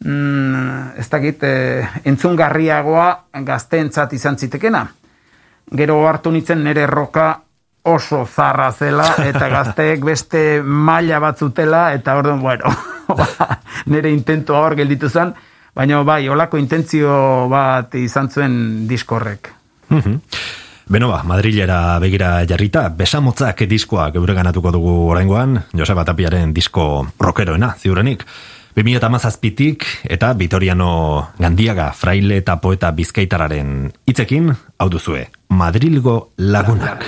mm, 0.05 0.98
ez 1.00 1.09
dakit, 1.11 1.42
e, 1.42 1.88
entzungarriagoa 2.05 3.09
gazteentzat 3.44 4.12
izan 4.12 4.38
zitekena. 4.38 4.86
Gero 5.74 5.98
hartu 6.09 6.30
nitzen 6.30 6.62
nere 6.64 6.86
roka 6.86 7.32
oso 7.84 8.24
zarra 8.26 8.70
zela, 8.72 9.11
eta 9.24 9.48
gazteek 9.57 10.05
beste 10.05 10.62
maila 10.62 11.20
batzutela, 11.20 11.92
eta 11.96 12.16
orduan, 12.20 12.40
bueno, 12.40 12.70
ba, 13.18 13.61
nere 13.86 14.12
intento 14.12 14.57
hor 14.57 14.76
gelditu 14.78 15.11
zen, 15.11 15.34
baina 15.74 16.02
bai, 16.07 16.28
olako 16.28 16.61
intentzio 16.61 17.48
bat 17.50 17.94
izan 17.98 18.30
zuen 18.30 18.59
diskorrek. 18.88 19.52
Mhm. 19.90 20.20
Beno 20.84 21.09
ba, 21.09 21.22
Madrilera 21.24 21.98
begira 21.98 22.42
jarrita, 22.44 22.90
besamotzak 22.92 23.62
diskoa 23.68 24.11
geure 24.12 24.34
ganatuko 24.36 24.68
dugu 24.74 24.92
oraingoan, 25.09 25.57
Joseba 25.72 26.05
Tapiaren 26.05 26.52
disko 26.52 27.07
rokeroena, 27.18 27.70
ziurenik. 27.80 28.26
2008 28.75 30.11
eta 30.11 30.33
Vitoriano 30.35 31.31
Gandiaga, 31.39 31.93
fraile 31.93 32.41
eta 32.43 32.59
poeta 32.61 32.91
bizkaitararen 32.91 33.93
hitzekin 34.07 34.51
hau 34.79 34.91
duzue, 34.91 35.29
Madrilgo 35.49 36.33
lagunak. 36.39 37.07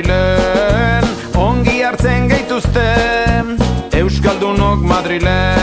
Madrilen 0.00 1.04
Ongi 1.36 1.82
hartzen 1.84 2.28
gaituzte. 2.28 2.84
Euskaldunok 3.92 4.80
Madrilen 4.80 5.59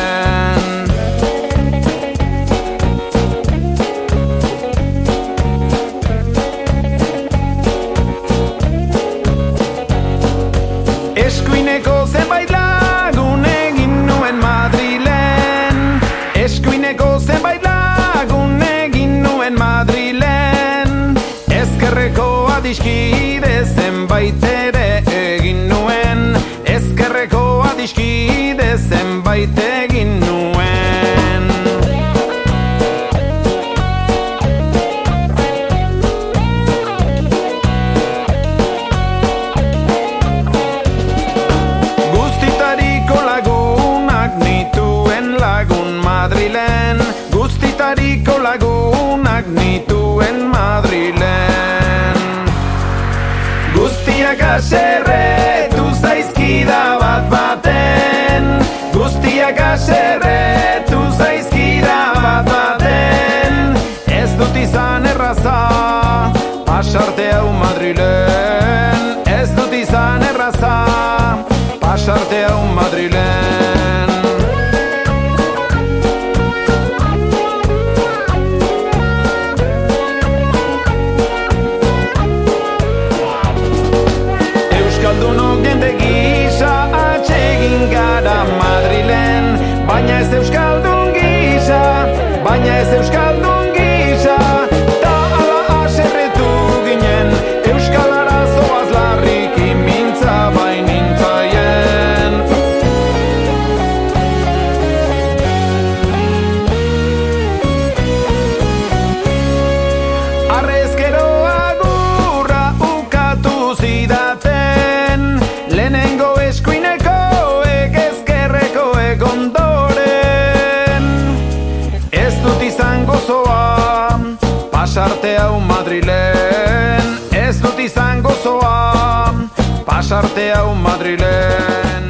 pasarte 130.17 130.51
hau 130.51 130.73
Madrilen 130.73 132.05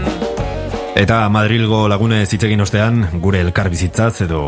Eta 0.96 1.28
Madrilgo 1.30 1.90
lagune 1.92 2.22
zitzegin 2.26 2.64
ostean, 2.64 3.02
gure 3.20 3.42
elkar 3.44 3.68
bizitzaz 3.70 4.22
edo 4.24 4.40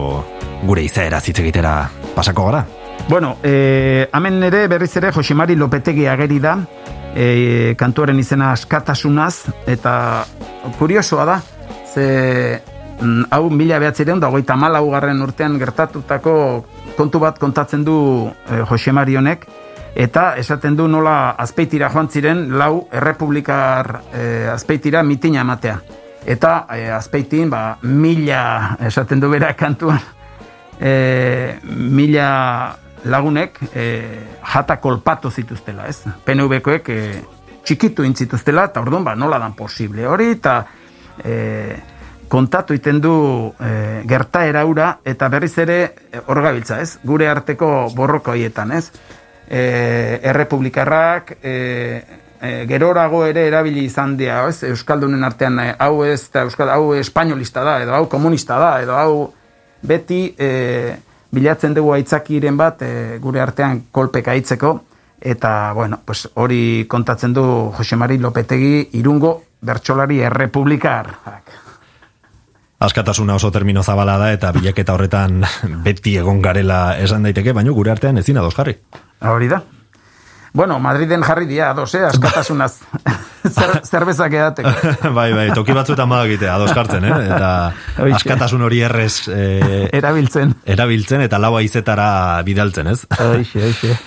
gure 0.63 0.85
izaera 0.85 1.19
zitzegitera 1.19 1.73
pasako 2.15 2.45
gara. 2.47 2.61
Bueno, 3.09 3.35
e, 3.43 4.07
hemen 4.15 4.39
ere 4.47 4.63
berriz 4.71 4.95
ere 4.97 5.11
Josemari 5.11 5.57
Lopetegi 5.59 6.07
ageri 6.07 6.39
da, 6.39 6.55
e, 7.13 7.75
kantuaren 7.77 8.17
izena 8.23 8.53
askatasunaz, 8.55 9.51
eta 9.67 9.93
kuriosoa 10.79 11.27
da, 11.27 11.37
ze 11.93 12.07
mm, 13.01 13.27
hau 13.29 13.49
mila 13.51 13.81
behatzireun 13.83 14.23
da 14.23 14.31
hogeita 14.31 14.55
malaugarren 14.55 15.21
urtean 15.21 15.59
gertatutako 15.59 16.35
kontu 16.95 17.19
bat 17.19 17.37
kontatzen 17.43 17.83
du 17.83 17.99
e, 18.47 18.63
Josemari 18.71 19.19
honek, 19.19 19.45
eta 19.95 20.35
esaten 20.37 20.75
du 20.77 20.87
nola 20.87 21.31
azpeitira 21.37 21.89
joan 21.89 22.09
ziren 22.09 22.45
lau 22.57 22.87
errepublikar 22.91 24.01
e, 24.13 24.47
azpeitira 24.51 25.03
mitina 25.03 25.41
ematea. 25.41 25.79
Eta 26.25 26.65
e, 26.75 26.89
azpeitin, 26.91 27.49
ba, 27.49 27.77
mila, 27.83 28.77
esaten 28.85 29.21
du 29.21 29.29
bera 29.31 29.53
kantuan, 29.57 30.01
e, 30.79 31.59
mila 31.63 32.75
lagunek 33.05 33.59
e, 33.73 33.85
jata 34.43 34.79
kolpatu 34.83 35.31
zituztela, 35.31 35.87
ez? 35.87 36.03
PNV-koek 36.25 36.89
e, 36.91 36.99
txikitu 37.63 38.03
intzituztela, 38.03 38.67
eta 38.69 38.83
orduan, 38.83 39.07
ba, 39.07 39.15
nola 39.15 39.39
dan 39.39 39.55
posible 39.55 40.07
hori, 40.07 40.33
eta 40.35 40.59
e, 41.23 41.37
kontatu 42.29 42.75
iten 42.75 42.99
du 43.01 43.13
e, 43.55 44.03
gertaera 44.07 44.65
ura, 44.67 44.97
eta 45.03 45.31
berriz 45.31 45.55
ere 45.63 45.79
e, 46.11 46.21
hor 46.25 46.43
gabiltza, 46.43 46.81
ez? 46.83 46.99
Gure 47.07 47.31
arteko 47.31 47.87
borroko 47.95 48.35
hoietan, 48.35 48.75
ez? 48.75 48.91
E, 49.49 50.19
errepublikarrak, 50.29 51.39
e, 51.41 51.53
e, 52.41 52.65
gerorago 52.69 53.23
ere 53.25 53.47
erabili 53.47 53.87
izan 53.87 54.15
dira, 54.17 54.43
ez? 54.47 54.63
Euskaldunen 54.69 55.23
artean, 55.25 55.59
hau 55.77 56.03
ez, 56.05 56.27
eta 56.29 56.45
Euskal, 56.45 56.69
hau 56.69 56.93
espainolista 56.93 57.63
da, 57.65 57.79
edo 57.83 57.95
hau 57.97 58.05
komunista 58.11 58.59
da, 58.61 58.73
edo 58.83 58.93
hau 58.93 59.13
beti 59.81 60.35
e, 60.37 60.51
bilatzen 61.31 61.73
dugu 61.73 61.93
aitzakiren 61.95 62.57
bat 62.57 62.83
e, 62.85 62.93
gure 63.21 63.41
artean 63.41 63.85
kolpeka 63.91 64.37
aitzeko, 64.37 64.75
eta, 65.19 65.73
bueno, 65.73 65.99
pues 66.05 66.27
hori 66.35 66.85
kontatzen 66.87 67.33
du 67.33 67.43
Jose 67.75 67.95
Mari 67.95 68.17
Lopetegi 68.17 68.89
irungo 68.99 69.33
bertsolari 69.61 70.21
errepublikar. 70.23 71.11
Askatasuna 72.79 73.35
oso 73.35 73.51
termino 73.51 73.83
zabala 73.83 74.15
da 74.17 74.31
eta 74.31 74.53
bilaketa 74.55 74.93
horretan 74.95 75.43
beti 75.85 76.15
egon 76.17 76.41
garela 76.41 76.97
esan 76.97 77.27
daiteke, 77.27 77.53
baina 77.53 77.75
gure 77.75 77.91
artean 77.91 78.17
ezin 78.21 78.39
ados 78.39 78.55
jarri. 78.55 78.77
Hori 79.21 79.47
da. 79.51 79.63
Bueno, 80.53 80.79
Madriden 80.79 81.21
jarri 81.21 81.45
dia, 81.45 81.69
ados, 81.69 81.93
eh? 81.95 82.05
askatasunaz. 82.05 82.79
Zer, 83.49 83.81
zerbezak 83.85 84.33
edateko. 84.33 84.71
bai, 85.17 85.31
bai, 85.33 85.49
toki 85.55 85.75
batzuetan 85.77 86.09
badakite, 86.09 86.49
ados 86.49 86.71
jartzen, 86.75 87.05
eh? 87.05 87.17
Eta 87.27 87.51
askatasun 88.17 88.65
hori 88.65 88.81
errez 88.83 89.29
eh, 89.31 89.89
Erabiltzen. 89.95 90.55
erabiltzen 90.65 91.21
eta 91.23 91.39
lau 91.39 91.53
izetara 91.61 92.41
bidaltzen, 92.47 92.89
ez? 92.91 93.03
Hoxe, 93.13 93.67
hoxe. 93.69 93.97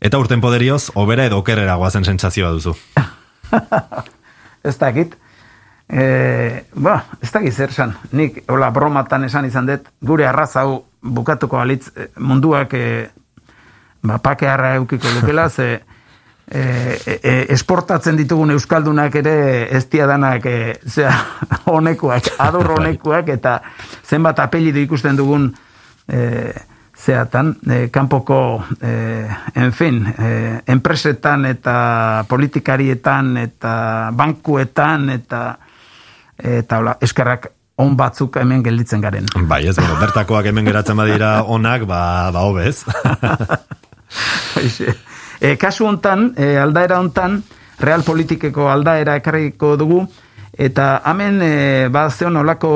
Eta 0.00 0.18
urten 0.18 0.40
poderioz, 0.40 0.92
obera 0.96 1.26
edo 1.28 1.42
okerrera 1.42 1.74
guazen 1.76 2.06
sentsazioa 2.08 2.54
duzu. 2.56 2.72
Ez 4.64 4.76
dakit. 4.80 5.16
E, 5.90 6.04
ba, 6.72 7.00
ez 7.20 7.32
dakit 7.34 7.52
zer 7.52 7.74
esan. 7.74 7.92
Nik, 8.16 8.44
hola, 8.48 8.70
bromatan 8.72 9.26
esan 9.26 9.48
izan 9.48 9.68
dut, 9.68 9.90
gure 10.00 10.24
arraz 10.28 10.54
hau 10.56 10.84
bukatuko 11.02 11.58
alitz 11.58 11.90
eh, 11.96 12.08
munduak 12.16 12.72
e, 12.78 12.84
ba, 14.02 14.18
pakearra 14.18 14.74
eukiko 14.80 15.08
lukela, 15.16 15.48
ze 15.50 15.80
e, 16.50 16.62
e, 17.22 17.34
esportatzen 17.54 18.18
ditugun 18.18 18.50
euskaldunak 18.56 19.14
ere 19.22 19.36
ez 19.76 19.86
danak 19.90 20.46
e, 20.46 20.78
zera, 20.86 21.14
honekuak, 21.66 22.34
ador 22.46 22.72
honekuak, 22.78 23.28
eta 23.28 23.60
zenbat 24.04 24.38
apellido 24.38 24.80
ikusten 24.80 25.16
dugun 25.16 25.54
e, 26.08 26.52
zeatan, 27.00 27.54
e, 27.70 27.88
kanpoko, 27.88 28.64
e, 28.82 29.26
en 29.54 29.72
fin, 29.72 30.02
e, 30.06 30.60
enpresetan 30.66 31.46
eta 31.46 32.24
politikarietan 32.28 33.36
eta 33.36 34.10
bankuetan 34.12 35.10
eta 35.10 35.58
eta 36.40 36.78
hola, 36.80 36.96
eskerrak 37.00 37.50
on 37.80 37.96
batzuk 37.96 38.36
hemen 38.40 38.62
gelditzen 38.64 39.00
garen. 39.00 39.28
Bai, 39.48 39.66
ez, 39.68 39.76
bueno, 39.76 39.96
bertakoak 40.00 40.50
hemen 40.50 40.66
geratzen 40.68 40.96
badira 40.96 41.42
onak, 41.44 41.86
ba, 41.88 42.30
ba 42.32 42.44
hobez. 42.48 42.82
E, 45.40 45.56
kasu 45.62 45.86
hontan, 45.86 46.32
e, 46.36 46.56
aldaera 46.58 47.00
hontan, 47.00 47.42
real 47.80 48.02
politikeko 48.04 48.68
aldaera 48.70 49.16
ekarriko 49.20 49.76
dugu, 49.80 50.02
eta 50.52 51.00
hemen 51.06 51.40
e, 51.42 51.54
bazeon 51.92 52.36
olako 52.42 52.72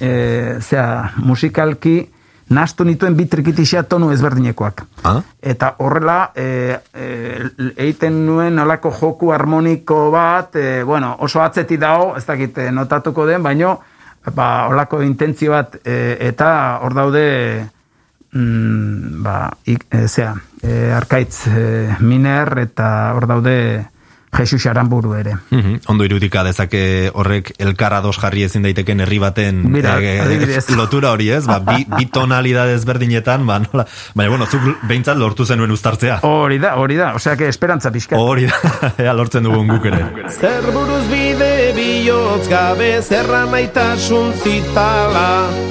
e, 0.00 0.58
zera, 0.60 1.12
musikalki 1.22 2.00
nastu 2.52 2.84
nituen 2.84 3.16
bi 3.16 3.26
trikitixea 3.30 3.84
tonu 3.88 4.10
ezberdinekoak. 4.12 4.82
Ah? 5.08 5.20
Eta 5.40 5.74
horrela, 5.80 6.32
e, 6.36 6.76
e, 6.92 7.06
eiten 7.86 8.24
nuen 8.26 8.58
olako 8.58 8.92
joku 8.98 9.32
harmoniko 9.32 10.10
bat, 10.12 10.56
e, 10.56 10.82
bueno, 10.84 11.14
oso 11.20 11.42
atzeti 11.42 11.78
dago, 11.80 12.12
ez 12.18 12.26
dakit 12.26 12.58
notatuko 12.72 13.26
den, 13.26 13.42
baino, 13.42 13.78
ba, 14.34 14.68
olako 14.68 15.02
intentzio 15.02 15.54
bat, 15.56 15.78
e, 15.84 16.16
eta 16.28 16.80
hor 16.82 16.98
daude, 16.98 17.24
mm, 18.32 19.22
ba, 19.22 19.50
ik, 19.64 19.86
e, 19.88 20.06
zea, 20.08 20.34
e, 20.60 20.90
arkaitz 20.92 21.46
e, 21.46 21.96
miner, 22.00 22.52
eta 22.66 22.88
hor 23.16 23.28
daude, 23.30 23.56
Jesus 24.32 24.66
Aramburu 24.66 25.14
ere. 25.14 25.36
Mm 25.50 25.80
Ondo 25.92 26.04
irudika 26.04 26.42
dezake 26.44 27.10
horrek 27.12 27.52
elkarra 27.60 28.00
dos 28.00 28.16
jarri 28.16 28.44
ezin 28.46 28.62
daiteken 28.64 29.02
herri 29.04 29.18
baten 29.20 29.60
Mira, 29.70 29.98
eh, 30.00 30.60
lotura 30.80 31.10
hori 31.12 31.28
ez, 31.30 31.44
ba, 31.46 31.58
bi, 31.60 31.84
bi 31.84 32.06
tonalidades 32.06 32.84
berdinetan, 32.88 33.44
ba, 33.46 33.58
nola, 33.60 33.84
baina 34.14 34.30
bueno, 34.32 34.46
zuk 34.46 34.86
behintzat 34.88 35.18
lortu 35.20 35.44
zenuen 35.44 35.70
uztartzea. 35.74 36.20
Hori 36.28 36.58
da, 36.62 36.76
hori 36.80 36.96
da, 36.96 37.12
osea, 37.18 37.36
que 37.36 37.48
esperantza 37.48 37.92
pixka. 37.92 38.16
Hori 38.16 38.48
da, 38.48 38.92
ea 39.04 39.12
lortzen 39.12 39.44
dugun 39.44 39.68
guk 39.68 39.90
ere. 39.90 40.00
Zer 40.32 40.70
buruz 40.72 41.04
bide 41.12 41.72
bihotz 41.76 42.48
gabe, 42.48 42.94
zerra 43.02 43.44
maitasun 43.52 44.32
zitala, 44.40 45.28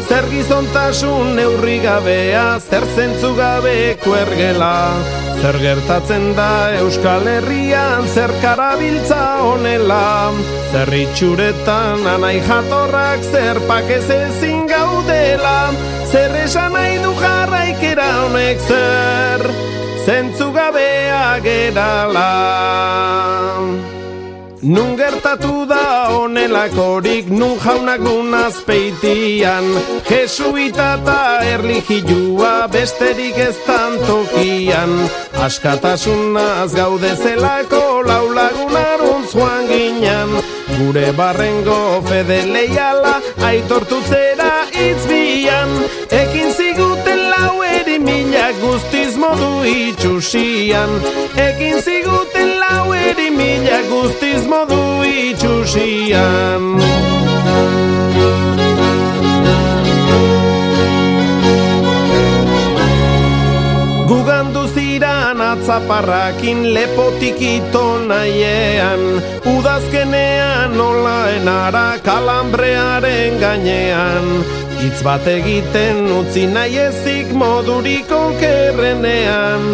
zer 0.07 0.29
gizontasun 0.29 1.35
neurri 1.39 1.79
gabea, 1.81 2.47
zer 2.59 2.85
zentzu 2.95 3.35
gabe 3.39 3.75
kuergela. 4.05 5.30
Zer 5.41 5.57
gertatzen 5.57 6.35
da 6.37 6.69
Euskal 6.77 7.25
Herrian, 7.25 8.05
zer 8.13 8.29
karabiltza 8.43 9.21
honela, 9.41 10.29
zer 10.69 10.91
itxuretan 10.93 12.05
anai 12.05 12.35
jatorrak, 12.45 13.25
zer 13.25 13.57
pakez 13.65 14.05
ezin 14.19 14.67
gaudela, 14.69 15.73
zer 16.11 16.35
esan 16.43 16.77
nahi 16.77 16.99
du 17.01 17.15
jarraikera 17.23 18.09
honek 18.19 18.61
zer, 18.67 19.47
zentzu 20.05 20.51
gabea 20.53 21.39
gerala. 21.41 22.29
Nun 24.61 24.93
gertatu 24.95 25.65
da 25.65 26.13
honelakorik, 26.13 27.29
nun 27.29 27.57
jaunak 27.57 27.99
nun 27.99 28.33
azpeitian. 28.33 29.65
Jesuita 30.05 30.99
eta 30.99 31.39
erlijilua 31.41 32.67
besterik 32.69 33.37
ez 33.37 33.55
tokian 33.65 34.91
Askatasunaz 35.41 36.75
gaude 36.75 37.15
zelako 37.15 38.03
laulagun 38.05 38.75
aruntzuan 38.75 39.65
ginen 39.67 40.29
Gure 40.77 41.11
barrengo 41.17 42.01
fede 42.05 42.43
leiala 42.53 43.15
aitortutzera 43.41 44.51
itzbian 44.73 45.71
Ekin 46.21 46.53
ziguten 46.53 47.29
lau 47.33 47.63
eri 47.63 47.97
mila 47.99 48.51
guztiz 48.61 49.00
modu 49.21 49.61
itxusian. 49.63 50.89
Ekin 51.37 51.77
ziguten 51.85 52.57
lau 52.61 52.93
eri 52.93 53.29
mila 53.29 53.79
guztiz 53.89 54.41
modu 54.49 54.81
itxusian. 55.05 56.63
Gugandu 64.09 64.63
ziran 64.73 65.39
atzaparrakin 65.39 66.73
lepotik 66.75 67.39
ito 67.39 68.03
nahiean 68.09 69.01
Udazkenean 69.47 70.75
nola 70.77 71.31
enara 71.37 71.97
kalambrearen 72.05 73.39
gainean 73.39 74.25
Itz 74.81 75.03
bat 75.05 75.27
egiten 75.29 76.07
utzi 76.09 76.47
nahi 76.49 76.79
ezik 76.87 77.29
modurik 77.37 78.09
okerrenean 78.09 79.67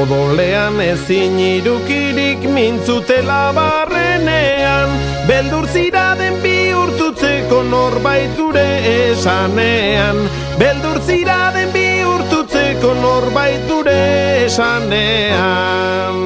Odolean 0.00 0.80
ezin 0.80 1.38
irukirik 1.38 2.46
mintzutela 2.54 3.52
barrenean. 3.56 4.94
Beldur 5.28 5.66
ziraden 5.74 6.38
bihurtutzeko 6.44 7.62
norbait 7.72 8.32
gure 8.38 8.70
esanean. 8.94 10.22
Beldur 10.62 11.02
ziraden 11.06 11.74
bihurtutzeko 11.76 12.94
norbait 13.02 13.68
gure 13.68 14.00
esanean 14.46 16.18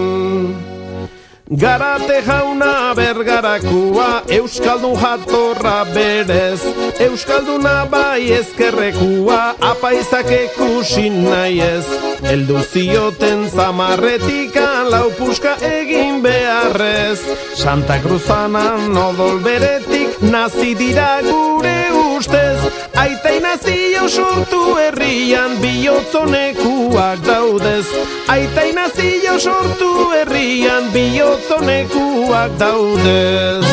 Garate 1.48 2.24
jauna 2.26 2.92
bergarakua, 2.98 4.22
Euskaldun 4.28 4.96
jatorra 4.98 5.84
berez. 5.94 6.60
Euskalduna 6.98 7.86
bai 7.86 8.32
ezkerrekua, 8.34 9.54
apaizak 9.60 10.26
ekusin 10.26 11.22
nahi 11.22 11.60
ez 11.62 11.86
Eldu 12.26 12.58
zioten 12.66 13.46
zamarretikan, 13.50 14.90
lau 14.90 15.12
puska 15.14 15.54
egin 15.62 16.18
beharrez. 16.22 17.22
Santa 17.54 18.00
Cruzanan 18.02 18.96
odol 18.98 19.38
beretik, 19.38 20.18
nazi 20.26 20.74
dira 20.74 21.20
gure 21.22 21.85
ustez 21.96 22.76
Aitai 22.96 23.40
nazio 23.44 24.08
sortu 24.08 24.60
herrian, 24.80 25.58
bihotzonekuak 25.60 27.20
daudez. 27.26 27.84
Aitai 28.32 28.72
nazio 28.72 29.34
sortu 29.38 29.90
herrian, 30.16 30.88
bihotzonekuak 30.94 32.56
daudez. 32.58 33.68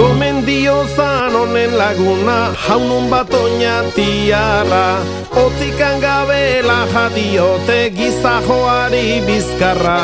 Gomendio 0.00 0.76
zan 0.96 1.36
honen 1.36 1.76
laguna, 1.76 2.38
jaunun 2.66 3.10
bat 3.12 3.34
oinatiara 3.34 4.84
Otzikan 5.36 6.00
gabela 6.00 6.86
jadiote 6.94 7.82
gizajoari 7.92 9.20
bizkarra 9.28 10.00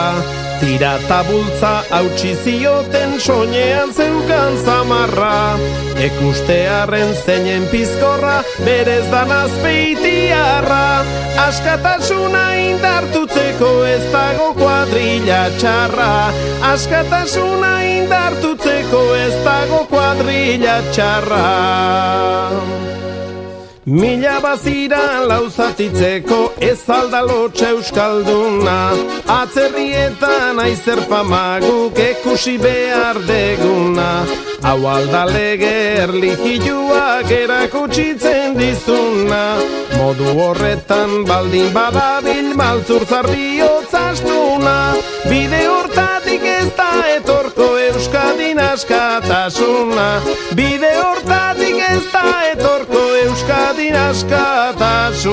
Tira 0.61 0.99
tabultza 1.09 1.83
hautsi 1.91 2.33
zioten 2.45 3.21
soinean 3.21 3.93
zeukan 3.93 4.57
zamarra. 4.65 5.59
Ekustearen 6.01 7.13
zeinen 7.25 7.67
pizkorra 7.73 8.43
berez 8.65 9.05
dan 9.13 9.33
azpeitiarra. 9.33 11.05
Askatasuna 11.47 12.45
indartutzeko 12.71 13.73
ez 13.85 14.05
dago 14.13 14.53
kuadrilla 14.59 15.43
txarra. 15.61 16.13
Askatasuna 16.73 17.75
indartutzeko 17.99 19.05
ez 19.27 19.35
dago 19.45 19.85
kuadrilla 19.93 20.81
txarra 20.93 21.45
Mila 23.87 24.41
bazira 24.43 25.22
lauzatitzeko 25.30 26.39
ez 26.59 26.89
aldalotxe 26.91 27.68
euskalduna? 27.68 28.78
Atzerrietan 29.30 30.59
aizer 30.59 31.05
famaguk 31.07 32.01
ekusi 32.09 32.57
behar 32.59 33.20
deguna. 33.28 34.09
Hau 34.66 34.80
aldalege 34.91 35.70
erlijiluak 36.03 37.30
erakutsitzen 37.30 38.59
dizuna 38.59 39.45
Modu 39.97 40.32
horretan 40.40 41.24
baldin 41.28 41.73
badabil 41.74 42.55
maltzur 42.55 43.06
zarbiotz 43.06 43.94
astuna 43.94 44.77
Bide 45.27 45.66
hortatik 45.66 46.44
ez 46.47 46.68
da 46.78 46.90
etorko 47.16 47.66
euskadin 47.82 48.60
askatasuna. 48.62 50.05
Bide 50.55 50.93
hortatik 51.01 51.81
ez 51.89 52.05
da 52.12 52.23
etorko 52.52 53.02
euskadin 53.24 53.97
askatasuna. 53.98 55.27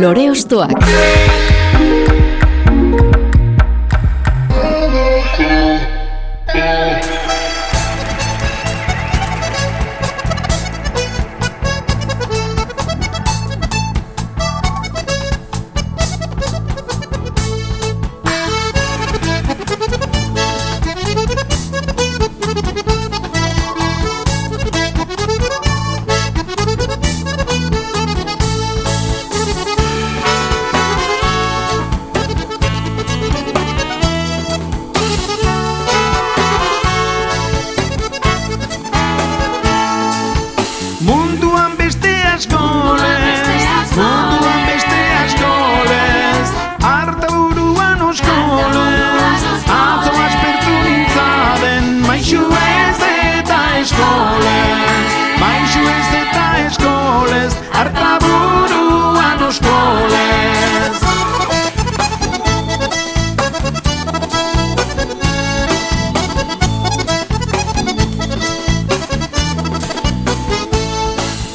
Lore 0.00 0.30
Ostoak 0.30 0.72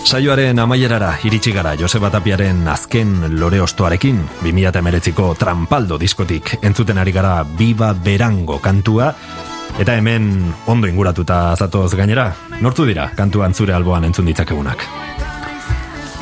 Saioaren 0.10 0.57
amaierara 0.57 1.11
iritsi 1.22 1.52
gara 1.53 1.76
Joseba 1.77 2.10
Tapiaren 2.10 2.64
azken 2.72 3.36
lore 3.38 3.60
ostoarekin 3.61 4.23
2008ko 4.41 5.36
trampaldo 5.38 5.99
diskotik 6.02 6.56
entzuten 6.65 6.98
ari 6.98 7.11
gara 7.14 7.44
Biba 7.45 7.91
Berango 7.94 8.57
kantua 8.57 9.11
eta 9.77 9.94
hemen 9.99 10.49
ondo 10.65 10.90
inguratuta 10.90 11.53
zatoz 11.53 11.94
gainera. 11.94 12.26
Nortu 12.57 12.88
dira 12.90 13.11
kantuan 13.14 13.53
zure 13.53 13.76
alboan 13.77 14.10
entzun 14.10 14.26
ditzakegunak? 14.26 14.81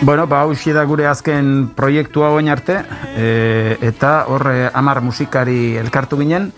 Bueno, 0.02 0.28
ba, 0.28 0.42
hausia 0.44 0.76
da 0.76 0.84
gure 0.84 1.08
azken 1.08 1.70
proiektua 1.72 2.34
oin 2.36 2.52
arte 2.52 2.82
e, 3.16 3.78
eta 3.88 4.26
horre 4.28 4.68
amar 4.68 5.00
musikari 5.00 5.78
elkartu 5.80 6.20
ginen 6.20 6.52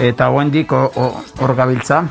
eta 0.00 0.32
oendik 0.32 0.72
hor 0.72 1.54
gabiltza 1.54 2.06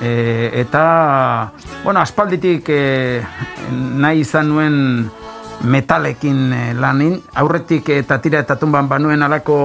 e, 0.00 0.50
eta 0.54 1.52
bueno, 1.84 2.00
aspalditik 2.00 2.68
e, 2.68 3.22
nahi 3.70 4.20
izan 4.20 4.50
nuen 4.50 4.78
metalekin 5.66 6.52
e, 6.52 6.62
lanin, 6.74 7.20
aurretik 7.34 7.88
eta 7.94 8.20
tira 8.20 8.42
eta 8.44 8.58
tumban 8.60 8.88
banuen 8.88 9.22
alako 9.22 9.58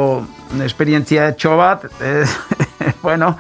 esperientzia 0.64 1.30
etxo 1.34 1.58
bat, 1.60 1.86
e, 2.02 2.24
bueno, 3.06 3.36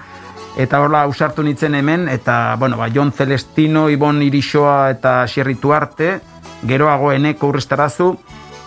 eta 0.58 0.82
horla 0.82 1.06
usartu 1.08 1.44
nintzen 1.44 1.76
hemen, 1.76 2.10
eta, 2.10 2.56
bueno, 2.60 2.78
ba, 2.78 2.90
Jon 2.94 3.12
Celestino, 3.12 3.90
Ibon 3.90 4.22
Irisoa 4.22 4.92
eta 4.92 5.22
Xerritu 5.28 5.74
Arte, 5.74 6.20
geroago 6.68 7.12
eneko 7.14 7.54
urrestarazu, 7.54 8.14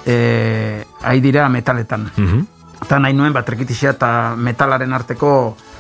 e, 0.07 0.85
dira 1.21 1.49
metaletan. 1.49 2.11
Mm 2.17 2.51
Eta 2.85 2.99
nahi 3.01 3.15
nuen, 3.17 3.33
bat 3.33 3.49
eta 3.49 4.35
metalaren 4.37 4.93
arteko 4.93 5.57
eh, 5.57 5.74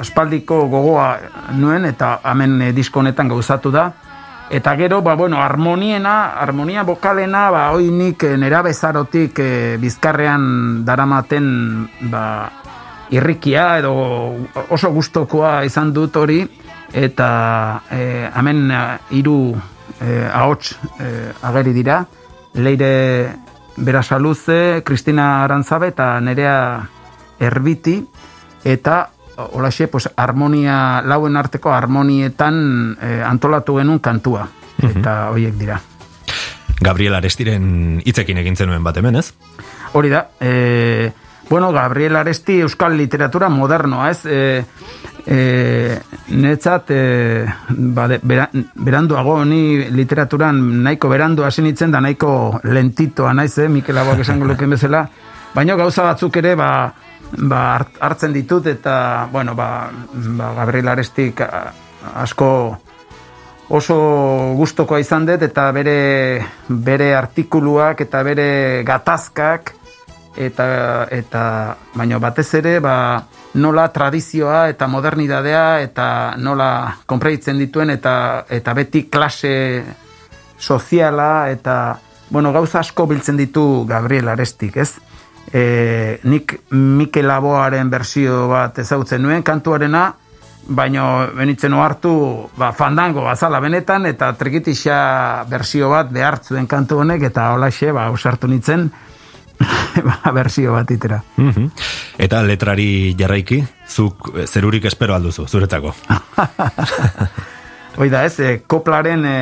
aspaldiko 0.00 0.66
gogoa 0.68 1.18
nuen 1.52 1.84
eta 1.84 2.18
hemen 2.30 2.60
eh, 2.62 2.72
disko 2.72 3.00
honetan 3.00 3.28
gauzatu 3.28 3.70
da. 3.70 3.90
Eta 4.50 4.74
gero 4.76 5.00
ba 5.02 5.14
bueno 5.14 5.40
harmoniena 5.40 6.36
harmonia 6.40 6.82
vokalena 6.84 7.50
ba 7.50 7.70
hoy 7.72 7.90
nik 7.90 8.22
eh, 8.24 8.36
nera 8.36 8.62
bezarotik 8.62 9.38
eh, 9.38 9.76
bizkarrean 9.80 10.84
daramaten 10.84 11.88
ba 12.10 12.50
irrikia 13.10 13.78
edo 13.78 13.94
oso 14.68 14.90
gustokoa 14.92 15.64
izan 15.64 15.92
dut 15.92 16.16
hori. 16.16 16.44
Eta 16.92 17.80
eh, 17.90 18.30
hemen 18.34 18.70
eh, 18.70 18.98
hiru 19.10 19.54
eh, 20.00 20.28
ahots 20.32 20.76
eh, 21.00 21.32
ageri 21.42 21.72
dira. 21.72 22.04
Leire 22.54 23.34
Berasaluze, 23.76 24.82
Kristina 24.84 25.42
Arantzabe 25.42 25.88
eta 25.90 26.20
Nerea 26.20 26.86
Erbiti 27.40 27.96
eta 28.64 29.13
olaxe, 29.36 29.88
pues, 29.88 30.08
harmonia, 30.16 31.02
lauen 31.02 31.36
arteko 31.36 31.72
harmonietan 31.72 32.96
eh, 33.00 33.22
antolatu 33.24 33.78
genuen 33.78 33.98
kantua. 33.98 34.48
Mhm. 34.78 34.98
Eta 35.00 35.30
horiek 35.30 35.54
dira. 35.58 35.80
Gabriel 36.80 37.14
Arestiren 37.14 38.00
hitzekin 38.04 38.40
egin 38.42 38.56
zenuen 38.56 38.84
bat 38.84 38.96
hemen, 38.98 39.16
ez? 39.16 39.32
Hori 39.94 40.10
da. 40.10 40.26
E, 40.40 41.12
bueno, 41.48 41.70
Gabriel 41.72 42.16
Aresti 42.16 42.58
euskal 42.64 42.96
literatura 42.98 43.48
modernoa, 43.48 44.10
ez? 44.10 44.24
E, 44.26 44.64
e, 45.26 45.98
netzat, 46.34 46.90
e, 46.90 47.46
ba, 47.94 48.08
beranduago, 48.74 49.38
ni 49.44 49.90
literaturan 49.90 50.60
nahiko 50.84 51.08
berandu 51.12 51.46
hasi 51.46 51.62
nintzen 51.62 51.94
da 51.94 52.02
nahiko 52.04 52.60
lentitoa 52.64 53.34
naiz, 53.34 53.56
eh? 53.58 53.68
Mikel 53.68 53.98
Aboak 53.98 54.24
esango 54.26 54.50
luken 54.50 54.76
bezala. 54.76 55.06
Baina 55.54 55.76
gauza 55.78 56.02
batzuk 56.02 56.36
ere, 56.42 56.56
ba, 56.58 56.68
ba, 57.32 57.60
hartzen 58.00 58.32
ditut 58.32 58.66
eta 58.66 59.28
bueno, 59.32 59.54
ba, 59.54 59.90
ba, 60.38 60.52
Gabriel 60.60 60.88
Arestik 60.88 61.40
asko 62.14 62.50
oso 63.68 63.96
gustokoa 64.58 65.00
izan 65.00 65.26
dut 65.26 65.42
eta 65.42 65.70
bere, 65.72 66.44
bere 66.68 67.14
artikuluak 67.16 68.04
eta 68.04 68.22
bere 68.22 68.82
gatazkak 68.86 69.74
eta, 70.36 70.66
eta 71.10 71.42
baina 71.94 72.18
batez 72.18 72.48
ere 72.60 72.78
ba, 72.82 73.22
nola 73.54 73.88
tradizioa 73.94 74.68
eta 74.68 74.88
modernidadea 74.90 75.80
eta 75.84 76.06
nola 76.36 76.70
konpreitzen 77.06 77.58
dituen 77.58 77.94
eta, 77.94 78.44
eta 78.50 78.74
beti 78.74 79.06
klase 79.08 79.54
soziala 80.58 81.50
eta 81.50 81.98
bueno, 82.30 82.52
gauza 82.52 82.80
asko 82.80 83.06
biltzen 83.06 83.36
ditu 83.36 83.84
Gabriel 83.86 84.28
Arestik, 84.32 84.76
ez? 84.76 84.96
E, 85.52 86.20
nik 86.24 86.60
Mikel 86.70 87.28
Laboaren 87.28 87.90
bersio 87.90 88.46
bat 88.48 88.78
ezautzen 88.78 89.22
nuen 89.22 89.42
kantuarena, 89.42 90.12
baino 90.64 91.06
benitzen 91.36 91.74
hartu 91.76 92.14
ba, 92.56 92.72
fandango 92.72 93.24
bazala 93.24 93.60
benetan, 93.60 94.06
eta 94.06 94.32
trikitixa 94.38 95.44
bersio 95.50 95.90
bat 95.92 96.10
behartzuen 96.12 96.66
kantu 96.66 97.02
honek, 97.02 97.26
eta 97.30 97.52
holaxe, 97.54 97.92
ba, 97.92 98.08
usartu 98.14 98.48
nintzen, 98.48 98.88
ba, 100.08 100.32
bersio 100.32 100.72
bat 100.76 100.90
itera. 100.90 101.22
Mm 101.36 101.70
Eta 102.14 102.44
letrari 102.46 103.16
jarraiki, 103.18 103.56
zuk 103.90 104.28
zerurik 104.46 104.84
espero 104.86 105.16
alduzu, 105.16 105.48
zuretzako. 105.50 105.90
Oida 108.04 108.24
ez, 108.24 108.38
e, 108.38 108.60
koplaren... 108.66 109.26
E, 109.26 109.40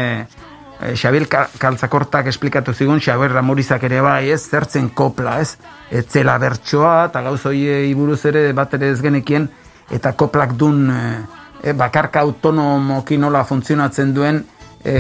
Eh, 0.82 0.96
Xabiel 0.96 1.28
Kaltzakortak 1.30 2.26
esplikatu 2.26 2.74
zigun, 2.74 3.00
Xabiel 3.00 3.30
Ramorizak 3.30 3.84
ere 3.86 4.00
bai, 4.02 4.30
ez, 4.34 4.40
zertzen 4.50 4.88
kopla, 4.96 5.38
ez, 5.40 5.56
etzela 5.94 6.34
bertsoa, 6.42 6.94
eta 7.10 7.22
gauz 7.22 7.40
hoi 7.46 7.60
iburuz 7.90 8.24
ere 8.26 8.48
bat 8.56 8.74
ere 8.74 8.90
ez 8.90 9.00
genekien, 9.02 9.46
eta 9.92 10.14
koplak 10.18 10.56
dun 10.58 10.88
e, 10.90 11.74
bakarka 11.78 12.24
autonomoki 12.26 13.18
nola 13.20 13.44
funtzionatzen 13.46 14.14
duen, 14.16 14.42
e, 14.82 14.96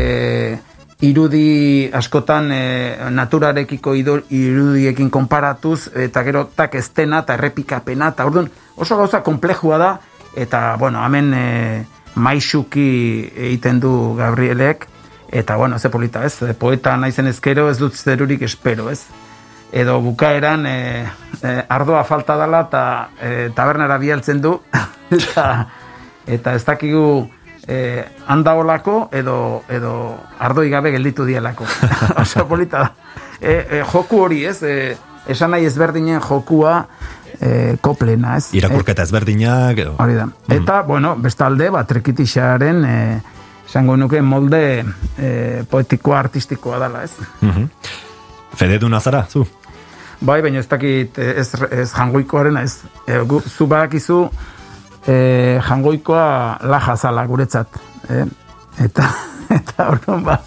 irudi 1.02 1.90
askotan 1.98 2.52
e, 2.54 2.62
naturarekiko 3.10 3.96
irudiekin 3.96 5.10
konparatuz, 5.10 5.88
eta 5.98 6.22
gero 6.22 6.46
tak 6.54 6.78
estena 6.78 7.24
eta 7.24 7.34
errepikapena, 7.40 8.12
eta 8.14 8.28
orduan 8.28 8.50
oso 8.76 9.00
gauza 9.00 9.24
komplejua 9.26 9.82
da, 9.82 9.92
eta, 10.36 10.76
bueno, 10.78 11.02
hemen 11.02 11.34
e, 11.34 11.46
maixuki 12.14 12.90
egiten 13.34 13.80
du 13.82 14.14
Gabrielek, 14.20 14.92
Eta, 15.32 15.56
bueno, 15.56 15.78
ze 15.78 15.88
polita, 15.88 16.26
ez? 16.26 16.36
Poeta 16.58 16.92
naizen 17.00 17.26
ezkero 17.26 17.70
ez 17.70 17.78
dut 17.80 17.96
zerurik 17.96 18.42
espero, 18.44 18.90
ez? 18.92 19.06
Edo 19.72 19.96
bukaeran 20.04 20.66
e, 20.68 21.06
e, 21.40 21.52
ardoa 21.72 22.02
falta 22.04 22.36
dela 22.36 22.66
eta 22.66 22.82
e, 23.16 23.30
tabernara 23.56 23.96
bialtzen 23.96 24.42
du 24.44 24.58
eta, 25.16 25.46
eta 26.28 26.52
ez 26.52 26.66
dakigu 26.68 27.06
e, 27.64 28.04
handaolako 28.28 29.08
edo, 29.16 29.38
edo 29.72 29.94
ardoi 30.36 30.68
gabe 30.68 30.92
gelditu 30.92 31.24
dielako. 31.24 31.64
Oso 32.26 32.44
polita 32.46 32.84
da. 32.84 32.92
E, 33.40 33.56
e, 33.78 33.82
joku 33.88 34.20
hori, 34.26 34.44
ez? 34.44 34.60
E, 34.62 34.96
esan 35.32 35.56
nahi 35.56 35.64
ezberdinen 35.64 36.20
jokua 36.20 36.82
e, 37.40 37.78
koplena, 37.80 38.36
ez? 38.36 38.50
Irakurketa 38.52 39.08
ezberdinak 39.08 39.80
edo. 39.80 39.96
Hori 39.96 40.20
da. 40.20 40.28
Mm. 40.28 40.58
Eta, 40.60 40.82
bueno, 40.84 41.16
bestalde, 41.16 41.72
bat, 41.72 41.88
trekitixaren... 41.88 42.84
E, 42.84 42.98
esango 43.72 43.96
nuke 43.96 44.20
molde 44.20 44.84
e, 45.16 45.28
poetikoa 45.70 46.18
artistikoa 46.18 46.78
dela, 46.78 47.02
ez? 47.02 47.12
Mm 47.40 47.50
-hmm. 47.50 47.68
Fede 48.56 48.78
du 48.78 48.88
nazara, 48.88 49.24
zu? 49.28 49.46
Bai, 50.20 50.42
baina 50.42 50.58
ez 50.58 50.68
dakit 50.68 51.18
ez, 51.18 51.54
ez 51.70 51.92
jangoikoaren, 51.92 52.56
ez 52.56 52.84
e, 53.06 53.18
gu, 53.24 53.40
zu 53.40 53.66
badakizu 53.66 54.28
e, 55.06 55.58
jangoikoa 55.68 56.58
laja 56.62 56.96
zala 56.96 57.26
guretzat, 57.26 57.68
e? 58.08 58.26
eta 58.84 59.08
eta 59.58 59.88
orduan 59.88 60.24
ba, 60.24 60.38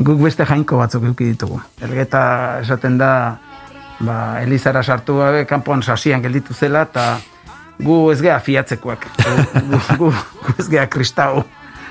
guk 0.00 0.18
beste 0.22 0.44
jainko 0.44 0.76
batzuk 0.76 1.04
euki 1.04 1.24
ditugu. 1.24 1.60
Elgeta 1.80 2.58
esaten 2.62 2.98
da, 2.98 3.38
ba, 4.00 4.40
Elizara 4.42 4.82
sartu 4.82 5.18
gabe, 5.18 5.46
kanpoan 5.46 5.82
sasian 5.82 6.22
gelditu 6.22 6.54
zela, 6.54 6.82
eta 6.82 7.20
gu 7.78 8.10
ez 8.10 8.20
gea 8.20 8.40
fiatzekoak, 8.40 9.06
gu, 9.22 9.46
gu, 9.70 9.80
gu, 9.98 10.12
gu 10.42 10.58
ez 10.58 10.68
gea 10.68 10.86
kristau 10.86 11.44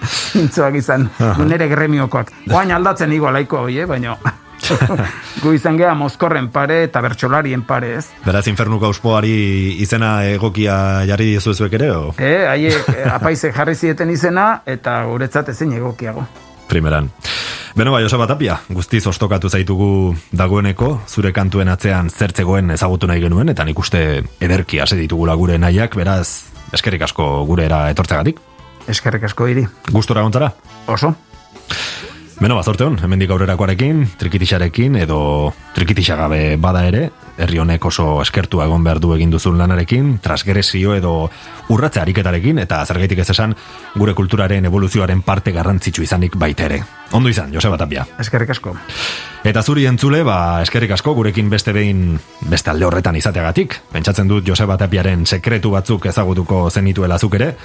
zintzoak 0.34 0.76
izan, 0.82 1.10
nire 1.45 1.69
gremiokoak. 1.72 2.34
Oain 2.52 2.72
aldatzen 2.72 3.14
igo 3.14 3.32
laiko 3.32 3.65
hoi, 3.68 3.80
eh? 3.80 3.88
baina... 3.90 4.18
Gu 5.44 5.53
izan 5.53 5.78
geha 5.78 5.94
mozkorren 5.98 6.49
pare 6.53 6.80
eta 6.88 7.02
bertxolarien 7.03 7.61
pare, 7.68 7.94
ez? 7.99 8.06
Beraz, 8.26 8.48
infernuko 8.49 8.90
auspoari 8.90 9.78
izena 9.84 10.18
egokia 10.32 10.78
jarri 11.10 11.32
diezuezuek 11.34 11.78
ere, 11.78 11.91
o? 11.94 12.14
Eh, 12.18 12.48
haie, 12.49 12.74
apaize 13.14 13.53
jarri 13.56 13.76
zieten 13.76 14.11
izena, 14.14 14.64
eta 14.65 15.03
guretzat 15.10 15.53
ezin 15.53 15.78
egokiago. 15.78 16.26
Primeran. 16.68 17.11
Beno 17.78 17.94
bai, 17.94 18.02
Joseba 18.03 18.26
Tapia, 18.28 18.57
guztiz 18.74 19.03
ostokatu 19.07 19.52
zaitugu 19.53 20.15
dagoeneko, 20.36 20.90
zure 21.07 21.32
kantuen 21.32 21.69
atzean 21.69 22.10
zertzegoen 22.10 22.74
ezagutu 22.74 23.07
nahi 23.07 23.22
genuen, 23.22 23.53
eta 23.53 23.64
nik 23.68 23.80
uste 23.80 24.02
ederki 24.41 24.82
ase 24.82 24.98
ditugula 24.98 25.38
gure 25.38 25.60
nahiak, 25.61 25.95
beraz, 25.95 26.49
eskerrik 26.74 27.06
asko 27.07 27.45
gure 27.48 27.68
era 27.69 27.86
etortzagatik. 27.94 28.41
Eskerrik 28.88 29.27
asko 29.27 29.47
hiri. 29.47 29.68
Gustora 29.91 30.23
gontzara? 30.23 30.53
Oso. 30.88 31.14
Beno, 32.38 32.53
bazorte 32.53 32.85
hon, 32.85 32.99
hemendik 33.01 33.31
aurrerakoarekin, 33.34 34.03
trikitixarekin, 34.22 34.99
edo 35.01 35.18
trikitixagabe 35.73 36.59
bada 36.61 36.84
ere, 36.85 37.07
herri 37.41 37.57
honek 37.57 37.88
oso 37.89 38.19
eskertua 38.22 38.68
egon 38.69 38.85
behar 38.85 38.99
du 39.01 39.15
egin 39.15 39.34
duzun 39.34 39.57
lanarekin, 39.57 40.19
transgresio 40.22 40.93
edo 40.93 41.31
urratze 41.73 42.03
ariketarekin, 42.03 42.61
eta 42.61 42.84
zergaitik 42.85 43.23
ez 43.26 43.27
esan, 43.34 43.57
gure 43.97 44.14
kulturaren 44.14 44.69
evoluzioaren 44.69 45.26
parte 45.26 45.55
garrantzitsu 45.57 46.05
izanik 46.05 46.38
baita 46.38 46.69
ere. 46.69 46.84
Ondo 47.18 47.34
izan, 47.34 47.49
Joseba 47.53 47.81
Tapia. 47.81 48.05
Eskerrik 48.22 48.53
asko. 48.53 48.76
Eta 49.47 49.64
zuri 49.64 49.89
entzule, 49.89 50.22
ba, 50.27 50.61
eskerrik 50.61 50.93
asko, 50.93 51.18
gurekin 51.18 51.49
beste 51.49 51.73
behin 51.73 52.19
beste 52.53 52.69
alde 52.69 52.85
horretan 52.85 53.18
izateagatik. 53.18 53.81
Pentsatzen 53.91 54.30
dut 54.30 54.45
Joseba 54.45 54.77
Tapiaren 54.77 55.26
sekretu 55.26 55.73
batzuk 55.73 56.05
ezagutuko 56.05 56.68
zenituela 56.69 57.18
zuk 57.18 57.41
ere, 57.41 57.55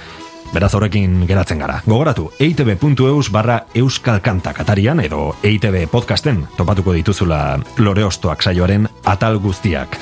Beraz 0.53 0.73
horrekin 0.77 1.23
geratzen 1.27 1.59
gara. 1.63 1.79
Gogoratu, 1.87 2.27
eitb.eus 2.39 3.31
barra 3.33 3.63
euskalkantak 3.75 4.59
atarian 4.61 5.01
edo 5.01 5.33
eitb 5.43 5.79
podcasten 5.91 6.43
topatuko 6.57 6.93
dituzula 6.93 7.57
lore 7.81 8.05
ostoak 8.05 8.45
saioaren 8.45 8.87
atal 9.03 9.39
guztiak. 9.41 9.97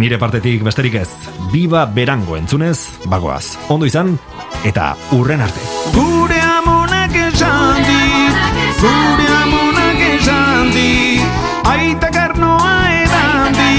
Nire 0.00 0.16
partetik 0.18 0.62
besterik 0.64 0.94
ez, 1.02 1.10
biba 1.52 1.84
berango 1.86 2.36
entzunez, 2.38 2.78
bagoaz. 3.12 3.58
Ondo 3.68 3.86
izan, 3.86 4.14
eta 4.64 4.94
urren 5.12 5.44
arte. 5.44 5.60
Gure 5.92 6.40
amonak 6.40 7.18
esan 7.28 7.84
di, 7.84 8.00
gure 8.80 9.28
amonak 9.42 10.00
esan 10.14 10.72
di, 10.72 11.20
aita 11.74 12.10
karnoa 12.16 12.72
edan 13.02 13.60
di, 13.60 13.76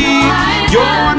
joan. 0.76 1.13